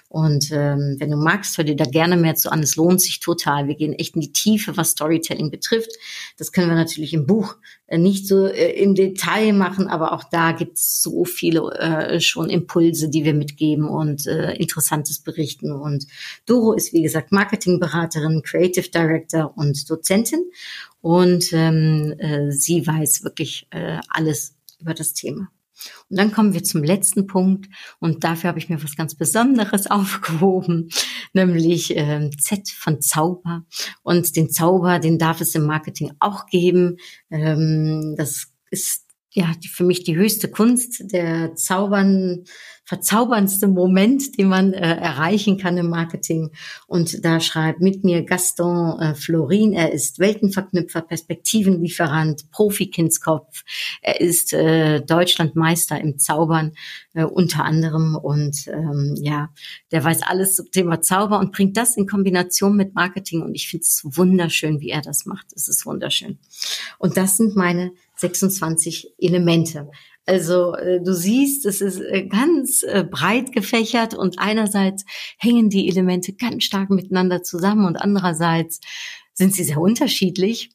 Und 0.09 0.51
ähm, 0.53 0.97
wenn 0.99 1.11
du 1.11 1.17
magst, 1.17 1.57
hör 1.59 1.65
dir 1.65 1.77
da 1.77 1.85
gerne 1.85 2.17
mehr 2.17 2.35
zu 2.35 2.51
an. 2.51 2.63
Es 2.63 2.77
lohnt 2.77 3.01
sich 3.01 3.21
total. 3.21 3.69
Wir 3.69 3.75
gehen 3.75 3.93
echt 3.93 4.15
in 4.15 4.21
die 4.21 4.33
Tiefe, 4.33 4.77
was 4.77 4.91
Storytelling 4.91 5.51
betrifft. 5.51 5.93
Das 6.39 6.53
können 6.53 6.69
wir 6.69 6.77
natürlich 6.77 7.13
im 7.13 7.27
Buch 7.27 7.57
äh, 7.87 7.99
nicht 7.99 8.27
so 8.27 8.47
äh, 8.47 8.73
im 8.81 8.95
Detail 8.95 9.53
machen, 9.53 9.89
aber 9.89 10.13
auch 10.13 10.25
da 10.25 10.53
gibt 10.53 10.79
es 10.79 11.03
so 11.03 11.25
viele 11.25 11.61
äh, 11.79 12.21
schon 12.21 12.51
Impulse, 12.51 13.09
die 13.09 13.25
wir 13.25 13.35
mitgeben 13.35 13.89
und 13.89 14.27
äh, 14.27 14.55
interessantes 14.55 15.21
berichten. 15.21 15.73
Und 15.73 16.07
Doro 16.47 16.73
ist, 16.73 16.93
wie 16.93 17.03
gesagt, 17.03 17.33
Marketingberaterin, 17.33 18.43
Creative 18.43 18.89
Director 18.89 19.53
und 19.57 19.89
Dozentin. 19.91 20.45
Und 21.05 21.53
ähm, 21.53 22.15
äh, 22.17 22.51
sie 22.51 22.87
weiß 22.87 23.25
wirklich 23.25 23.67
äh, 23.73 23.99
alles 24.09 24.57
über 24.81 24.95
das 24.95 25.13
Thema. 25.13 25.51
Und 26.09 26.19
dann 26.19 26.33
kommen 26.33 26.55
wir 26.55 26.65
zum 26.65 26.83
letzten 26.83 27.27
Punkt 27.27 27.67
und 28.01 28.25
dafür 28.25 28.49
habe 28.49 28.59
ich 28.59 28.71
mir 28.71 28.83
was 28.83 28.97
ganz 28.97 29.15
Besonderes 29.15 29.87
aufgehoben, 29.91 30.89
nämlich 31.35 31.95
äh, 31.95 32.31
Z 32.41 32.71
von 32.71 33.03
Zauber. 33.03 33.67
Und 34.03 34.35
den 34.35 34.49
Zauber, 34.49 34.99
den 34.99 35.19
darf 35.19 35.43
es 35.43 35.55
im 35.55 35.67
Marketing 35.67 36.13
auch 36.21 36.47
geben. 36.47 36.97
Ähm, 37.31 38.15
das 38.17 38.47
ist 38.71 39.04
ja 39.35 39.53
die, 39.63 39.69
für 39.69 39.85
mich 39.85 40.05
die 40.05 40.17
höchste 40.17 40.49
Kunst, 40.49 41.13
der 41.13 41.55
Zaubern 41.57 42.45
verzauberndste 42.87 43.67
Moment, 43.67 44.39
den 44.39 44.49
man 44.49 44.75
äh, 44.75 44.97
erreichen 44.97 45.57
kann 45.57 45.79
im 45.79 45.89
Marketing. 45.89 46.51
Und 46.87 47.25
da 47.25 47.41
schreibt 47.41 47.81
mit 47.81 48.05
mir 48.05 48.25
Gaston 48.25 49.01
äh, 49.01 49.15
Florin. 49.15 49.73
Er 49.73 49.93
ist 49.93 50.19
Weltenverknüpfer, 50.19 51.01
Perspektivenlieferant, 51.01 52.51
Profi-Kindskopf. 52.51 53.63
Er 54.03 54.21
ist 54.21 54.53
äh, 54.53 55.01
Deutschlandmeister 55.01 55.99
im 55.99 56.19
Zaubern 56.19 56.73
äh, 57.15 57.25
unter 57.25 57.65
anderem. 57.65 58.17
Und 58.17 58.69
ähm, 58.69 59.15
ja, 59.19 59.49
der 59.91 60.05
weiß 60.05 60.23
alles 60.23 60.57
zum 60.57 60.71
Thema 60.71 61.01
Zauber 61.01 61.39
und 61.39 61.53
bringt 61.53 61.79
das 61.79 61.97
in 61.97 62.07
Kombination 62.07 62.77
mit 62.77 62.95
Marketing. 62.95 63.41
Und 63.41 63.55
ich 63.55 63.67
finde 63.67 63.85
es 63.85 64.03
wunderschön, 64.05 64.81
wie 64.81 64.91
er 64.91 65.01
das 65.01 65.25
macht. 65.25 65.47
Es 65.57 65.69
ist 65.69 65.87
wunderschön. 65.87 66.39
Und 66.99 67.17
das 67.17 67.39
sind 67.39 67.57
meine 67.57 67.93
26 68.17 69.15
Elemente. 69.19 69.91
Also 70.27 70.75
äh, 70.75 71.01
du 71.03 71.13
siehst, 71.13 71.67
es 71.67 71.81
ist 71.81 72.01
äh, 72.01 72.27
ganz 72.27 72.83
äh, 72.83 73.05
breit 73.09 73.53
gefächert 73.53 74.15
und 74.15 74.39
einerseits 74.39 75.05
hängen 75.39 75.69
die 75.69 75.89
Elemente 75.89 76.33
ganz 76.33 76.65
stark 76.65 76.91
miteinander 76.91 77.43
zusammen 77.43 77.85
und 77.85 77.97
andererseits 77.97 78.81
sind 79.35 79.53
sie 79.55 79.65
sehr 79.65 79.81
unterschiedlich. 79.81 80.71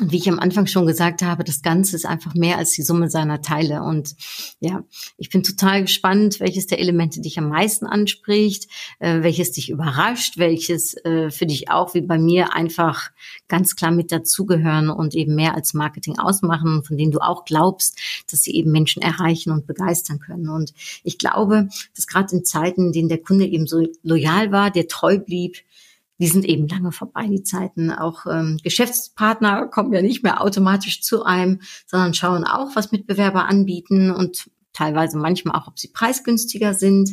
Und 0.00 0.12
wie 0.12 0.16
ich 0.16 0.28
am 0.28 0.38
Anfang 0.38 0.66
schon 0.66 0.86
gesagt 0.86 1.20
habe, 1.20 1.44
das 1.44 1.60
Ganze 1.60 1.94
ist 1.94 2.06
einfach 2.06 2.34
mehr 2.34 2.56
als 2.56 2.72
die 2.72 2.82
Summe 2.82 3.10
seiner 3.10 3.42
Teile. 3.42 3.82
Und 3.82 4.16
ja, 4.58 4.82
ich 5.18 5.28
bin 5.28 5.42
total 5.42 5.82
gespannt, 5.82 6.40
welches 6.40 6.66
der 6.66 6.78
Elemente 6.78 7.20
dich 7.20 7.38
am 7.38 7.50
meisten 7.50 7.86
anspricht, 7.86 8.68
äh, 8.98 9.22
welches 9.22 9.52
dich 9.52 9.68
überrascht, 9.68 10.38
welches 10.38 10.94
äh, 11.04 11.30
für 11.30 11.44
dich 11.44 11.70
auch 11.70 11.92
wie 11.94 12.00
bei 12.00 12.18
mir 12.18 12.54
einfach 12.54 13.10
ganz 13.46 13.76
klar 13.76 13.90
mit 13.90 14.10
dazugehören 14.10 14.88
und 14.88 15.14
eben 15.14 15.34
mehr 15.34 15.54
als 15.54 15.74
Marketing 15.74 16.18
ausmachen, 16.18 16.82
von 16.82 16.96
denen 16.96 17.12
du 17.12 17.18
auch 17.18 17.44
glaubst, 17.44 17.98
dass 18.30 18.42
sie 18.42 18.54
eben 18.54 18.72
Menschen 18.72 19.02
erreichen 19.02 19.52
und 19.52 19.66
begeistern 19.66 20.18
können. 20.18 20.48
Und 20.48 20.72
ich 21.04 21.18
glaube, 21.18 21.68
dass 21.94 22.06
gerade 22.06 22.34
in 22.36 22.44
Zeiten, 22.44 22.86
in 22.86 22.92
denen 22.92 23.08
der 23.10 23.18
Kunde 23.18 23.46
eben 23.46 23.66
so 23.66 23.86
loyal 24.02 24.50
war, 24.50 24.70
der 24.70 24.88
treu 24.88 25.18
blieb, 25.18 25.58
die 26.20 26.28
sind 26.28 26.44
eben 26.44 26.68
lange 26.68 26.92
vorbei, 26.92 27.26
die 27.26 27.42
Zeiten. 27.42 27.90
Auch 27.90 28.26
ähm, 28.26 28.58
Geschäftspartner 28.62 29.66
kommen 29.66 29.92
ja 29.92 30.02
nicht 30.02 30.22
mehr 30.22 30.42
automatisch 30.42 31.02
zu 31.02 31.24
einem, 31.24 31.60
sondern 31.86 32.14
schauen 32.14 32.44
auch, 32.44 32.76
was 32.76 32.92
Mitbewerber 32.92 33.48
anbieten 33.48 34.10
und 34.10 34.50
teilweise 34.72 35.18
manchmal 35.18 35.58
auch, 35.58 35.66
ob 35.66 35.78
sie 35.78 35.88
preisgünstiger 35.88 36.74
sind. 36.74 37.10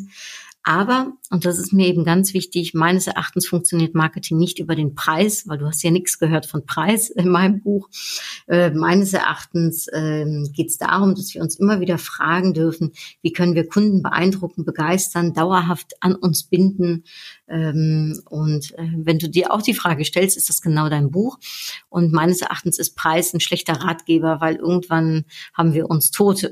Aber, 0.68 1.14
und 1.30 1.46
das 1.46 1.60
ist 1.60 1.72
mir 1.72 1.88
eben 1.88 2.04
ganz 2.04 2.34
wichtig, 2.34 2.74
meines 2.74 3.08
Erachtens 3.08 3.48
funktioniert 3.48 3.96
Marketing 3.96 4.38
nicht 4.38 4.60
über 4.60 4.76
den 4.76 4.96
Preis, 4.96 5.48
weil 5.48 5.58
du 5.58 5.66
hast 5.66 5.82
ja 5.82 5.92
nichts 5.92 6.20
gehört 6.20 6.46
von 6.46 6.66
Preis 6.66 7.10
in 7.16 7.30
meinem 7.30 7.62
Buch. 7.62 7.88
Äh, 8.50 8.72
meines 8.72 9.14
Erachtens 9.14 9.88
äh, 9.88 10.26
geht 10.52 10.68
es 10.68 10.78
darum, 10.78 11.16
dass 11.16 11.34
wir 11.34 11.42
uns 11.42 11.58
immer 11.58 11.80
wieder 11.80 11.98
fragen 11.98 12.54
dürfen, 12.54 12.92
wie 13.22 13.32
können 13.32 13.56
wir 13.56 13.66
Kunden 13.66 14.04
beeindrucken, 14.04 14.66
begeistern, 14.66 15.34
dauerhaft 15.34 15.94
an 16.02 16.16
uns 16.16 16.44
binden. 16.44 17.06
Ähm, 17.48 18.20
und 18.30 18.78
äh, 18.78 18.90
wenn 18.98 19.20
du 19.20 19.30
dir 19.30 19.54
auch 19.54 19.62
die 19.62 19.74
Frage 19.74 20.04
stellst, 20.04 20.36
ist 20.36 20.50
das 20.50 20.62
genau 20.62 20.90
dein 20.90 21.12
Buch? 21.12 21.38
Und 21.88 22.12
meines 22.12 22.42
Erachtens 22.42 22.78
ist 22.78 22.98
Preis 22.98 23.34
ein 23.34 23.40
schlechter 23.40 23.76
Ratgeber, 23.84 24.42
weil 24.42 24.58
irgendwann 24.58 25.24
haben 25.54 25.74
wir 25.74 25.90
uns 25.90 26.12
tot, 26.12 26.44
äh, 26.44 26.50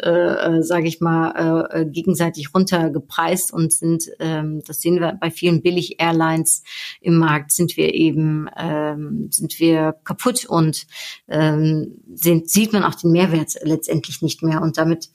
äh, 0.60 0.64
sage 0.64 0.88
ich 0.88 1.02
mal, 1.02 1.68
äh, 1.70 1.86
gegenseitig 1.86 2.54
runtergepreist 2.56 3.52
und 3.52 3.74
sind 3.74 4.05
ähm, 4.20 4.62
das 4.66 4.82
sehen 4.82 5.00
wir 5.00 5.18
bei 5.20 5.32
vielen 5.32 5.62
Billig-Airlines 5.62 6.64
im 7.02 7.18
Markt, 7.18 7.52
sind 7.52 7.78
wir 7.78 7.94
eben, 7.94 8.48
ähm, 8.58 9.30
sind 9.32 9.60
wir 9.60 9.96
kaputt 10.04 10.46
und 10.46 10.88
ähm, 11.28 12.02
sind, 12.14 12.50
sieht 12.50 12.74
man 12.74 12.84
auch 12.84 12.96
den 12.96 13.12
Mehrwert 13.12 13.54
letztendlich 13.64 14.22
nicht 14.22 14.44
mehr. 14.44 14.62
Und 14.62 14.78
damit, 14.78 15.10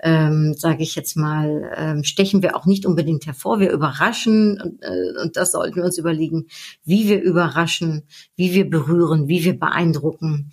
ähm, 0.00 0.54
sage 0.56 0.82
ich 0.82 0.94
jetzt 0.94 1.16
mal, 1.16 1.72
ähm, 1.76 2.04
stechen 2.04 2.42
wir 2.42 2.56
auch 2.56 2.66
nicht 2.66 2.86
unbedingt 2.86 3.26
hervor. 3.26 3.60
Wir 3.60 3.70
überraschen 3.70 4.60
und, 4.60 4.82
äh, 4.82 5.22
und 5.22 5.36
das 5.36 5.52
sollten 5.52 5.76
wir 5.76 5.84
uns 5.84 5.98
überlegen, 5.98 6.46
wie 6.84 7.08
wir 7.08 7.22
überraschen, 7.22 8.02
wie 8.36 8.52
wir 8.54 8.68
berühren, 8.68 9.28
wie 9.28 9.44
wir 9.44 9.58
beeindrucken. 9.58 10.50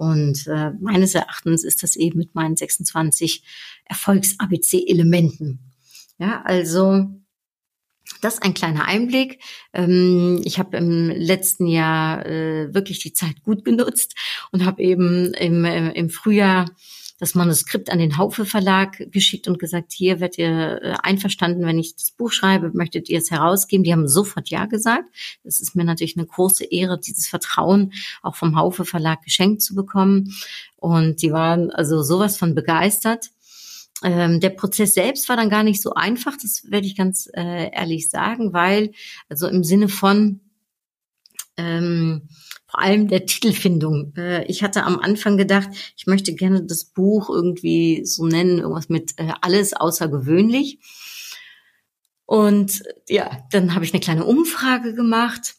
Und 0.00 0.46
äh, 0.46 0.70
meines 0.80 1.14
Erachtens 1.14 1.62
ist 1.62 1.82
das 1.82 1.94
eben 1.94 2.16
mit 2.16 2.34
meinen 2.34 2.56
26 2.56 3.42
Erfolgs-ABC-Elementen. 3.84 5.58
Ja, 6.18 6.40
also 6.42 7.10
das 8.20 8.34
ist 8.34 8.42
ein 8.42 8.54
kleiner 8.54 8.86
Einblick. 8.86 9.40
Ähm, 9.72 10.40
ich 10.44 10.58
habe 10.58 10.76
im 10.76 11.10
letzten 11.10 11.66
Jahr 11.66 12.26
äh, 12.26 12.72
wirklich 12.74 13.00
die 13.00 13.12
Zeit 13.12 13.42
gut 13.44 13.64
genutzt 13.64 14.14
und 14.52 14.64
habe 14.64 14.82
eben 14.82 15.32
im, 15.34 15.64
äh, 15.64 15.92
im 15.92 16.10
Frühjahr 16.10 16.66
das 17.20 17.34
Manuskript 17.34 17.92
an 17.92 17.98
den 17.98 18.16
Haufe 18.16 18.46
Verlag 18.46 19.12
geschickt 19.12 19.46
und 19.46 19.58
gesagt, 19.58 19.92
hier 19.92 20.20
werdet 20.20 20.38
ihr 20.38 20.80
äh, 20.82 20.94
einverstanden, 21.02 21.66
wenn 21.66 21.78
ich 21.78 21.94
das 21.94 22.10
Buch 22.10 22.32
schreibe, 22.32 22.70
möchtet 22.72 23.10
ihr 23.10 23.18
es 23.18 23.30
herausgeben? 23.30 23.84
Die 23.84 23.92
haben 23.92 24.08
sofort 24.08 24.48
Ja 24.48 24.64
gesagt. 24.64 25.04
Das 25.44 25.60
ist 25.60 25.76
mir 25.76 25.84
natürlich 25.84 26.16
eine 26.16 26.26
große 26.26 26.64
Ehre, 26.64 26.98
dieses 26.98 27.28
Vertrauen 27.28 27.92
auch 28.22 28.36
vom 28.36 28.56
Haufe 28.56 28.86
Verlag 28.86 29.22
geschenkt 29.22 29.60
zu 29.60 29.74
bekommen. 29.74 30.34
Und 30.76 31.20
die 31.20 31.30
waren 31.30 31.70
also 31.70 32.02
sowas 32.02 32.38
von 32.38 32.54
begeistert. 32.54 33.30
Ähm, 34.02 34.40
der 34.40 34.50
Prozess 34.50 34.94
selbst 34.94 35.28
war 35.28 35.36
dann 35.36 35.50
gar 35.50 35.62
nicht 35.62 35.82
so 35.82 35.92
einfach, 35.94 36.36
das 36.40 36.70
werde 36.70 36.86
ich 36.86 36.96
ganz 36.96 37.28
äh, 37.34 37.70
ehrlich 37.72 38.08
sagen, 38.08 38.52
weil, 38.52 38.92
also 39.28 39.46
im 39.46 39.62
Sinne 39.62 39.88
von 39.88 40.40
ähm, 41.56 42.28
vor 42.66 42.80
allem 42.80 43.08
der 43.08 43.26
Titelfindung. 43.26 44.14
Äh, 44.16 44.44
ich 44.46 44.62
hatte 44.62 44.84
am 44.84 44.98
Anfang 44.98 45.36
gedacht, 45.36 45.68
ich 45.96 46.06
möchte 46.06 46.34
gerne 46.34 46.64
das 46.64 46.84
Buch 46.84 47.28
irgendwie 47.28 48.04
so 48.04 48.26
nennen, 48.26 48.58
irgendwas 48.60 48.88
mit 48.88 49.18
äh, 49.18 49.32
alles 49.42 49.74
außergewöhnlich. 49.74 50.78
Und 52.24 52.82
ja, 53.08 53.44
dann 53.50 53.74
habe 53.74 53.84
ich 53.84 53.92
eine 53.92 54.00
kleine 54.00 54.24
Umfrage 54.24 54.94
gemacht 54.94 55.56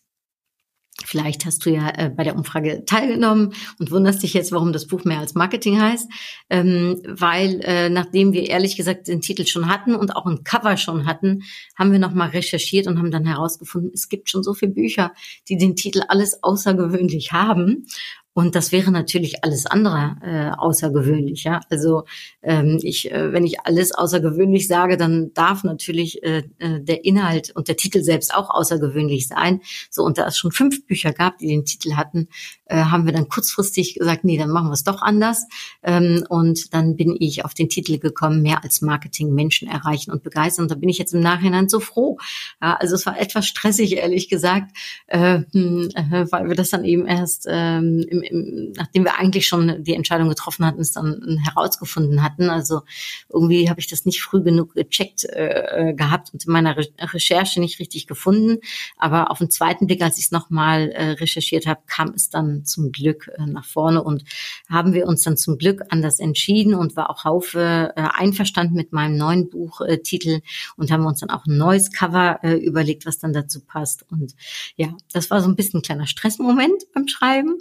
Vielleicht 1.08 1.46
hast 1.46 1.66
du 1.66 1.70
ja 1.70 1.90
äh, 1.90 2.10
bei 2.10 2.24
der 2.24 2.36
Umfrage 2.36 2.84
teilgenommen 2.86 3.54
und 3.80 3.92
wunderst 3.92 4.24
dich 4.24 4.34
jetzt, 4.34 4.52
warum 4.52 4.74
das 4.74 4.88
Buch 4.88 5.04
mehr 5.04 5.20
als 5.20 5.36
Marketing 5.36 5.82
heißt. 5.82 6.10
Ähm, 6.50 7.02
weil 7.08 7.62
äh, 7.64 7.90
nachdem 7.90 8.34
wir 8.34 8.50
ehrlich 8.50 8.76
gesagt 8.76 9.08
den 9.08 9.22
Titel 9.22 9.46
schon 9.46 9.68
hatten 9.68 9.96
und 9.96 10.16
auch 10.16 10.26
ein 10.26 10.44
Cover 10.44 10.78
schon 10.78 11.06
hatten, 11.06 11.44
haben 11.78 11.92
wir 11.92 12.00
nochmal 12.00 12.30
recherchiert 12.30 12.88
und 12.88 12.98
haben 12.98 13.12
dann 13.12 13.26
herausgefunden, 13.26 13.92
es 13.94 14.10
gibt 14.10 14.30
schon 14.30 14.44
so 14.44 14.54
viele 14.54 14.72
Bücher, 14.72 15.14
die 15.50 15.58
den 15.58 15.76
Titel 15.76 16.02
alles 16.08 16.44
außergewöhnlich 16.44 17.32
haben. 17.32 17.86
Und 18.34 18.56
das 18.56 18.72
wäre 18.72 18.92
natürlich 18.92 19.44
alles 19.44 19.66
andere 19.66 20.16
äh, 20.22 20.52
außergewöhnlich. 20.58 21.44
Ja? 21.44 21.60
Also 21.70 22.04
ähm, 22.42 22.80
ich, 22.82 23.12
äh, 23.12 23.34
wenn 23.34 23.46
ich 23.46 23.62
alles 23.66 23.94
außergewöhnlich 23.94 24.68
sage, 24.68 24.96
dann 24.96 25.34
darf 25.34 25.64
natürlich 25.66 26.24
äh, 26.24 26.44
äh, 26.60 26.80
der 26.82 27.04
Inhalt 27.04 27.52
und 27.54 27.68
der 27.68 27.76
Titel 27.76 28.02
selbst 28.02 28.34
auch 28.34 28.50
außergewöhnlich 28.50 29.28
sein. 29.28 29.62
So 29.90 30.04
und 30.04 30.18
da 30.18 30.28
es 30.28 30.38
schon 30.38 30.52
fünf 30.52 30.86
Bücher 30.86 31.12
gab, 31.12 31.40
die 31.40 31.48
den 31.48 31.66
Titel 31.66 31.96
hatten, 31.96 32.30
haben 32.76 33.06
wir 33.06 33.14
dann 33.14 33.28
kurzfristig 33.28 33.96
gesagt, 33.96 34.24
nee, 34.24 34.38
dann 34.38 34.50
machen 34.50 34.68
wir 34.68 34.74
es 34.74 34.84
doch 34.84 35.02
anders. 35.02 35.46
Ähm, 35.84 36.24
und 36.30 36.74
dann 36.74 36.96
bin 36.96 37.16
ich 37.20 37.46
auf 37.46 37.54
den 37.54 37.70
Titel 37.70 37.98
gekommen, 37.98 38.42
mehr 38.42 38.64
als 38.64 38.82
Marketing 38.82 39.34
Menschen 39.34 39.68
erreichen 39.68 40.12
und 40.12 40.24
begeistern. 40.24 40.64
Und 40.64 40.72
da 40.72 40.76
bin 40.76 40.90
ich 40.90 40.98
jetzt 40.98 41.14
im 41.14 41.22
Nachhinein 41.22 41.70
so 41.70 41.80
froh. 41.80 42.18
Ja, 42.62 42.76
also 42.76 42.96
es 42.96 43.06
war 43.06 43.20
etwas 43.20 43.48
stressig, 43.48 43.98
ehrlich 43.98 44.30
gesagt, 44.30 44.72
äh, 45.08 45.36
äh, 45.36 46.26
weil 46.32 46.48
wir 46.48 46.56
das 46.56 46.70
dann 46.70 46.86
eben 46.86 47.06
erst 47.06 47.46
ähm, 47.50 48.06
im 48.10 48.22
im, 48.22 48.72
nachdem 48.76 49.04
wir 49.04 49.18
eigentlich 49.18 49.48
schon 49.48 49.84
die 49.84 49.94
Entscheidung 49.94 50.30
getroffen 50.30 50.66
hatten, 50.66 50.82
es 50.82 50.92
dann 50.92 51.40
herausgefunden 51.44 52.24
hatten. 52.24 52.50
Also 52.50 52.82
irgendwie 53.30 53.70
habe 53.70 53.80
ich 53.80 53.88
das 53.88 54.06
nicht 54.06 54.22
früh 54.22 54.42
genug 54.42 54.74
gecheckt 54.74 55.26
äh, 55.26 55.90
äh, 55.90 55.94
gehabt 55.94 56.34
und 56.34 56.46
in 56.46 56.52
meiner 56.52 56.78
Re 56.78 56.88
Recherche 57.00 57.60
nicht 57.60 57.80
richtig 57.80 58.08
gefunden. 58.08 58.58
Aber 58.98 59.32
auf 59.32 59.40
den 59.40 59.50
zweiten 59.50 59.88
Blick, 59.88 60.02
als 60.02 60.18
ich 60.18 60.26
es 60.26 60.32
nochmal 60.32 60.90
äh, 60.92 61.12
recherchiert 61.12 61.66
habe, 61.66 61.82
kam 61.88 62.10
es 62.10 62.30
dann 62.30 62.61
zum 62.64 62.92
Glück 62.92 63.30
äh, 63.38 63.46
nach 63.46 63.66
vorne 63.66 64.04
und 64.04 64.24
haben 64.70 64.94
wir 64.94 65.08
uns 65.08 65.24
dann 65.24 65.38
zum 65.38 65.58
Glück 65.58 65.82
anders 65.90 66.20
entschieden 66.20 66.74
und 66.74 66.96
war 66.96 67.10
auch 67.10 67.24
Haufe 67.24 67.94
äh, 67.96 68.02
einverstanden 68.14 68.76
mit 68.76 68.92
meinem 68.92 69.18
neuen 69.18 69.50
Buchtitel 69.50 70.30
äh, 70.30 70.42
und 70.78 70.92
haben 70.92 71.06
uns 71.06 71.20
dann 71.20 71.30
auch 71.30 71.46
ein 71.46 71.58
neues 71.58 71.92
Cover 71.92 72.40
überlegt, 72.44 73.06
was 73.06 73.20
dann 73.20 73.34
dazu 73.34 73.60
passt. 73.62 74.06
Und 74.10 74.36
ja, 74.76 74.96
das 75.12 75.30
war 75.30 75.42
so 75.42 75.50
ein 75.50 75.56
bisschen 75.56 75.80
ein 75.80 75.84
kleiner 75.84 76.08
Stressmoment 76.08 76.84
beim 76.94 77.08
Schreiben. 77.08 77.58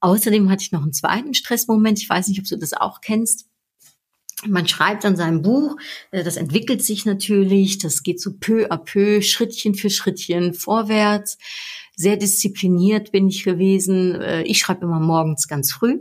Außerdem 0.00 0.50
hatte 0.50 0.62
ich 0.62 0.72
noch 0.72 0.82
einen 0.82 0.92
zweiten 0.92 1.34
Stressmoment. 1.34 1.98
Ich 1.98 2.08
weiß 2.08 2.28
nicht, 2.28 2.40
ob 2.40 2.46
du 2.46 2.56
das 2.56 2.72
auch 2.72 3.00
kennst. 3.00 3.46
Man 4.46 4.66
schreibt 4.66 5.04
an 5.04 5.16
seinem 5.16 5.42
Buch, 5.42 5.76
das 6.10 6.36
entwickelt 6.36 6.84
sich 6.84 7.04
natürlich, 7.06 7.78
das 7.78 8.02
geht 8.02 8.20
so 8.20 8.32
peu 8.38 8.66
à 8.70 8.76
peu, 8.76 9.22
Schrittchen 9.22 9.74
für 9.74 9.88
Schrittchen 9.88 10.52
vorwärts 10.52 11.38
sehr 11.94 12.16
diszipliniert 12.16 13.12
bin 13.12 13.28
ich 13.28 13.44
gewesen. 13.44 14.14
Äh, 14.20 14.42
ich 14.42 14.58
schreibe 14.58 14.84
immer 14.86 15.00
morgens 15.00 15.46
ganz 15.46 15.72
früh. 15.72 16.00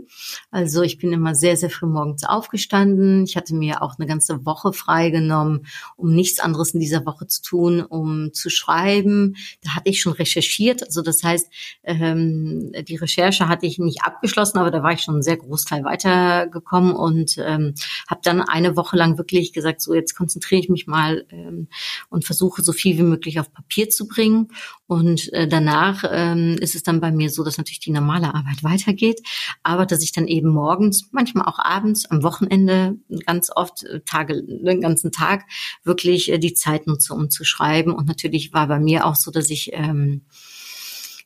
Also 0.49 0.81
ich 0.81 0.97
bin 0.97 1.11
immer 1.11 1.35
sehr, 1.35 1.57
sehr 1.57 1.69
früh 1.69 1.87
morgens 1.87 2.23
aufgestanden. 2.23 3.25
Ich 3.25 3.35
hatte 3.35 3.53
mir 3.53 3.81
auch 3.81 3.95
eine 3.97 4.07
ganze 4.07 4.45
Woche 4.45 4.71
freigenommen, 4.73 5.65
um 5.97 6.13
nichts 6.15 6.39
anderes 6.39 6.73
in 6.73 6.79
dieser 6.79 7.05
Woche 7.05 7.27
zu 7.27 7.41
tun, 7.41 7.81
um 7.81 8.33
zu 8.33 8.49
schreiben. 8.49 9.35
Da 9.63 9.75
hatte 9.75 9.89
ich 9.89 10.01
schon 10.01 10.13
recherchiert. 10.13 10.83
Also 10.83 11.01
das 11.01 11.23
heißt, 11.23 11.51
ähm, 11.83 12.71
die 12.87 12.95
Recherche 12.95 13.47
hatte 13.49 13.65
ich 13.65 13.77
nicht 13.77 14.03
abgeschlossen, 14.03 14.59
aber 14.59 14.71
da 14.71 14.83
war 14.83 14.93
ich 14.93 15.01
schon 15.01 15.15
einen 15.15 15.23
sehr 15.23 15.37
Großteil 15.37 15.83
weitergekommen 15.83 16.93
und 16.93 17.35
ähm, 17.37 17.73
habe 18.07 18.21
dann 18.23 18.41
eine 18.41 18.77
Woche 18.77 18.95
lang 18.95 19.17
wirklich 19.17 19.51
gesagt, 19.51 19.81
so 19.81 19.93
jetzt 19.93 20.15
konzentriere 20.15 20.61
ich 20.61 20.69
mich 20.69 20.87
mal 20.87 21.25
ähm, 21.31 21.67
und 22.09 22.25
versuche 22.25 22.61
so 22.61 22.71
viel 22.71 22.97
wie 22.97 23.03
möglich 23.03 23.39
auf 23.39 23.51
Papier 23.51 23.89
zu 23.89 24.07
bringen. 24.07 24.49
Und 24.91 25.31
äh, 25.31 25.47
danach 25.47 26.03
ähm, 26.11 26.57
ist 26.59 26.75
es 26.75 26.83
dann 26.83 26.99
bei 26.99 27.13
mir 27.13 27.29
so, 27.29 27.45
dass 27.45 27.57
natürlich 27.57 27.79
die 27.79 27.91
normale 27.91 28.35
Arbeit 28.35 28.61
weitergeht, 28.61 29.21
aber 29.63 29.85
dass 29.85 30.03
ich 30.03 30.11
dann 30.11 30.27
eben 30.27 30.49
morgens, 30.49 31.07
manchmal 31.11 31.45
auch 31.45 31.59
abends, 31.59 32.11
am 32.11 32.23
Wochenende, 32.23 32.97
ganz 33.25 33.51
oft 33.55 33.85
äh, 33.85 34.01
Tage, 34.01 34.43
den 34.43 34.81
ganzen 34.81 35.13
Tag 35.13 35.45
wirklich 35.85 36.29
äh, 36.29 36.39
die 36.39 36.55
Zeit 36.55 36.87
nutze, 36.87 37.13
um 37.13 37.29
zu 37.29 37.45
schreiben. 37.45 37.93
Und 37.93 38.05
natürlich 38.05 38.51
war 38.51 38.67
bei 38.67 38.81
mir 38.81 39.05
auch 39.05 39.15
so, 39.15 39.31
dass 39.31 39.49
ich 39.49 39.69
ähm, 39.71 40.25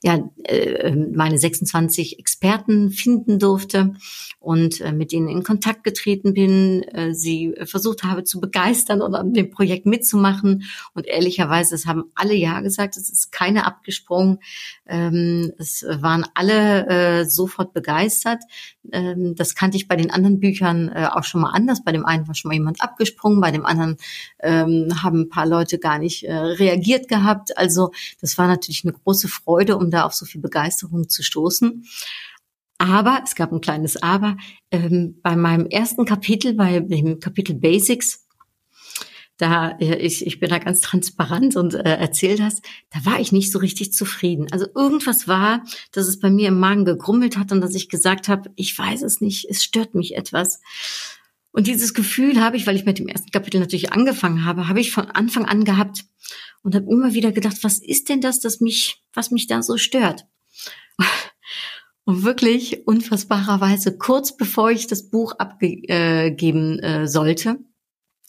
ja 0.03 0.19
äh, 0.43 0.95
meine 0.95 1.37
26 1.37 2.19
Experten 2.19 2.91
finden 2.91 3.39
durfte 3.39 3.93
und 4.39 4.81
äh, 4.81 4.91
mit 4.91 5.11
denen 5.11 5.27
in 5.27 5.43
Kontakt 5.43 5.83
getreten 5.83 6.33
bin, 6.33 6.83
äh, 6.83 7.13
sie 7.13 7.55
versucht 7.65 8.03
habe 8.03 8.23
zu 8.23 8.39
begeistern 8.39 9.01
und 9.01 9.15
an 9.15 9.33
dem 9.33 9.49
Projekt 9.49 9.85
mitzumachen. 9.85 10.65
Und 10.93 11.07
ehrlicherweise, 11.07 11.73
es 11.73 11.85
haben 11.85 12.05
alle 12.13 12.35
ja 12.35 12.61
gesagt, 12.61 12.97
es 12.97 13.09
ist 13.09 13.31
keine 13.31 13.65
abgesprungen. 13.65 14.39
Ähm, 14.85 15.51
es 15.57 15.83
waren 15.83 16.25
alle 16.35 17.25
sofort 17.27 17.73
begeistert. 17.73 18.43
Ähm, 18.91 19.35
das 19.35 19.55
kannte 19.55 19.77
ich 19.77 19.87
bei 19.87 19.95
den 19.95 20.11
anderen 20.11 20.39
Büchern 20.39 20.89
auch 20.93 21.23
schon 21.23 21.41
mal 21.41 21.51
anders. 21.51 21.83
Bei 21.83 21.91
dem 21.91 22.05
einen 22.05 22.27
war 22.27 22.35
schon 22.35 22.49
mal 22.49 22.55
jemand 22.55 22.81
abgesprungen, 22.81 23.41
bei 23.41 23.51
dem 23.51 23.65
anderen 23.65 23.97
ähm, 24.39 24.89
haben 25.01 25.21
ein 25.21 25.29
paar 25.29 25.47
Leute 25.47 25.79
gar 25.79 25.97
nicht 25.97 26.23
reagiert 26.25 27.07
gehabt. 27.07 27.57
Also 27.57 27.91
das 28.21 28.37
war 28.37 28.47
natürlich 28.47 28.83
eine 28.83 28.93
große 28.93 29.27
Freude, 29.27 29.77
um 29.77 29.89
da 29.95 30.03
auf 30.03 30.13
so 30.13 30.25
viel 30.25 30.41
Begeisterung 30.41 31.09
zu 31.09 31.23
stoßen. 31.23 31.85
Aber, 32.77 33.21
es 33.23 33.35
gab 33.35 33.51
ein 33.51 33.61
kleines 33.61 34.01
Aber, 34.01 34.37
ähm, 34.69 35.19
bei 35.23 35.35
meinem 35.35 35.65
ersten 35.67 36.05
Kapitel, 36.05 36.53
bei 36.53 36.81
dem 36.81 37.19
Kapitel 37.19 37.55
Basics, 37.55 38.25
da 39.37 39.71
äh, 39.79 39.95
ich, 39.97 40.25
ich 40.25 40.39
bin 40.39 40.49
da 40.49 40.59
ganz 40.59 40.81
transparent 40.81 41.55
und 41.55 41.73
äh, 41.73 41.83
erzähl 41.83 42.37
das, 42.37 42.61
da 42.91 43.05
war 43.05 43.19
ich 43.19 43.31
nicht 43.31 43.51
so 43.51 43.59
richtig 43.59 43.93
zufrieden. 43.93 44.47
Also 44.51 44.67
irgendwas 44.75 45.27
war, 45.27 45.63
dass 45.91 46.07
es 46.07 46.19
bei 46.19 46.29
mir 46.29 46.49
im 46.49 46.59
Magen 46.59 46.85
gegrummelt 46.85 47.37
hat 47.37 47.51
und 47.51 47.61
dass 47.61 47.75
ich 47.75 47.89
gesagt 47.89 48.27
habe, 48.27 48.51
ich 48.55 48.77
weiß 48.77 49.01
es 49.01 49.21
nicht, 49.21 49.47
es 49.49 49.63
stört 49.63 49.95
mich 49.95 50.15
etwas. 50.15 50.61
Und 51.51 51.67
dieses 51.67 51.93
Gefühl 51.93 52.41
habe 52.41 52.57
ich, 52.57 52.67
weil 52.67 52.75
ich 52.75 52.85
mit 52.85 52.99
dem 52.99 53.07
ersten 53.07 53.31
Kapitel 53.31 53.59
natürlich 53.59 53.93
angefangen 53.93 54.43
habe, 54.43 54.67
habe 54.67 54.81
ich 54.81 54.91
von 54.91 55.05
Anfang 55.05 55.45
an 55.45 55.63
gehabt 55.63 56.03
und 56.65 56.73
habe 56.73 56.91
immer 56.91 57.13
wieder 57.13 57.31
gedacht, 57.31 57.63
was 57.63 57.77
ist 57.77 58.09
denn 58.09 58.21
das, 58.21 58.39
das 58.39 58.59
mich, 58.59 59.03
was 59.13 59.29
mich 59.29 59.45
da 59.45 59.61
so 59.61 59.77
stört? 59.77 60.25
Und 62.05 62.23
wirklich 62.23 62.87
unfassbarerweise 62.87 63.97
kurz 63.97 64.35
bevor 64.35 64.71
ich 64.71 64.87
das 64.87 65.09
Buch 65.09 65.33
abgeben 65.37 66.79
äh, 66.79 67.07
sollte, 67.07 67.59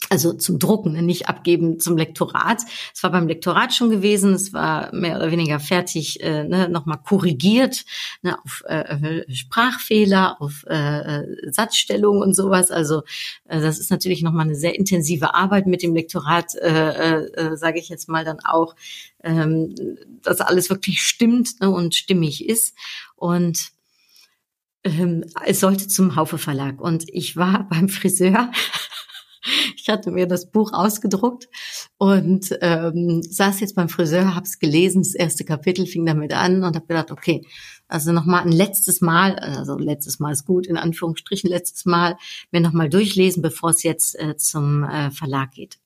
also 0.09 0.33
zum 0.33 0.59
Drucken, 0.59 0.93
ne, 0.93 1.03
nicht 1.03 1.29
abgeben 1.29 1.81
zum 1.81 1.97
Lektorat. 1.97 2.63
Es 2.95 3.03
war 3.03 3.11
beim 3.11 3.27
Lektorat 3.27 3.75
schon 3.75 3.91
gewesen, 3.91 4.35
es 4.35 4.53
war 4.53 4.95
mehr 4.95 5.17
oder 5.17 5.31
weniger 5.31 5.59
fertig, 5.59 6.23
äh, 6.23 6.45
ne, 6.45 6.69
nochmal 6.69 6.99
korrigiert 7.03 7.85
ne, 8.23 8.39
auf 8.45 8.63
äh, 8.67 9.25
Sprachfehler, 9.33 10.41
auf 10.41 10.65
äh, 10.67 11.23
Satzstellung 11.51 12.21
und 12.21 12.35
sowas. 12.35 12.71
Also 12.71 13.03
äh, 13.47 13.61
das 13.61 13.79
ist 13.79 13.91
natürlich 13.91 14.23
nochmal 14.23 14.47
eine 14.47 14.55
sehr 14.55 14.79
intensive 14.79 15.35
Arbeit 15.35 15.67
mit 15.67 15.83
dem 15.83 15.95
Lektorat, 15.95 16.55
äh, 16.55 17.23
äh, 17.23 17.57
sage 17.57 17.79
ich 17.79 17.89
jetzt 17.89 18.09
mal 18.09 18.25
dann 18.25 18.39
auch, 18.45 18.77
ähm, 19.25 19.75
dass 20.23 20.41
alles 20.41 20.71
wirklich 20.71 21.03
stimmt 21.03 21.61
ne, 21.61 21.71
und 21.71 21.95
stimmig 21.95 22.49
ist. 22.49 22.77
Und 23.17 23.71
ähm, 24.85 25.25
es 25.45 25.61
sollte 25.61 25.89
zum 25.89 26.15
Haufe 26.15 26.39
Verlag. 26.39 26.81
Und 26.81 27.05
ich 27.09 27.37
war 27.37 27.69
beim 27.71 27.89
Friseur 27.89 28.53
ich 29.77 29.89
hatte 29.89 30.11
mir 30.11 30.27
das 30.27 30.51
Buch 30.51 30.73
ausgedruckt 30.73 31.49
und 31.99 32.57
ähm, 32.61 33.23
saß 33.23 33.61
jetzt 33.61 33.75
beim 33.75 33.89
Friseur, 33.89 34.35
habe 34.35 34.47
es 34.47 34.59
gelesen, 34.59 35.03
das 35.03 35.15
erste 35.15 35.45
Kapitel 35.45 35.87
fing 35.87 36.07
damit 36.07 36.33
an 36.33 36.65
und 36.65 36.77
habe 36.77 36.87
gedacht, 36.87 37.11
okay, 37.11 37.43
also 37.89 38.13
nochmal 38.13 38.43
ein 38.43 38.53
letztes 38.53 39.01
Mal, 39.01 39.37
also 39.39 39.79
letztes 39.79 40.19
Mal 40.19 40.33
ist 40.33 40.45
gut, 40.45 40.67
in 40.67 40.77
Anführungsstrichen 40.77 41.49
letztes 41.49 41.85
Mal, 41.85 42.17
mir 42.51 42.61
nochmal 42.61 42.89
durchlesen, 42.89 43.43
bevor 43.43 43.71
es 43.71 43.83
jetzt 43.83 44.19
äh, 44.19 44.37
zum 44.37 44.85
äh, 44.85 45.11
Verlag 45.11 45.53
geht. 45.53 45.79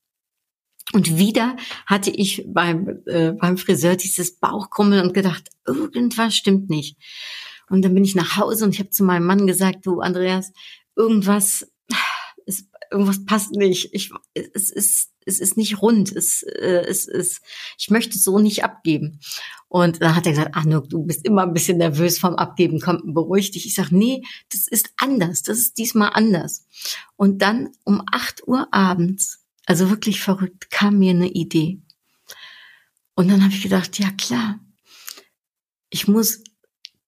Und 0.92 1.18
wieder 1.18 1.56
hatte 1.86 2.10
ich 2.10 2.44
beim, 2.48 3.02
äh, 3.06 3.32
beim 3.32 3.58
Friseur 3.58 3.96
dieses 3.96 4.36
Bauchkrummeln 4.36 5.06
und 5.06 5.14
gedacht, 5.14 5.50
irgendwas 5.66 6.34
stimmt 6.34 6.68
nicht. 6.68 6.96
Und 7.68 7.82
dann 7.82 7.94
bin 7.94 8.04
ich 8.04 8.16
nach 8.16 8.36
Hause 8.36 8.64
und 8.64 8.74
ich 8.74 8.80
habe 8.80 8.90
zu 8.90 9.04
meinem 9.04 9.26
Mann 9.26 9.46
gesagt, 9.46 9.86
du 9.86 10.00
Andreas, 10.00 10.52
irgendwas 10.96 11.70
irgendwas 12.90 13.24
passt 13.24 13.52
nicht. 13.52 13.90
Ich, 13.92 14.10
es 14.34 14.70
ist, 14.70 15.10
es 15.24 15.40
ist 15.40 15.56
nicht 15.56 15.80
rund. 15.80 16.14
Es, 16.14 16.42
äh, 16.42 16.84
es 16.88 17.06
ist, 17.06 17.40
ich 17.78 17.90
möchte 17.90 18.18
so 18.18 18.38
nicht 18.38 18.64
abgeben. 18.64 19.20
Und 19.68 20.02
dann 20.02 20.16
hat 20.16 20.26
er 20.26 20.32
gesagt, 20.32 20.56
Anuk, 20.56 20.88
du 20.90 21.04
bist 21.04 21.24
immer 21.24 21.42
ein 21.42 21.52
bisschen 21.52 21.78
nervös 21.78 22.18
vom 22.18 22.34
Abgeben, 22.34 22.80
komm, 22.80 23.14
beruhig 23.14 23.52
dich. 23.52 23.66
Ich 23.66 23.74
sage, 23.74 23.96
nee, 23.96 24.22
das 24.50 24.66
ist 24.66 24.92
anders. 24.96 25.42
Das 25.42 25.58
ist 25.58 25.78
diesmal 25.78 26.10
anders. 26.14 26.66
Und 27.16 27.42
dann 27.42 27.70
um 27.84 28.02
acht 28.10 28.46
Uhr 28.48 28.68
abends, 28.72 29.44
also 29.66 29.90
wirklich 29.90 30.20
verrückt, 30.20 30.70
kam 30.70 30.98
mir 30.98 31.10
eine 31.10 31.30
Idee. 31.30 31.80
Und 33.14 33.30
dann 33.30 33.44
habe 33.44 33.52
ich 33.52 33.62
gedacht, 33.62 33.98
ja 33.98 34.10
klar, 34.10 34.58
ich 35.90 36.08
muss 36.08 36.42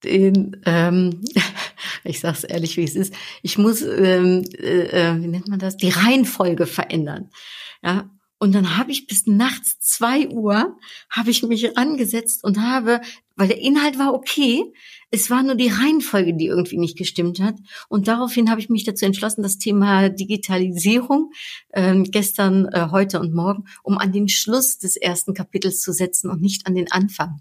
den, 0.05 0.61
ähm, 0.66 1.20
ich 2.05 2.20
sage 2.20 2.38
es 2.38 2.44
ehrlich, 2.44 2.76
wie 2.76 2.84
es 2.84 2.96
ist, 2.96 3.14
ich 3.42 3.59
muss, 3.59 3.82
ähm, 3.82 4.44
äh, 4.59 5.11
äh, 5.11 5.22
wie 5.22 5.28
nennt 5.28 5.48
man 5.48 5.59
das, 5.59 5.76
die 5.76 5.90
Reihenfolge 5.90 6.66
verändern. 6.66 7.30
Ja, 7.82 8.11
und 8.38 8.55
dann 8.57 8.76
habe 8.76 8.90
ich 8.90 9.07
bis 9.07 9.26
nachts 9.26 9.78
zwei 9.78 10.28
Uhr 10.28 10.76
habe 11.11 11.30
ich 11.30 11.44
mich 11.44 11.76
rangesetzt 11.76 12.42
und 12.42 12.61
habe, 12.61 13.00
weil 13.37 13.49
der 13.49 13.61
Inhalt 13.61 13.99
war 13.99 14.14
okay, 14.14 14.72
es 15.14 15.28
war 15.28 15.43
nur 15.43 15.55
die 15.55 15.68
Reihenfolge, 15.68 16.35
die 16.35 16.47
irgendwie 16.47 16.78
nicht 16.78 16.97
gestimmt 16.97 17.39
hat. 17.39 17.57
Und 17.89 18.09
daraufhin 18.09 18.51
habe 18.51 18.61
ich 18.61 18.70
mich 18.70 18.85
dazu 18.85 19.05
entschlossen, 19.05 19.43
das 19.43 19.59
Thema 19.59 20.09
Digitalisierung 20.09 21.33
ähm, 21.74 22.05
gestern, 22.05 22.66
äh, 22.72 22.89
heute 22.91 23.20
und 23.20 23.35
morgen, 23.35 23.64
um 23.83 23.99
an 23.99 24.12
den 24.12 24.28
Schluss 24.28 24.78
des 24.78 24.97
ersten 24.97 25.35
Kapitels 25.35 25.83
zu 25.83 25.93
setzen 25.93 26.30
und 26.30 26.41
nicht 26.41 26.66
an 26.66 26.74
den 26.74 26.91
Anfang. 26.91 27.41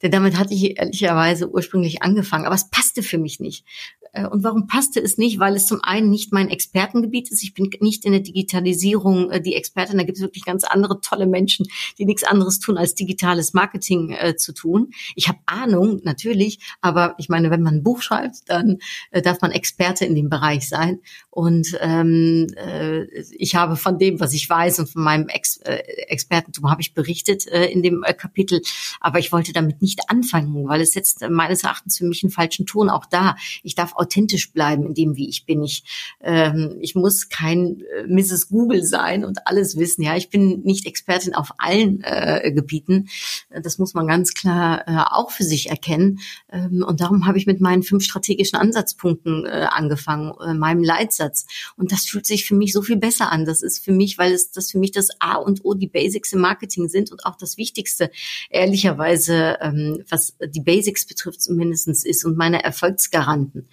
Denn 0.00 0.12
damit 0.12 0.38
hatte 0.38 0.54
ich 0.54 0.78
ehrlicherweise 0.78 1.50
ursprünglich 1.50 2.02
angefangen, 2.02 2.46
aber 2.46 2.54
es 2.54 2.70
passte 2.70 3.02
für 3.02 3.18
mich 3.18 3.38
nicht. 3.38 3.66
Äh, 4.14 4.26
und 4.26 4.42
warum 4.42 4.66
passte 4.66 5.00
es 5.00 5.18
nicht? 5.18 5.38
Weil 5.38 5.56
es 5.56 5.66
zum 5.66 5.80
einen 5.82 6.08
nicht 6.08 6.32
mein 6.32 6.48
Expertengebiet 6.48 7.30
ist. 7.30 7.42
Ich 7.42 7.52
bin 7.52 7.70
nicht 7.80 8.04
in 8.04 8.12
der 8.12 8.20
Digitalisierung 8.22 9.30
äh, 9.30 9.42
die 9.42 9.54
Expertin. 9.54 9.98
Da 9.98 10.04
gibt 10.04 10.16
es 10.16 10.22
wirklich 10.22 10.44
ganz 10.44 10.64
andere 10.64 11.00
tolle 11.00 11.26
Menschen, 11.26 11.66
die 11.98 12.06
nichts 12.06 12.24
anderes 12.24 12.60
tun, 12.60 12.78
als 12.78 12.94
digitales 12.94 13.52
Marketing 13.52 14.12
äh, 14.12 14.36
zu 14.36 14.54
tun. 14.54 14.92
Ich 15.14 15.28
habe 15.28 15.38
Ahnung, 15.46 16.00
natürlich, 16.04 16.58
aber 16.80 17.14
ich 17.18 17.28
meine, 17.28 17.50
wenn 17.50 17.62
man 17.62 17.76
ein 17.76 17.82
Buch 17.82 18.02
schreibt, 18.02 18.48
dann 18.48 18.78
äh, 19.10 19.22
darf 19.22 19.40
man 19.40 19.52
Experte 19.52 20.04
in 20.04 20.14
dem 20.14 20.28
Bereich 20.28 20.68
sein. 20.68 21.00
Und 21.30 21.76
ähm, 21.80 22.46
äh, 22.56 23.04
ich 23.32 23.54
habe 23.54 23.76
von 23.76 23.98
dem, 23.98 24.20
was 24.20 24.34
ich 24.34 24.48
weiß 24.48 24.78
und 24.78 24.88
von 24.88 25.02
meinem 25.02 25.28
Ex 25.28 25.56
äh, 25.58 25.78
Expertentum 26.08 26.70
habe 26.70 26.80
ich 26.80 26.94
berichtet 26.94 27.46
äh, 27.48 27.66
in 27.66 27.82
dem 27.82 28.02
äh, 28.04 28.14
Kapitel. 28.14 28.62
Aber 29.00 29.18
ich 29.18 29.32
wollte 29.32 29.52
damit 29.52 29.82
nicht 29.82 30.10
anfangen, 30.10 30.68
weil 30.68 30.80
es 30.80 30.92
setzt 30.92 31.22
äh, 31.22 31.28
meines 31.28 31.64
Erachtens 31.64 31.98
für 31.98 32.04
mich 32.04 32.22
einen 32.22 32.30
falschen 32.30 32.66
Ton 32.66 32.88
auch 32.88 33.06
da. 33.06 33.36
Ich 33.62 33.74
darf 33.74 33.94
authentisch 33.96 34.52
bleiben 34.52 34.86
in 34.86 34.94
dem, 34.94 35.16
wie 35.16 35.28
ich 35.28 35.44
bin. 35.46 35.62
Ich, 35.62 35.84
ähm, 36.20 36.76
ich 36.80 36.94
muss 36.94 37.28
kein 37.28 37.80
äh, 37.80 38.06
Mrs. 38.06 38.48
Google 38.48 38.84
sein 38.84 39.24
und 39.24 39.46
alles 39.46 39.76
wissen. 39.76 40.02
Ja, 40.02 40.16
ich 40.16 40.30
bin 40.30 40.62
nicht 40.62 40.86
Expertin 40.86 41.34
auf 41.34 41.50
allen 41.58 42.02
äh, 42.02 42.52
Gebieten. 42.52 43.08
Das 43.50 43.78
muss 43.78 43.94
man 43.94 44.06
ganz 44.06 44.34
klar 44.34 44.86
äh, 44.86 44.92
auch 45.12 45.30
für 45.30 45.44
sich 45.44 45.70
erkennen. 45.70 46.20
Ähm, 46.50 46.84
und 46.86 47.00
darum 47.00 47.26
habe 47.26 47.38
ich 47.38 47.46
mit 47.46 47.60
meinen 47.60 47.82
fünf 47.82 48.04
strategischen 48.04 48.58
Ansatzpunkten 48.58 49.46
äh, 49.46 49.66
angefangen, 49.70 50.32
äh, 50.40 50.54
meinem 50.54 50.82
Leitsatz. 50.82 51.46
Und 51.76 51.92
das 51.92 52.04
fühlt 52.04 52.26
sich 52.26 52.46
für 52.46 52.54
mich 52.54 52.72
so 52.72 52.82
viel 52.82 52.96
besser 52.96 53.30
an. 53.30 53.44
Das 53.44 53.62
ist 53.62 53.84
für 53.84 53.92
mich, 53.92 54.18
weil 54.18 54.32
es 54.32 54.50
das 54.50 54.70
für 54.70 54.78
mich 54.78 54.92
das 54.92 55.08
A 55.20 55.36
und 55.36 55.64
O, 55.64 55.74
die 55.74 55.88
Basics 55.88 56.32
im 56.32 56.40
Marketing 56.40 56.88
sind 56.88 57.10
und 57.12 57.26
auch 57.26 57.36
das 57.36 57.56
Wichtigste, 57.56 58.10
ehrlicherweise, 58.50 59.58
ähm, 59.60 60.02
was 60.08 60.36
die 60.44 60.60
Basics 60.60 61.06
betrifft, 61.06 61.42
zumindestens 61.42 62.04
ist 62.04 62.24
und 62.24 62.36
meine 62.36 62.62
Erfolgsgaranten. 62.62 63.68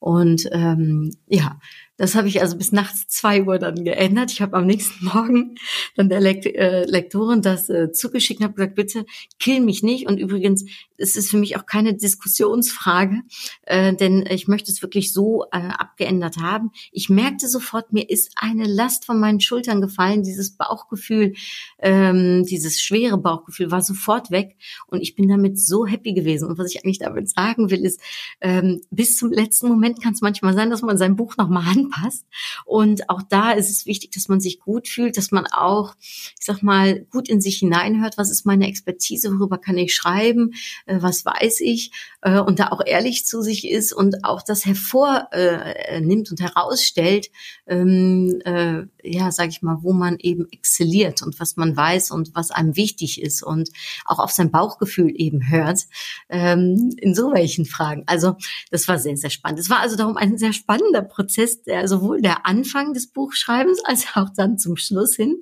Und 0.00 0.48
ähm, 0.52 1.14
ja, 1.28 1.58
das 2.02 2.16
habe 2.16 2.26
ich 2.26 2.40
also 2.40 2.56
bis 2.56 2.72
nachts 2.72 3.06
zwei 3.06 3.44
Uhr 3.44 3.60
dann 3.60 3.84
geändert. 3.84 4.32
Ich 4.32 4.42
habe 4.42 4.56
am 4.56 4.66
nächsten 4.66 5.04
Morgen 5.14 5.54
dann 5.94 6.08
der 6.08 6.20
Lekt 6.20 6.46
äh, 6.46 6.84
Lektorin 6.84 7.42
das 7.42 7.70
äh, 7.70 7.92
zugeschickt 7.92 8.40
und 8.40 8.46
habe 8.46 8.54
gesagt, 8.54 8.74
bitte 8.74 9.06
kill 9.38 9.60
mich 9.60 9.84
nicht. 9.84 10.08
Und 10.08 10.18
übrigens, 10.18 10.64
es 10.96 11.14
ist 11.14 11.30
für 11.30 11.36
mich 11.36 11.56
auch 11.56 11.64
keine 11.64 11.94
Diskussionsfrage, 11.94 13.22
äh, 13.66 13.94
denn 13.94 14.26
ich 14.28 14.48
möchte 14.48 14.72
es 14.72 14.82
wirklich 14.82 15.12
so 15.12 15.44
äh, 15.52 15.58
abgeändert 15.58 16.38
haben. 16.38 16.72
Ich 16.90 17.08
merkte 17.08 17.46
sofort, 17.46 17.92
mir 17.92 18.10
ist 18.10 18.32
eine 18.34 18.64
Last 18.64 19.04
von 19.04 19.20
meinen 19.20 19.38
Schultern 19.38 19.80
gefallen. 19.80 20.24
Dieses 20.24 20.56
Bauchgefühl, 20.56 21.34
ähm, 21.78 22.44
dieses 22.44 22.80
schwere 22.80 23.16
Bauchgefühl 23.16 23.70
war 23.70 23.80
sofort 23.80 24.32
weg. 24.32 24.56
Und 24.88 25.02
ich 25.02 25.14
bin 25.14 25.28
damit 25.28 25.56
so 25.56 25.86
happy 25.86 26.14
gewesen. 26.14 26.48
Und 26.48 26.58
was 26.58 26.74
ich 26.74 26.84
eigentlich 26.84 26.98
damit 26.98 27.30
sagen 27.30 27.70
will, 27.70 27.84
ist, 27.84 28.00
ähm, 28.40 28.80
bis 28.90 29.16
zum 29.16 29.30
letzten 29.30 29.68
Moment 29.68 30.02
kann 30.02 30.14
es 30.14 30.20
manchmal 30.20 30.54
sein, 30.54 30.68
dass 30.68 30.82
man 30.82 30.98
sein 30.98 31.14
Buch 31.14 31.36
nochmal 31.36 31.62
passt. 31.92 32.26
Und 32.64 33.08
auch 33.08 33.22
da 33.22 33.52
ist 33.52 33.70
es 33.70 33.86
wichtig, 33.86 34.10
dass 34.12 34.28
man 34.28 34.40
sich 34.40 34.60
gut 34.60 34.88
fühlt, 34.88 35.16
dass 35.16 35.30
man 35.30 35.46
auch, 35.46 35.94
ich 36.00 36.36
sag 36.40 36.62
mal, 36.62 37.00
gut 37.10 37.28
in 37.28 37.40
sich 37.40 37.58
hineinhört. 37.58 38.18
Was 38.18 38.30
ist 38.30 38.46
meine 38.46 38.66
Expertise? 38.66 39.30
Worüber 39.38 39.58
kann 39.58 39.78
ich 39.78 39.94
schreiben? 39.94 40.52
Äh, 40.86 40.98
was 41.00 41.24
weiß 41.24 41.60
ich? 41.60 41.92
Äh, 42.22 42.40
und 42.40 42.58
da 42.58 42.68
auch 42.68 42.80
ehrlich 42.84 43.26
zu 43.26 43.42
sich 43.42 43.68
ist 43.68 43.92
und 43.92 44.24
auch 44.24 44.42
das 44.42 44.64
hervornimmt 44.64 46.30
und 46.30 46.40
herausstellt, 46.40 47.30
ähm, 47.66 48.40
äh, 48.44 48.82
ja, 49.02 49.30
sag 49.32 49.48
ich 49.48 49.62
mal, 49.62 49.78
wo 49.82 49.92
man 49.92 50.16
eben 50.18 50.46
exzelliert 50.50 51.22
und 51.22 51.38
was 51.40 51.56
man 51.56 51.76
weiß 51.76 52.10
und 52.10 52.34
was 52.34 52.50
einem 52.50 52.76
wichtig 52.76 53.20
ist 53.20 53.42
und 53.42 53.70
auch 54.04 54.18
auf 54.18 54.30
sein 54.30 54.50
Bauchgefühl 54.50 55.12
eben 55.14 55.50
hört 55.50 55.80
ähm, 56.28 56.94
in 56.98 57.14
so 57.14 57.32
welchen 57.32 57.66
Fragen. 57.66 58.04
Also 58.06 58.36
das 58.70 58.88
war 58.88 58.98
sehr, 58.98 59.16
sehr 59.16 59.30
spannend. 59.30 59.58
Es 59.58 59.70
war 59.70 59.80
also 59.80 59.96
darum 59.96 60.16
ein 60.16 60.38
sehr 60.38 60.52
spannender 60.52 61.02
Prozess, 61.02 61.62
der 61.72 61.88
sowohl 61.88 62.20
der 62.20 62.46
Anfang 62.46 62.92
des 62.92 63.08
Buchschreibens 63.08 63.82
als 63.84 64.06
auch 64.14 64.28
dann 64.36 64.58
zum 64.58 64.76
Schluss 64.76 65.16
hin. 65.16 65.40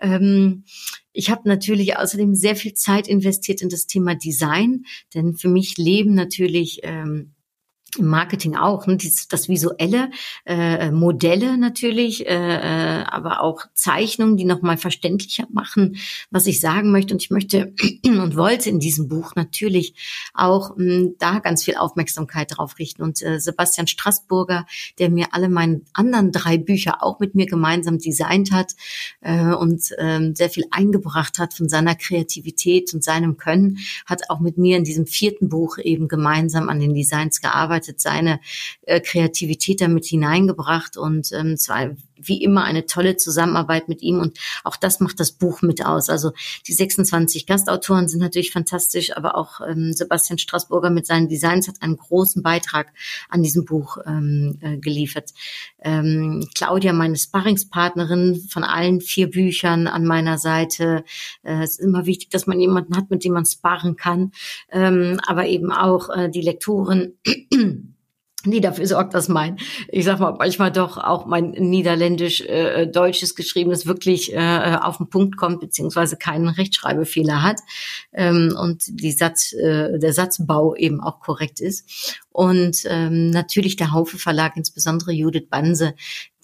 Ähm, 0.00 0.64
ich 1.12 1.30
habe 1.30 1.48
natürlich 1.48 1.96
außerdem 1.96 2.34
sehr 2.34 2.56
viel 2.56 2.74
Zeit 2.74 3.08
investiert 3.08 3.62
in 3.62 3.68
das 3.68 3.86
Thema 3.86 4.14
Design, 4.14 4.84
denn 5.14 5.34
für 5.34 5.48
mich 5.48 5.78
leben 5.78 6.14
natürlich 6.14 6.80
ähm, 6.82 7.34
im 7.98 8.06
Marketing 8.06 8.56
auch, 8.56 8.86
ne? 8.86 8.96
Dies, 8.96 9.28
das 9.28 9.48
visuelle, 9.48 10.10
äh, 10.44 10.90
Modelle 10.90 11.58
natürlich, 11.58 12.26
äh, 12.26 12.34
äh, 12.34 13.04
aber 13.04 13.42
auch 13.42 13.66
Zeichnungen, 13.74 14.36
die 14.36 14.44
nochmal 14.44 14.76
verständlicher 14.76 15.46
machen, 15.50 15.96
was 16.30 16.46
ich 16.46 16.60
sagen 16.60 16.90
möchte. 16.90 17.14
Und 17.14 17.22
ich 17.22 17.30
möchte 17.30 17.72
und 18.04 18.36
wollte 18.36 18.70
in 18.70 18.78
diesem 18.78 19.08
Buch 19.08 19.34
natürlich 19.34 19.94
auch 20.34 20.76
mh, 20.76 20.84
hm, 20.84 21.14
da 21.18 21.38
ganz 21.38 21.64
viel 21.64 21.76
Aufmerksamkeit 21.76 22.56
drauf 22.56 22.78
richten. 22.78 23.02
Und 23.02 23.22
äh, 23.22 23.40
Sebastian 23.40 23.86
Straßburger, 23.86 24.66
der 24.98 25.10
mir 25.10 25.28
alle 25.32 25.48
meine 25.48 25.80
anderen 25.92 26.32
drei 26.32 26.58
Bücher 26.58 27.02
auch 27.02 27.20
mit 27.20 27.34
mir 27.34 27.46
gemeinsam 27.46 27.98
designt 27.98 28.52
hat 28.52 28.74
äh, 29.20 29.52
und 29.54 29.90
äh, 29.98 30.30
sehr 30.34 30.50
viel 30.50 30.64
eingebracht 30.70 31.38
hat 31.38 31.54
von 31.54 31.68
seiner 31.68 31.94
Kreativität 31.94 32.92
und 32.94 33.02
seinem 33.02 33.36
Können, 33.36 33.78
hat 34.06 34.30
auch 34.30 34.40
mit 34.40 34.58
mir 34.58 34.76
in 34.76 34.84
diesem 34.84 35.06
vierten 35.06 35.48
Buch 35.48 35.78
eben 35.78 36.08
gemeinsam 36.08 36.68
an 36.68 36.80
den 36.80 36.94
Designs 36.94 37.40
gearbeitet 37.40 37.87
gearbeitet, 37.88 38.00
seine 38.00 38.40
äh, 38.82 39.00
Kreativität 39.00 39.80
damit 39.80 40.06
hineingebracht 40.06 40.96
und 40.96 41.32
ähm, 41.32 41.56
zwar 41.56 41.90
wie 42.20 42.42
immer 42.42 42.64
eine 42.64 42.86
tolle 42.86 43.16
Zusammenarbeit 43.16 43.88
mit 43.88 44.02
ihm 44.02 44.20
und 44.20 44.38
auch 44.64 44.76
das 44.76 45.00
macht 45.00 45.20
das 45.20 45.32
Buch 45.32 45.62
mit 45.62 45.84
aus. 45.84 46.08
Also 46.08 46.32
die 46.66 46.72
26 46.72 47.46
Gastautoren 47.46 48.08
sind 48.08 48.20
natürlich 48.20 48.52
fantastisch, 48.52 49.16
aber 49.16 49.36
auch 49.36 49.60
ähm, 49.60 49.92
Sebastian 49.92 50.38
Straßburger 50.38 50.90
mit 50.90 51.06
seinen 51.06 51.28
Designs 51.28 51.68
hat 51.68 51.82
einen 51.82 51.96
großen 51.96 52.42
Beitrag 52.42 52.92
an 53.28 53.42
diesem 53.42 53.64
Buch 53.64 53.98
ähm, 54.06 54.58
äh, 54.60 54.78
geliefert. 54.78 55.30
Ähm, 55.80 56.46
Claudia, 56.54 56.92
meine 56.92 57.16
Sparringspartnerin 57.16 58.46
von 58.48 58.64
allen 58.64 59.00
vier 59.00 59.30
Büchern 59.30 59.86
an 59.86 60.04
meiner 60.04 60.38
Seite. 60.38 61.04
Äh, 61.42 61.62
es 61.62 61.78
ist 61.78 61.80
immer 61.80 62.06
wichtig, 62.06 62.30
dass 62.30 62.46
man 62.46 62.60
jemanden 62.60 62.96
hat, 62.96 63.10
mit 63.10 63.24
dem 63.24 63.32
man 63.32 63.46
sparren 63.46 63.96
kann, 63.96 64.32
ähm, 64.70 65.20
aber 65.26 65.46
eben 65.46 65.72
auch 65.72 66.10
äh, 66.10 66.28
die 66.28 66.42
Lektorin 66.42 67.14
die 68.44 68.60
dafür 68.60 68.86
sorgt, 68.86 69.14
dass 69.14 69.28
mein, 69.28 69.58
ich 69.88 70.04
sag 70.04 70.20
mal, 70.20 70.34
manchmal 70.38 70.70
doch 70.70 70.96
auch 70.96 71.26
mein 71.26 71.50
niederländisch 71.50 72.40
äh, 72.42 72.86
deutsches 72.86 73.34
geschriebenes 73.34 73.86
wirklich 73.86 74.32
äh, 74.32 74.76
auf 74.80 74.98
den 74.98 75.08
Punkt 75.08 75.36
kommt, 75.36 75.60
beziehungsweise 75.60 76.16
keinen 76.16 76.48
Rechtschreibfehler 76.48 77.42
hat 77.42 77.58
ähm, 78.12 78.56
und 78.58 78.84
die 79.00 79.10
Satz, 79.10 79.52
äh, 79.52 79.98
der 79.98 80.12
Satzbau 80.12 80.76
eben 80.76 81.00
auch 81.00 81.18
korrekt 81.18 81.60
ist. 81.60 82.18
Und 82.30 82.82
ähm, 82.84 83.30
natürlich 83.30 83.74
der 83.74 83.90
Haufe 83.90 84.18
Verlag, 84.18 84.56
insbesondere 84.56 85.10
Judith 85.10 85.48
Banse, 85.50 85.94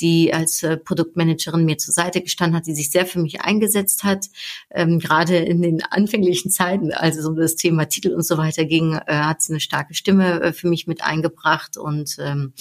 die 0.04 0.34
als 0.34 0.62
äh, 0.62 0.76
Produktmanagerin 0.76 1.64
mir 1.64 1.78
zur 1.78 1.94
Seite 1.94 2.20
gestanden 2.20 2.58
hat, 2.58 2.66
die 2.66 2.74
sich 2.74 2.90
sehr 2.90 3.06
für 3.06 3.20
mich 3.20 3.40
eingesetzt 3.40 4.04
hat. 4.04 4.26
Ähm, 4.70 4.98
gerade 4.98 5.38
in 5.38 5.62
den 5.62 5.82
anfänglichen 5.82 6.50
Zeiten, 6.50 6.92
als 6.92 7.16
es 7.16 7.24
um 7.24 7.36
das 7.36 7.56
Thema 7.56 7.86
Titel 7.86 8.12
und 8.12 8.22
so 8.22 8.36
weiter 8.36 8.66
ging, 8.66 8.92
äh, 9.06 9.14
hat 9.14 9.40
sie 9.40 9.54
eine 9.54 9.60
starke 9.60 9.94
Stimme 9.94 10.42
äh, 10.42 10.52
für 10.52 10.68
mich 10.68 10.86
mit 10.86 11.02
eingebracht 11.02 11.78
und 11.78 12.16
ähm, 12.20 12.52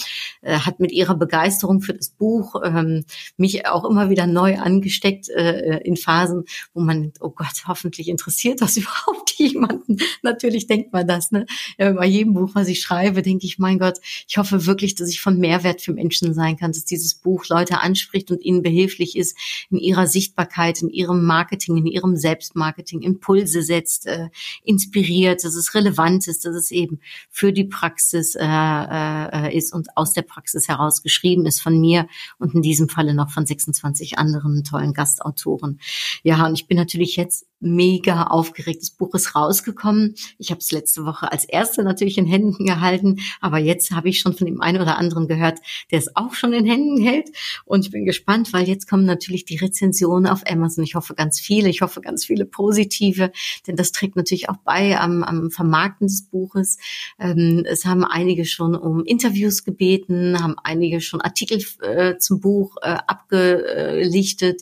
äh, 0.42 0.58
hat 0.58 0.80
mit 0.80 0.94
ihrer 0.94 1.16
Begeisterung 1.16 1.82
für 1.82 1.94
das 1.94 2.12
Buch 2.12 2.56
ähm, 2.64 3.04
mich 3.36 3.68
auch 3.68 3.84
immer 3.84 4.10
wieder 4.10 4.26
neu 4.26 4.58
angesteckt 4.58 5.28
äh, 5.28 5.80
in 5.80 5.98
Phasen, 5.98 6.46
wo 6.74 6.80
man 6.80 7.12
oh 7.20 7.32
Gott, 7.32 7.64
hoffentlich 7.68 8.08
interessiert 8.08 8.62
das 8.62 8.78
überhaupt 8.78 9.32
jemanden. 9.38 9.98
Natürlich 10.22 10.68
denkt 10.68 10.94
man 10.94 11.06
das, 11.06 11.32
ne? 11.32 11.46
Ja, 11.78 11.92
bei 11.92 12.06
jedem 12.06 12.36
Buch, 12.36 12.52
was 12.54 12.70
ich 12.70 12.80
schreibe, 12.80 13.22
denke 13.22 13.46
ich, 13.46 13.60
mein 13.60 13.80
Gott, 13.80 14.00
ich 14.30 14.38
hoffe 14.38 14.66
wirklich, 14.66 14.96
dass 14.96 15.10
ich 15.10 15.20
von 15.20 15.38
Mehrwert 15.40 15.82
für 15.82 15.92
Menschen 15.92 16.34
sein 16.34 16.56
kann, 16.56 16.72
dass 16.72 16.86
dieses 16.86 17.16
Buch 17.16 17.33
Buch 17.34 17.48
Leute 17.48 17.82
anspricht 17.82 18.30
und 18.30 18.44
ihnen 18.44 18.62
behilflich 18.62 19.18
ist 19.18 19.36
in 19.72 19.80
ihrer 19.80 20.06
Sichtbarkeit, 20.06 20.84
in 20.84 20.90
ihrem 20.90 21.24
Marketing, 21.24 21.78
in 21.78 21.88
ihrem 21.88 22.16
Selbstmarketing, 22.16 23.02
Impulse 23.02 23.64
setzt, 23.64 24.06
äh, 24.06 24.30
inspiriert, 24.64 25.44
dass 25.44 25.56
es 25.56 25.74
relevant 25.74 26.28
ist, 26.28 26.46
dass 26.46 26.56
es 26.56 26.70
eben 26.70 27.00
für 27.32 27.52
die 27.52 27.64
Praxis 27.64 28.36
äh, 28.36 28.44
äh, 28.46 29.58
ist 29.58 29.74
und 29.74 29.88
aus 29.98 30.14
der 30.14 30.22
Praxis 30.22 30.68
heraus 30.68 31.02
geschrieben 31.02 31.48
ist 31.48 31.60
von 31.60 31.80
mir 31.80 32.08
und 32.38 32.54
in 32.54 32.62
diesem 32.62 32.88
Falle 32.88 33.16
noch 33.16 33.32
von 33.32 33.48
26 33.48 34.20
anderen 34.20 34.64
tollen 34.64 34.94
Gastautoren. 34.94 35.80
Ja, 36.22 36.46
und 36.46 36.54
ich 36.54 36.68
bin 36.68 36.78
natürlich 36.78 37.16
jetzt 37.16 37.48
mega 37.64 38.24
aufgeregt. 38.24 38.82
Das 38.82 38.92
Buch 38.92 39.14
ist 39.16 39.36
rausgekommen. 39.36 40.16
Ich 40.38 40.52
habe 40.52 40.60
es 40.60 40.72
letzte 40.72 41.06
Woche 41.06 41.32
als 41.32 41.46
erste 41.46 41.84
natürlich 41.84 42.18
in 42.18 42.26
Händen 42.26 42.66
gehalten, 42.66 43.20
aber 43.42 43.58
jetzt 43.58 43.92
habe 43.92 44.10
ich 44.10 44.20
schon 44.20 44.34
von 44.34 44.46
dem 44.46 44.62
einen 44.62 44.82
oder 44.82 44.98
anderen 44.98 45.28
gehört, 45.28 45.60
der 45.92 46.00
es 46.00 46.16
auch 46.16 46.34
schon 46.34 46.54
in 46.54 46.66
Händen 46.66 47.02
hält. 47.02 47.30
Und 47.66 47.86
ich 47.86 47.92
bin 47.92 48.06
gespannt, 48.06 48.54
weil 48.54 48.68
jetzt 48.68 48.90
kommen 48.90 49.06
natürlich 49.06 49.46
die 49.46 49.58
Rezensionen 49.58 50.28
auf 50.28 50.44
Amazon. 50.48 50.84
Ich 50.84 50.96
hoffe 50.96 51.14
ganz 51.16 51.40
viele, 51.40 51.70
ich 51.70 51.82
hoffe 51.82 52.02
ganz 52.02 52.26
viele 52.26 52.46
positive, 52.46 53.32
denn 53.68 53.76
das 53.76 53.92
trägt 53.92 54.16
natürlich 54.16 54.50
auch 54.50 54.58
bei 54.58 55.00
am, 55.00 55.24
am 55.24 55.52
Vermarkten 55.52 56.08
des 56.08 56.24
Buches. 56.24 56.78
Ähm, 57.20 57.64
es 57.66 57.86
haben 57.86 58.04
einige 58.04 58.46
schon 58.46 58.76
um 58.76 59.04
Interviews 59.06 59.64
gebeten, 59.64 60.42
haben 60.42 60.56
einige 60.64 61.02
schon 61.02 61.22
Artikel 61.22 61.64
äh, 61.82 62.18
zum 62.18 62.40
Buch 62.40 62.78
äh, 62.82 62.98
abgelichtet. 63.08 64.62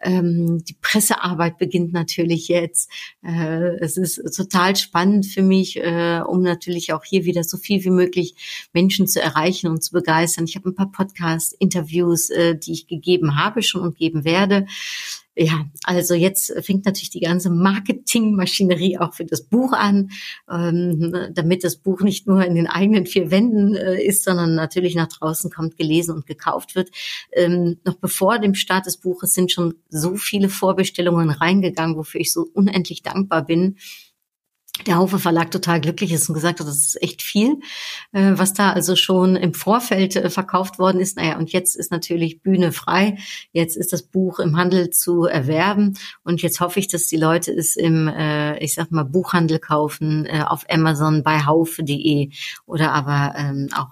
Ähm, 0.00 0.64
die 0.64 0.76
Pressearbeit 0.80 1.58
beginnt 1.58 1.92
natürlich 1.92 2.39
ich 2.40 2.48
jetzt. 2.48 2.90
Äh, 3.22 3.76
es 3.80 3.96
ist 3.96 4.20
total 4.36 4.76
spannend 4.76 5.26
für 5.26 5.42
mich, 5.42 5.76
äh, 5.76 6.20
um 6.26 6.42
natürlich 6.42 6.92
auch 6.92 7.04
hier 7.04 7.24
wieder 7.24 7.44
so 7.44 7.56
viel 7.56 7.84
wie 7.84 7.90
möglich 7.90 8.34
Menschen 8.72 9.06
zu 9.06 9.20
erreichen 9.20 9.68
und 9.68 9.82
zu 9.82 9.92
begeistern. 9.92 10.44
Ich 10.44 10.56
habe 10.56 10.70
ein 10.70 10.74
paar 10.74 10.90
Podcast-Interviews, 10.90 12.30
äh, 12.30 12.56
die 12.56 12.72
ich 12.72 12.86
gegeben 12.86 13.36
habe 13.36 13.62
schon 13.62 13.82
und 13.82 13.96
geben 13.96 14.24
werde. 14.24 14.66
Ja, 15.36 15.64
also 15.84 16.14
jetzt 16.14 16.52
fängt 16.64 16.84
natürlich 16.84 17.10
die 17.10 17.20
ganze 17.20 17.50
Marketingmaschinerie 17.50 18.98
auch 18.98 19.14
für 19.14 19.24
das 19.24 19.44
Buch 19.44 19.72
an, 19.72 20.10
ähm, 20.50 21.14
damit 21.32 21.62
das 21.62 21.76
Buch 21.76 22.00
nicht 22.00 22.26
nur 22.26 22.44
in 22.44 22.56
den 22.56 22.66
eigenen 22.66 23.06
vier 23.06 23.30
Wänden 23.30 23.76
äh, 23.76 24.02
ist, 24.02 24.24
sondern 24.24 24.56
natürlich 24.56 24.96
nach 24.96 25.06
draußen 25.06 25.50
kommt, 25.50 25.76
gelesen 25.78 26.16
und 26.16 26.26
gekauft 26.26 26.74
wird. 26.74 26.90
Ähm, 27.32 27.78
noch 27.84 27.94
bevor 27.94 28.40
dem 28.40 28.54
Start 28.54 28.86
des 28.86 28.96
Buches 28.96 29.32
sind 29.32 29.52
schon 29.52 29.74
so 29.88 30.16
viele 30.16 30.48
Vorbestellungen 30.48 31.30
reingegangen, 31.30 31.96
wofür 31.96 32.20
ich 32.20 32.32
so 32.32 32.46
unendlich 32.52 33.02
dankbar 33.02 33.46
bin 33.46 33.76
der 34.86 34.96
Haufe 34.96 35.18
Verlag 35.18 35.50
total 35.50 35.80
glücklich 35.80 36.12
ist 36.12 36.28
und 36.28 36.34
gesagt 36.34 36.60
hat, 36.60 36.66
das 36.66 36.86
ist 36.86 37.02
echt 37.02 37.22
viel, 37.22 37.60
äh, 38.12 38.32
was 38.34 38.52
da 38.52 38.72
also 38.72 38.96
schon 38.96 39.36
im 39.36 39.54
Vorfeld 39.54 40.16
äh, 40.16 40.30
verkauft 40.30 40.78
worden 40.78 41.00
ist. 41.00 41.16
Naja, 41.16 41.38
und 41.38 41.52
jetzt 41.52 41.76
ist 41.76 41.90
natürlich 41.90 42.42
Bühne 42.42 42.72
frei. 42.72 43.18
Jetzt 43.52 43.76
ist 43.76 43.92
das 43.92 44.02
Buch 44.02 44.38
im 44.38 44.56
Handel 44.56 44.90
zu 44.90 45.24
erwerben. 45.24 45.96
Und 46.24 46.42
jetzt 46.42 46.60
hoffe 46.60 46.80
ich, 46.80 46.88
dass 46.88 47.06
die 47.06 47.16
Leute 47.16 47.52
es 47.52 47.76
im, 47.76 48.08
äh, 48.08 48.58
ich 48.58 48.74
sag 48.74 48.90
mal, 48.90 49.04
Buchhandel 49.04 49.58
kaufen, 49.58 50.28
auf 50.30 50.64
Amazon 50.68 51.22
bei 51.22 51.44
haufe.de 51.44 52.30
oder 52.66 52.92
aber 52.92 53.34
ähm, 53.36 53.68
auch 53.74 53.90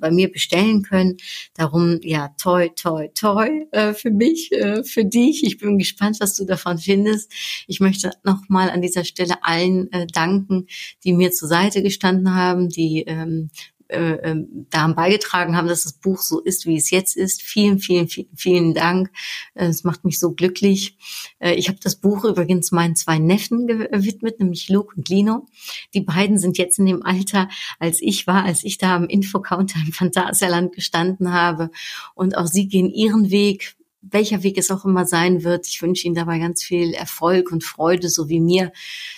bei 0.00 0.10
mir 0.10 0.30
bestellen 0.30 0.82
können. 0.82 1.16
Darum, 1.54 1.98
ja, 2.02 2.28
toi, 2.40 2.68
toi, 2.68 3.08
toi 3.08 3.48
für 3.94 4.10
mich, 4.10 4.50
für 4.84 5.04
dich. 5.04 5.44
Ich 5.44 5.58
bin 5.58 5.78
gespannt, 5.78 6.18
was 6.20 6.34
du 6.34 6.44
davon 6.44 6.78
findest. 6.78 7.32
Ich 7.66 7.80
möchte 7.80 8.12
nochmal 8.24 8.70
an 8.70 8.82
dieser 8.82 9.04
Stelle 9.04 9.42
allen 9.42 9.88
danken, 10.12 10.66
die 11.04 11.12
mir 11.12 11.32
zur 11.32 11.48
Seite 11.48 11.82
gestanden 11.82 12.34
haben, 12.34 12.68
die 12.68 13.02
ähm, 13.06 13.50
äh, 13.92 14.30
ähm, 14.30 14.66
daran 14.70 14.94
beigetragen 14.94 15.54
haben, 15.54 15.68
dass 15.68 15.82
das 15.82 15.92
Buch 15.92 16.22
so 16.22 16.40
ist, 16.40 16.64
wie 16.64 16.76
es 16.76 16.90
jetzt 16.90 17.14
ist. 17.14 17.42
Vielen, 17.42 17.78
vielen, 17.78 18.08
vielen, 18.08 18.28
vielen 18.34 18.74
Dank. 18.74 19.10
Äh, 19.54 19.66
es 19.66 19.84
macht 19.84 20.04
mich 20.06 20.18
so 20.18 20.32
glücklich. 20.32 20.96
Äh, 21.40 21.54
ich 21.56 21.68
habe 21.68 21.78
das 21.82 21.96
Buch 21.96 22.24
übrigens 22.24 22.72
meinen 22.72 22.96
zwei 22.96 23.18
Neffen 23.18 23.66
gewidmet, 23.66 24.40
nämlich 24.40 24.70
Luke 24.70 24.96
und 24.96 25.10
Lino. 25.10 25.46
Die 25.92 26.00
beiden 26.00 26.38
sind 26.38 26.56
jetzt 26.56 26.78
in 26.78 26.86
dem 26.86 27.02
Alter, 27.02 27.50
als 27.78 28.00
ich 28.00 28.26
war, 28.26 28.44
als 28.44 28.64
ich 28.64 28.78
da 28.78 28.96
am 28.96 29.08
Infocounter 29.08 29.78
im 29.84 29.92
Phantasialand 29.92 30.72
gestanden 30.72 31.32
habe. 31.32 31.70
Und 32.14 32.36
auch 32.38 32.46
sie 32.46 32.68
gehen 32.68 32.88
ihren 32.88 33.30
Weg 33.30 33.76
welcher 34.02 34.42
Weg 34.42 34.58
es 34.58 34.70
auch 34.70 34.84
immer 34.84 35.06
sein 35.06 35.44
wird. 35.44 35.66
Ich 35.66 35.80
wünsche 35.80 36.06
Ihnen 36.06 36.14
dabei 36.14 36.38
ganz 36.38 36.62
viel 36.62 36.92
Erfolg 36.92 37.52
und 37.52 37.64
Freude, 37.64 38.08
so 38.08 38.28
wie 38.28 38.40
mir 38.40 38.72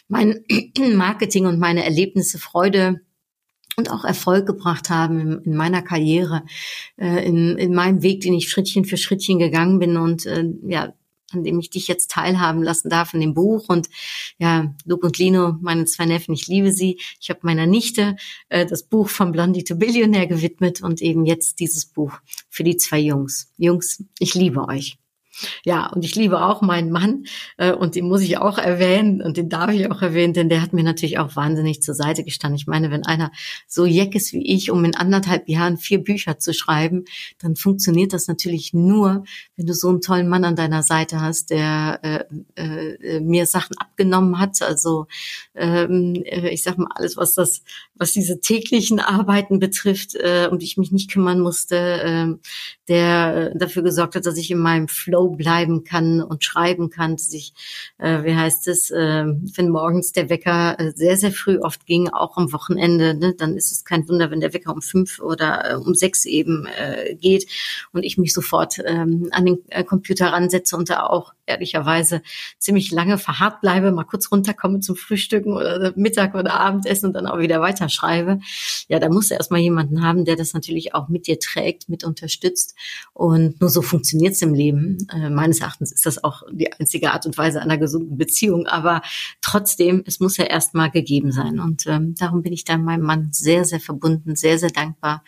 mein 0.09 0.45
Marketing 0.95 1.47
und 1.47 1.59
meine 1.59 1.85
Erlebnisse 1.85 2.39
Freude 2.39 3.01
und 3.77 3.91
auch 3.91 4.05
Erfolg 4.05 4.47
gebracht 4.47 4.91
haben 4.91 5.21
in, 5.21 5.39
in 5.43 5.57
meiner 5.57 5.83
Karriere, 5.83 6.45
äh, 6.97 7.27
in, 7.27 7.57
in 7.57 7.75
meinem 7.75 8.03
Weg, 8.03 8.21
den 8.21 8.35
ich 8.35 8.49
Schrittchen 8.49 8.85
für 8.85 8.97
Schrittchen 8.97 9.39
gegangen 9.39 9.79
bin 9.79 9.97
und 9.97 10.27
äh, 10.27 10.45
ja, 10.67 10.93
an 11.35 11.45
dem 11.45 11.59
ich 11.59 11.71
dich 11.71 11.89
jetzt 11.89 12.11
teilhaben 12.11 12.63
lassen 12.63 12.89
darf 12.89 13.15
in 13.15 13.21
dem 13.21 13.35
Buch. 13.35 13.69
Und 13.69 13.89
ja, 14.39 14.75
Luke 14.85 15.07
und 15.07 15.19
Lino, 15.19 15.57
meine 15.61 15.85
zwei 15.85 16.07
Neffen, 16.07 16.35
ich 16.35 16.47
liebe 16.47 16.73
sie. 16.73 17.01
Ich 17.21 17.31
habe 17.31 17.41
meiner 17.43 17.67
Nichte 17.67 18.17
äh, 18.49 18.67
das 18.67 18.85
Buch 18.85 19.09
von 19.09 19.33
Blondie 19.33 19.65
to 19.65 19.77
Billionaire 19.77 20.27
gewidmet 20.27 20.83
und 20.83 21.03
eben 21.03 21.27
jetzt 21.27 21.61
dieses 21.61 21.87
Buch 21.87 22.13
für 22.49 22.65
die 22.65 22.77
zwei 22.77 22.99
Jungs. 22.99 23.53
Jungs, 23.57 24.03
ich 24.19 24.35
liebe 24.35 24.67
euch. 24.67 24.99
Ja, 25.65 25.87
und 25.89 26.05
ich 26.05 26.15
liebe 26.15 26.43
auch 26.43 26.63
meinen 26.63 26.91
Mann 26.91 27.25
äh, 27.57 27.73
und 27.73 27.95
den 27.95 28.09
muss 28.09 28.23
ich 28.23 28.39
auch 28.39 28.59
erwähnen 28.59 29.23
und 29.23 29.37
den 29.37 29.49
darf 29.49 29.71
ich 29.71 29.91
auch 29.91 30.03
erwähnen, 30.03 30.33
denn 30.33 30.49
der 30.49 30.63
hat 30.63 30.73
mir 30.73 30.85
natürlich 30.85 31.19
auch 31.19 31.37
wahnsinnig 31.37 31.83
zur 31.83 31.95
Seite 31.95 32.25
gestanden. 32.25 32.57
Ich 32.57 32.67
meine, 32.67 32.91
wenn 32.91 33.05
einer 33.05 33.31
so 33.67 33.85
jeck 33.85 34.15
ist 34.15 34.33
wie 34.33 34.47
ich, 34.55 34.71
um 34.71 34.85
in 34.85 34.95
anderthalb 34.95 35.49
Jahren 35.49 35.77
vier 35.77 36.03
Bücher 36.03 36.39
zu 36.39 36.53
schreiben, 36.53 37.05
dann 37.39 37.57
funktioniert 37.57 38.13
das 38.13 38.29
natürlich 38.29 38.73
nur, 38.73 39.25
wenn 39.57 39.67
du 39.67 39.75
so 39.75 39.89
einen 39.89 40.01
tollen 40.01 40.29
Mann 40.29 40.45
an 40.45 40.57
deiner 40.57 40.83
Seite 40.83 41.21
hast, 41.21 41.51
der 41.51 42.01
äh, 42.03 42.25
äh, 42.57 43.21
mir 43.21 43.47
Sachen 43.47 43.77
abgenommen 43.79 44.39
hat. 44.39 44.63
Also 44.63 45.07
ähm, 45.55 46.23
äh, 46.25 46.51
ich 46.51 46.63
sag 46.63 46.79
mal 46.79 46.89
alles, 46.95 47.17
was 47.17 47.35
das, 47.35 47.63
was 47.95 48.13
diese 48.13 48.41
täglichen 48.41 49.01
Arbeiten 49.01 49.59
betrifft, 49.59 50.15
äh, 50.15 50.49
die 50.57 50.65
ich 50.65 50.77
mich 50.77 50.93
nicht 50.93 51.11
kümmern 51.11 51.41
musste, 51.41 51.77
äh, 51.77 52.35
der 52.89 53.55
dafür 53.55 53.83
gesorgt 53.83 54.15
hat, 54.15 54.27
dass 54.27 54.37
ich 54.37 54.51
in 54.51 54.59
meinem 54.59 54.89
Flow 54.89 55.24
Flow 55.25 55.31
bleiben 55.31 55.85
kann 55.85 56.23
und 56.23 56.45
schreiben 56.45 56.91
kann, 56.91 57.19
sich, 57.19 57.53
äh, 57.99 58.25
wie 58.25 58.35
heißt 58.35 58.69
es, 58.69 58.91
äh, 58.91 59.25
wenn 59.27 59.69
morgens 59.69 60.13
der 60.13 60.29
Wecker 60.29 60.79
äh, 60.79 60.93
sehr, 60.95 61.17
sehr 61.17 61.33
früh 61.33 61.59
oft 61.59 61.87
ging, 61.87 62.09
auch 62.09 62.37
am 62.37 62.53
Wochenende, 62.53 63.15
ne, 63.15 63.35
dann 63.35 63.57
ist 63.57 63.73
es 63.73 63.85
kein 63.85 64.09
Wunder, 64.09 64.31
wenn 64.31 64.41
der 64.41 64.53
Wecker 64.53 64.73
um 64.73 64.83
fünf 64.83 65.21
oder 65.21 65.73
äh, 65.73 65.75
um 65.77 65.95
sechs 65.95 66.25
eben 66.25 66.67
äh, 66.67 67.15
geht 67.15 67.47
und 67.93 68.03
ich 68.03 68.19
mich 68.19 68.33
sofort 68.33 68.79
ähm, 68.85 69.29
an 69.33 69.47
den 69.47 69.59
äh, 69.69 69.85
Computer 69.85 70.27
ransetze 70.27 70.77
und 70.77 70.91
da 70.91 71.07
auch 71.07 71.33
ehrlicherweise 71.47 72.23
ziemlich 72.59 72.91
lange 72.91 73.19
verharrt 73.19 73.61
bleibe, 73.61 73.93
mal 73.93 74.05
kurz 74.05 74.31
runterkomme 74.31 74.81
zum 74.81 74.97
Frühstücken 74.97 75.53
oder 75.55 75.93
Mittag 75.97 76.35
oder 76.35 76.59
Abendessen 76.61 77.07
und 77.07 77.13
dann 77.15 77.27
auch 77.27 77.39
wieder 77.39 77.61
weiterschreibe. 77.61 78.41
Ja, 78.89 78.99
da 78.99 79.09
musst 79.09 79.31
du 79.31 79.35
erstmal 79.35 79.61
jemanden 79.61 80.03
haben, 80.03 80.25
der 80.25 80.37
das 80.37 80.55
natürlich 80.55 80.95
auch 80.95 81.09
mit 81.09 81.27
dir 81.27 81.39
trägt, 81.39 81.89
mit 81.89 82.05
unterstützt. 82.05 82.75
Und 83.13 83.61
nur 83.61 83.71
so 83.71 83.83
funktioniert 83.83 84.35
es 84.35 84.43
im 84.43 84.55
Leben. 84.55 85.07
Äh, 85.13 85.31
meines 85.31 85.61
Erachtens 85.61 85.93
ist 85.93 86.07
das 86.07 86.23
auch 86.23 86.43
die 86.51 86.73
einzige 86.73 87.13
Art 87.13 87.27
und 87.27 87.37
Weise 87.37 87.61
einer 87.61 87.79
gesunden 87.79 88.17
Beziehung. 88.17 88.67
Aber 88.67 89.03
trotzdem, 89.41 90.03
es 90.07 90.21
muss 90.21 90.37
ja 90.37 90.45
erstmal 90.45 90.91
gegeben 90.91 91.33
sein. 91.33 91.61
Und 91.61 91.87
ähm, 91.87 92.15
darum 92.19 92.43
bin 92.43 92.53
ich 92.53 92.65
da 92.65 92.79
meinem 92.79 93.05
Mann 93.05 93.29
sehr, 93.33 93.65
sehr 93.65 93.81
verbunden, 93.81 94.37
sehr, 94.37 94.59
sehr 94.59 94.71
dankbar. 94.71 95.25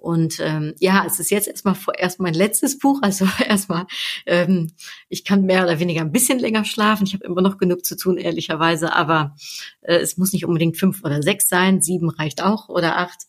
Und 0.00 0.40
ähm, 0.40 0.74
ja, 0.80 1.04
es 1.06 1.20
ist 1.20 1.30
jetzt 1.30 1.46
erstmal 1.46 1.74
vorerst 1.74 2.20
mein 2.20 2.34
letztes 2.34 2.78
Buch. 2.78 2.98
Also 3.02 3.28
erstmal, 3.46 3.86
ähm, 4.26 4.72
ich 5.08 5.24
kann 5.24 5.44
mehr 5.44 5.62
oder 5.62 5.78
weniger 5.78 6.00
ein 6.00 6.12
bisschen 6.12 6.38
länger 6.38 6.64
schlafen. 6.64 7.06
Ich 7.06 7.14
habe 7.14 7.24
immer 7.24 7.42
noch 7.42 7.58
genug 7.58 7.84
zu 7.84 7.96
tun, 7.96 8.16
ehrlicherweise. 8.16 8.94
Aber 8.94 9.36
äh, 9.82 9.96
es 9.96 10.16
muss 10.16 10.32
nicht 10.32 10.46
unbedingt 10.46 10.78
fünf 10.78 11.04
oder 11.04 11.22
sechs 11.22 11.48
sein. 11.48 11.82
Sieben 11.82 12.08
reicht 12.08 12.42
auch 12.42 12.68
oder 12.68 12.96
acht 12.98 13.26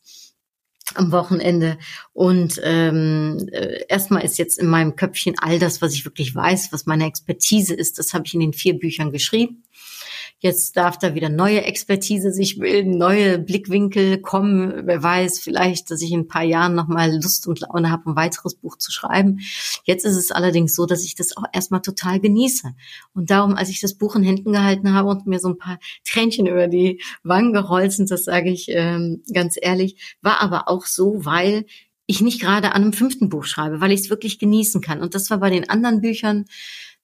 am 0.95 1.11
Wochenende. 1.11 1.77
Und 2.13 2.59
ähm, 2.63 3.47
äh, 3.51 3.85
erstmal 3.87 4.23
ist 4.23 4.37
jetzt 4.37 4.57
in 4.57 4.67
meinem 4.67 4.95
Köpfchen 4.95 5.35
all 5.39 5.59
das, 5.59 5.81
was 5.81 5.93
ich 5.93 6.05
wirklich 6.05 6.33
weiß, 6.33 6.71
was 6.71 6.85
meine 6.85 7.05
Expertise 7.05 7.73
ist, 7.73 7.99
das 7.99 8.13
habe 8.13 8.25
ich 8.25 8.33
in 8.33 8.39
den 8.39 8.53
vier 8.53 8.77
Büchern 8.77 9.11
geschrieben. 9.11 9.63
Jetzt 10.43 10.75
darf 10.75 10.97
da 10.97 11.13
wieder 11.13 11.29
neue 11.29 11.65
Expertise 11.65 12.31
sich 12.31 12.57
bilden, 12.57 12.97
neue 12.97 13.37
Blickwinkel 13.37 14.19
kommen. 14.19 14.87
Wer 14.87 15.03
weiß, 15.03 15.37
vielleicht, 15.37 15.91
dass 15.91 16.01
ich 16.01 16.11
in 16.11 16.21
ein 16.21 16.27
paar 16.27 16.41
Jahren 16.41 16.73
nochmal 16.73 17.13
Lust 17.13 17.45
und 17.45 17.59
Laune 17.59 17.91
habe, 17.91 18.09
ein 18.09 18.15
weiteres 18.15 18.55
Buch 18.55 18.75
zu 18.77 18.91
schreiben. 18.91 19.41
Jetzt 19.83 20.03
ist 20.03 20.15
es 20.15 20.31
allerdings 20.31 20.73
so, 20.73 20.87
dass 20.87 21.03
ich 21.03 21.13
das 21.13 21.37
auch 21.37 21.43
erstmal 21.53 21.83
total 21.83 22.19
genieße. 22.19 22.73
Und 23.13 23.29
darum, 23.29 23.53
als 23.53 23.69
ich 23.69 23.81
das 23.81 23.93
Buch 23.93 24.15
in 24.15 24.23
Händen 24.23 24.51
gehalten 24.51 24.95
habe 24.95 25.09
und 25.09 25.27
mir 25.27 25.39
so 25.39 25.49
ein 25.49 25.59
paar 25.59 25.77
Tränchen 26.05 26.47
über 26.47 26.67
die 26.67 27.03
Wangen 27.21 27.53
gerollt 27.53 27.91
sind, 27.91 28.09
das 28.09 28.23
sage 28.23 28.49
ich 28.49 28.65
ähm, 28.69 29.21
ganz 29.31 29.57
ehrlich, 29.61 30.17
war 30.23 30.41
aber 30.41 30.69
auch 30.69 30.87
so, 30.87 31.23
weil 31.23 31.65
ich 32.07 32.19
nicht 32.19 32.41
gerade 32.41 32.73
an 32.73 32.81
einem 32.81 32.93
fünften 32.93 33.29
Buch 33.29 33.45
schreibe, 33.45 33.79
weil 33.79 33.91
ich 33.91 34.01
es 34.01 34.09
wirklich 34.09 34.39
genießen 34.39 34.81
kann. 34.81 35.01
Und 35.01 35.13
das 35.13 35.29
war 35.29 35.37
bei 35.37 35.51
den 35.51 35.69
anderen 35.69 36.01
Büchern 36.01 36.45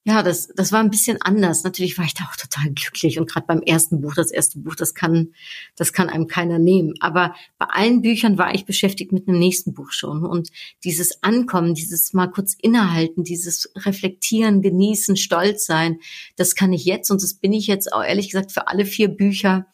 ja, 0.07 0.23
das, 0.23 0.47
das 0.55 0.71
war 0.71 0.79
ein 0.79 0.89
bisschen 0.89 1.17
anders. 1.21 1.65
Natürlich 1.65 1.97
war 1.97 2.05
ich 2.05 2.13
da 2.13 2.23
auch 2.23 2.37
total 2.37 2.71
glücklich 2.71 3.19
und 3.19 3.29
gerade 3.29 3.45
beim 3.45 3.61
ersten 3.61 3.99
Buch, 3.99 4.15
das 4.15 4.31
erste 4.31 4.57
Buch, 4.57 4.73
das 4.73 4.93
kann, 4.93 5.33
das 5.75 5.91
kann 5.91 6.07
einem 6.07 6.27
keiner 6.27 6.59
nehmen. 6.59 6.93
Aber 7.01 7.35
bei 7.57 7.65
allen 7.65 8.01
Büchern 8.01 8.37
war 8.37 8.55
ich 8.55 8.63
beschäftigt 8.63 9.11
mit 9.11 9.27
einem 9.27 9.37
nächsten 9.37 9.73
Buch 9.73 9.91
schon 9.91 10.25
und 10.25 10.47
dieses 10.85 11.21
Ankommen, 11.23 11.73
dieses 11.73 12.13
mal 12.13 12.27
kurz 12.27 12.53
innehalten, 12.53 13.25
dieses 13.25 13.69
Reflektieren, 13.75 14.61
Genießen, 14.61 15.17
Stolz 15.17 15.65
sein, 15.65 15.99
das 16.37 16.55
kann 16.55 16.71
ich 16.71 16.85
jetzt 16.85 17.11
und 17.11 17.21
das 17.21 17.33
bin 17.33 17.51
ich 17.51 17.67
jetzt 17.67 17.91
auch 17.91 18.01
ehrlich 18.01 18.29
gesagt 18.29 18.53
für 18.53 18.69
alle 18.69 18.85
vier 18.85 19.09
Bücher 19.09 19.67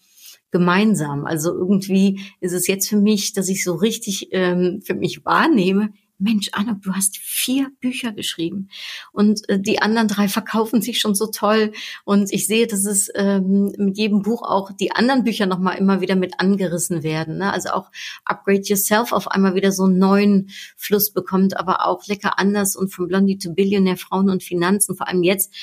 gemeinsam. 0.49 1.25
Also 1.25 1.53
irgendwie 1.53 2.21
ist 2.39 2.53
es 2.53 2.65
jetzt 2.65 2.89
für 2.89 2.97
mich, 2.97 3.33
dass 3.33 3.49
ich 3.49 3.63
so 3.63 3.75
richtig 3.75 4.29
ähm, 4.31 4.81
für 4.83 4.95
mich 4.95 5.23
wahrnehme, 5.25 5.93
Mensch, 6.19 6.49
Anna, 6.53 6.77
du 6.81 6.93
hast 6.93 7.17
vier 7.17 7.71
Bücher 7.81 8.11
geschrieben 8.11 8.69
und 9.11 9.47
äh, 9.49 9.59
die 9.59 9.81
anderen 9.81 10.07
drei 10.07 10.27
verkaufen 10.27 10.81
sich 10.81 10.99
schon 10.99 11.15
so 11.15 11.27
toll 11.27 11.73
und 12.05 12.31
ich 12.31 12.47
sehe, 12.47 12.67
dass 12.67 12.85
es 12.85 13.09
ähm, 13.15 13.73
mit 13.77 13.97
jedem 13.97 14.21
Buch 14.21 14.43
auch 14.43 14.71
die 14.71 14.91
anderen 14.91 15.23
Bücher 15.23 15.45
nochmal 15.45 15.77
immer 15.77 16.01
wieder 16.01 16.15
mit 16.15 16.39
angerissen 16.39 17.03
werden. 17.03 17.37
Ne? 17.37 17.51
Also 17.51 17.69
auch 17.69 17.91
Upgrade 18.25 18.61
Yourself 18.63 19.11
auf 19.11 19.27
einmal 19.27 19.55
wieder 19.55 19.71
so 19.71 19.83
einen 19.83 19.97
neuen 19.97 20.49
Fluss 20.77 21.11
bekommt, 21.11 21.57
aber 21.57 21.85
auch 21.85 22.05
lecker 22.07 22.39
anders 22.39 22.75
und 22.75 22.93
von 22.93 23.07
Blondie 23.07 23.37
to 23.37 23.53
Billionaire 23.53 23.97
Frauen 23.97 24.29
und 24.29 24.43
Finanzen, 24.43 24.95
vor 24.95 25.07
allem 25.07 25.23
jetzt, 25.23 25.53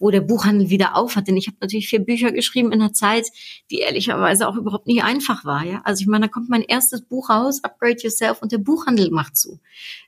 wo 0.00 0.10
der 0.10 0.22
Buchhandel 0.22 0.70
wieder 0.70 0.96
auf 0.96 1.14
hat. 1.14 1.28
Denn 1.28 1.36
ich 1.36 1.46
habe 1.46 1.58
natürlich 1.60 1.88
vier 1.88 2.00
Bücher 2.00 2.32
geschrieben 2.32 2.72
in 2.72 2.80
einer 2.80 2.92
Zeit, 2.92 3.28
die 3.70 3.78
ehrlicherweise 3.78 4.48
auch 4.48 4.56
überhaupt 4.56 4.86
nicht 4.86 5.04
einfach 5.04 5.44
war. 5.44 5.64
Ja, 5.64 5.82
also 5.84 6.00
ich 6.00 6.08
meine, 6.08 6.26
da 6.26 6.32
kommt 6.32 6.48
mein 6.48 6.62
erstes 6.62 7.02
Buch 7.02 7.30
raus, 7.30 7.62
Upgrade 7.62 7.98
Yourself, 8.02 8.42
und 8.42 8.50
der 8.50 8.58
Buchhandel 8.58 9.10
macht 9.10 9.36
zu. 9.36 9.60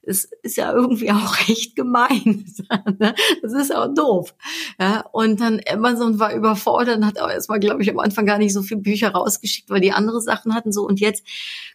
Das 0.02 0.24
ist 0.42 0.56
ja 0.56 0.72
irgendwie 0.72 1.12
auch 1.12 1.36
echt 1.48 1.76
gemein. 1.76 2.46
Ne? 2.98 3.14
das 3.42 3.52
ist 3.52 3.74
auch 3.74 3.92
doof. 3.94 4.34
Ja, 4.78 5.04
und 5.12 5.40
dann 5.40 5.60
Amazon 5.70 6.18
war 6.18 6.34
überfordert 6.34 6.96
und 6.96 7.06
hat 7.06 7.20
auch 7.20 7.28
erstmal, 7.28 7.60
glaube 7.60 7.82
ich, 7.82 7.90
am 7.90 7.98
Anfang 7.98 8.24
gar 8.26 8.38
nicht 8.38 8.52
so 8.52 8.62
viele 8.62 8.80
Bücher 8.80 9.10
rausgeschickt, 9.10 9.68
weil 9.70 9.80
die 9.80 9.92
andere 9.92 10.20
Sachen 10.20 10.54
hatten 10.54 10.72
so. 10.72 10.86
Und 10.86 11.00
jetzt 11.00 11.24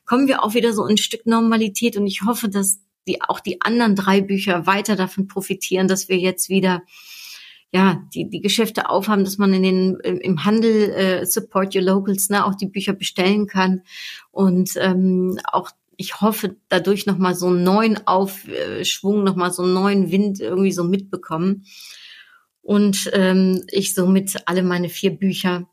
kommen 0.05 0.27
wir 0.27 0.43
auch 0.43 0.53
wieder 0.53 0.73
so 0.73 0.83
ein 0.83 0.97
Stück 0.97 1.25
Normalität 1.25 1.97
und 1.97 2.07
ich 2.07 2.23
hoffe, 2.23 2.49
dass 2.49 2.79
die 3.07 3.21
auch 3.21 3.39
die 3.39 3.61
anderen 3.61 3.95
drei 3.95 4.21
Bücher 4.21 4.65
weiter 4.65 4.95
davon 4.95 5.27
profitieren, 5.27 5.87
dass 5.87 6.09
wir 6.09 6.17
jetzt 6.17 6.49
wieder 6.49 6.81
ja, 7.73 8.01
die, 8.13 8.29
die 8.29 8.41
Geschäfte 8.41 8.89
aufhaben, 8.89 9.25
dass 9.25 9.37
man 9.37 9.53
in 9.53 9.63
den, 9.63 9.95
im 9.99 10.45
Handel 10.45 10.89
äh, 10.91 11.25
Support 11.25 11.75
Your 11.75 11.81
Locals, 11.81 12.29
ne, 12.29 12.45
auch 12.45 12.55
die 12.55 12.67
Bücher 12.67 12.93
bestellen 12.93 13.47
kann. 13.47 13.81
Und 14.31 14.71
ähm, 14.77 15.39
auch 15.51 15.71
ich 15.97 16.21
hoffe, 16.21 16.55
dadurch 16.69 17.07
nochmal 17.07 17.33
so 17.33 17.47
einen 17.47 17.63
neuen 17.63 18.05
Aufschwung, 18.05 19.23
nochmal 19.23 19.51
so 19.51 19.63
einen 19.63 19.73
neuen 19.73 20.11
Wind 20.11 20.39
irgendwie 20.39 20.71
so 20.71 20.83
mitbekommen. 20.83 21.65
Und 22.61 23.09
ähm, 23.13 23.63
ich 23.69 23.95
somit 23.95 24.35
alle 24.45 24.61
meine 24.61 24.89
vier 24.89 25.11
Bücher, 25.11 25.67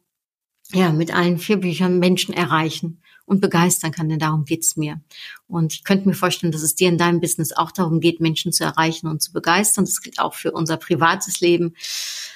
ja, 0.72 0.92
mit 0.92 1.14
allen 1.14 1.38
vier 1.38 1.58
Büchern 1.58 1.98
Menschen 1.98 2.32
erreichen 2.32 3.02
und 3.26 3.40
begeistern 3.40 3.90
kann, 3.90 4.08
denn 4.08 4.18
darum 4.18 4.44
geht's 4.44 4.76
mir. 4.76 5.00
Und 5.46 5.72
ich 5.72 5.84
könnte 5.84 6.08
mir 6.08 6.14
vorstellen, 6.14 6.52
dass 6.52 6.62
es 6.62 6.74
dir 6.74 6.88
in 6.88 6.98
deinem 6.98 7.20
Business 7.20 7.52
auch 7.52 7.72
darum 7.72 8.00
geht, 8.00 8.20
Menschen 8.20 8.52
zu 8.52 8.64
erreichen 8.64 9.06
und 9.06 9.22
zu 9.22 9.32
begeistern. 9.32 9.84
Das 9.84 10.02
gilt 10.02 10.18
auch 10.18 10.34
für 10.34 10.52
unser 10.52 10.76
privates 10.76 11.40
Leben. 11.40 11.74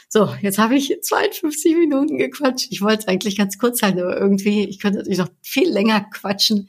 So, 0.08 0.34
jetzt 0.40 0.58
habe 0.58 0.76
ich 0.76 0.96
52 1.02 1.76
Minuten 1.76 2.16
gequatscht. 2.16 2.68
Ich 2.70 2.80
wollte 2.80 3.08
eigentlich 3.08 3.36
ganz 3.36 3.58
kurz 3.58 3.82
halten, 3.82 4.00
aber 4.00 4.18
irgendwie, 4.18 4.64
ich 4.64 4.78
könnte 4.78 4.98
natürlich 4.98 5.18
noch 5.18 5.30
viel 5.42 5.68
länger 5.68 6.00
quatschen 6.00 6.68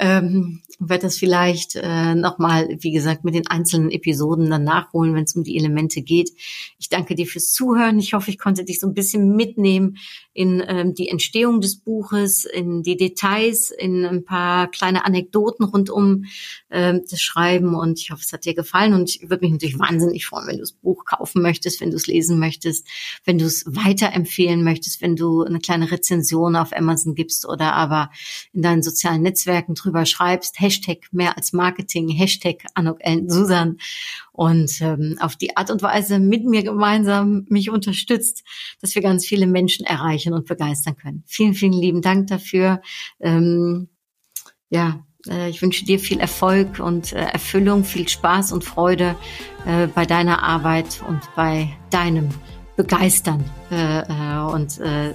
ähm, 0.00 0.62
werde 0.78 1.02
das 1.02 1.18
vielleicht 1.18 1.76
äh, 1.76 2.14
nochmal, 2.14 2.78
wie 2.80 2.90
gesagt, 2.90 3.22
mit 3.22 3.34
den 3.34 3.46
einzelnen 3.46 3.90
Episoden 3.90 4.48
dann 4.48 4.64
nachholen, 4.64 5.14
wenn 5.14 5.24
es 5.24 5.36
um 5.36 5.44
die 5.44 5.58
Elemente 5.58 6.00
geht. 6.00 6.30
Ich 6.78 6.88
danke 6.88 7.14
dir 7.14 7.26
fürs 7.26 7.52
Zuhören. 7.52 7.98
Ich 7.98 8.14
hoffe, 8.14 8.30
ich 8.30 8.38
konnte 8.38 8.64
dich 8.64 8.80
so 8.80 8.86
ein 8.86 8.94
bisschen 8.94 9.36
mitnehmen 9.36 9.98
in 10.32 10.62
ähm, 10.66 10.94
die 10.94 11.08
Entstehung 11.08 11.60
des 11.60 11.76
Buches, 11.76 12.46
in 12.46 12.82
die 12.82 12.96
Details, 12.96 13.70
in 13.70 14.06
ein 14.06 14.24
paar 14.24 14.70
kleine 14.70 15.04
Anekdoten 15.04 15.66
rund 15.66 15.90
um 15.90 16.24
ähm, 16.70 17.02
das 17.10 17.20
Schreiben. 17.20 17.74
Und 17.74 18.00
ich 18.00 18.10
hoffe, 18.10 18.22
es 18.24 18.32
hat 18.32 18.46
dir 18.46 18.54
gefallen. 18.54 18.94
Und 18.94 19.10
ich 19.10 19.28
würde 19.28 19.44
mich 19.44 19.52
natürlich 19.52 19.78
wahnsinnig 19.78 20.24
freuen, 20.24 20.46
wenn 20.46 20.56
du 20.56 20.62
das 20.62 20.72
Buch 20.72 21.04
kaufen 21.04 21.42
möchtest, 21.42 21.82
wenn 21.82 21.90
du 21.90 21.96
es 21.96 22.06
lesen 22.06 22.38
möchtest, 22.38 22.86
wenn 23.26 23.36
du 23.36 23.44
es 23.44 23.66
weiterempfehlen 23.66 24.64
möchtest, 24.64 25.02
wenn 25.02 25.14
du 25.14 25.42
eine 25.42 25.58
kleine 25.58 25.90
Rezension 25.90 26.56
auf 26.56 26.74
Amazon 26.74 27.14
gibst 27.14 27.46
oder 27.46 27.74
aber 27.74 28.10
in 28.54 28.62
deinen 28.62 28.82
sozialen 28.82 29.20
Netzwerken 29.20 29.74
drüber 29.74 29.89
drüber 29.90 30.06
schreibst, 30.06 30.60
Hashtag 30.60 30.98
mehr 31.10 31.36
als 31.36 31.52
Marketing, 31.52 32.08
Hashtag 32.08 32.64
Anuk 32.74 32.98
Ellen 33.00 33.28
Susan 33.28 33.78
und 34.32 34.80
ähm, 34.80 35.16
auf 35.20 35.36
die 35.36 35.56
Art 35.56 35.70
und 35.70 35.82
Weise 35.82 36.18
mit 36.18 36.44
mir 36.44 36.62
gemeinsam 36.62 37.44
mich 37.48 37.70
unterstützt, 37.70 38.44
dass 38.80 38.94
wir 38.94 39.02
ganz 39.02 39.26
viele 39.26 39.46
Menschen 39.46 39.84
erreichen 39.84 40.32
und 40.32 40.46
begeistern 40.46 40.96
können. 40.96 41.24
Vielen, 41.26 41.54
vielen 41.54 41.72
lieben 41.72 42.02
Dank 42.02 42.28
dafür. 42.28 42.80
Ähm, 43.18 43.88
ja, 44.68 45.04
äh, 45.26 45.50
ich 45.50 45.60
wünsche 45.60 45.84
dir 45.84 45.98
viel 45.98 46.20
Erfolg 46.20 46.78
und 46.78 47.12
äh, 47.12 47.18
Erfüllung, 47.18 47.84
viel 47.84 48.08
Spaß 48.08 48.52
und 48.52 48.64
Freude 48.64 49.16
äh, 49.66 49.88
bei 49.88 50.06
deiner 50.06 50.42
Arbeit 50.42 51.02
und 51.08 51.20
bei 51.34 51.76
deinem 51.90 52.28
begeistern 52.76 53.44
äh, 53.70 54.00
äh, 54.00 54.52
und 54.52 54.78
äh, 54.80 55.10
äh 55.10 55.14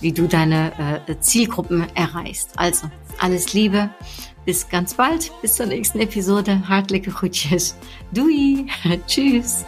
wie 0.00 0.12
du 0.12 0.28
deine 0.28 1.00
äh, 1.06 1.18
Zielgruppen 1.20 1.86
erreichst. 1.94 2.50
Also 2.56 2.88
alles 3.18 3.52
Liebe, 3.52 3.90
bis 4.44 4.68
ganz 4.68 4.94
bald, 4.94 5.32
bis 5.42 5.56
zur 5.56 5.66
nächsten 5.66 5.98
Episode. 5.98 6.62
Hartliche 6.68 7.10
Grüße. 7.10 7.74
Dui, 8.12 8.66
tschüss. 9.06 9.64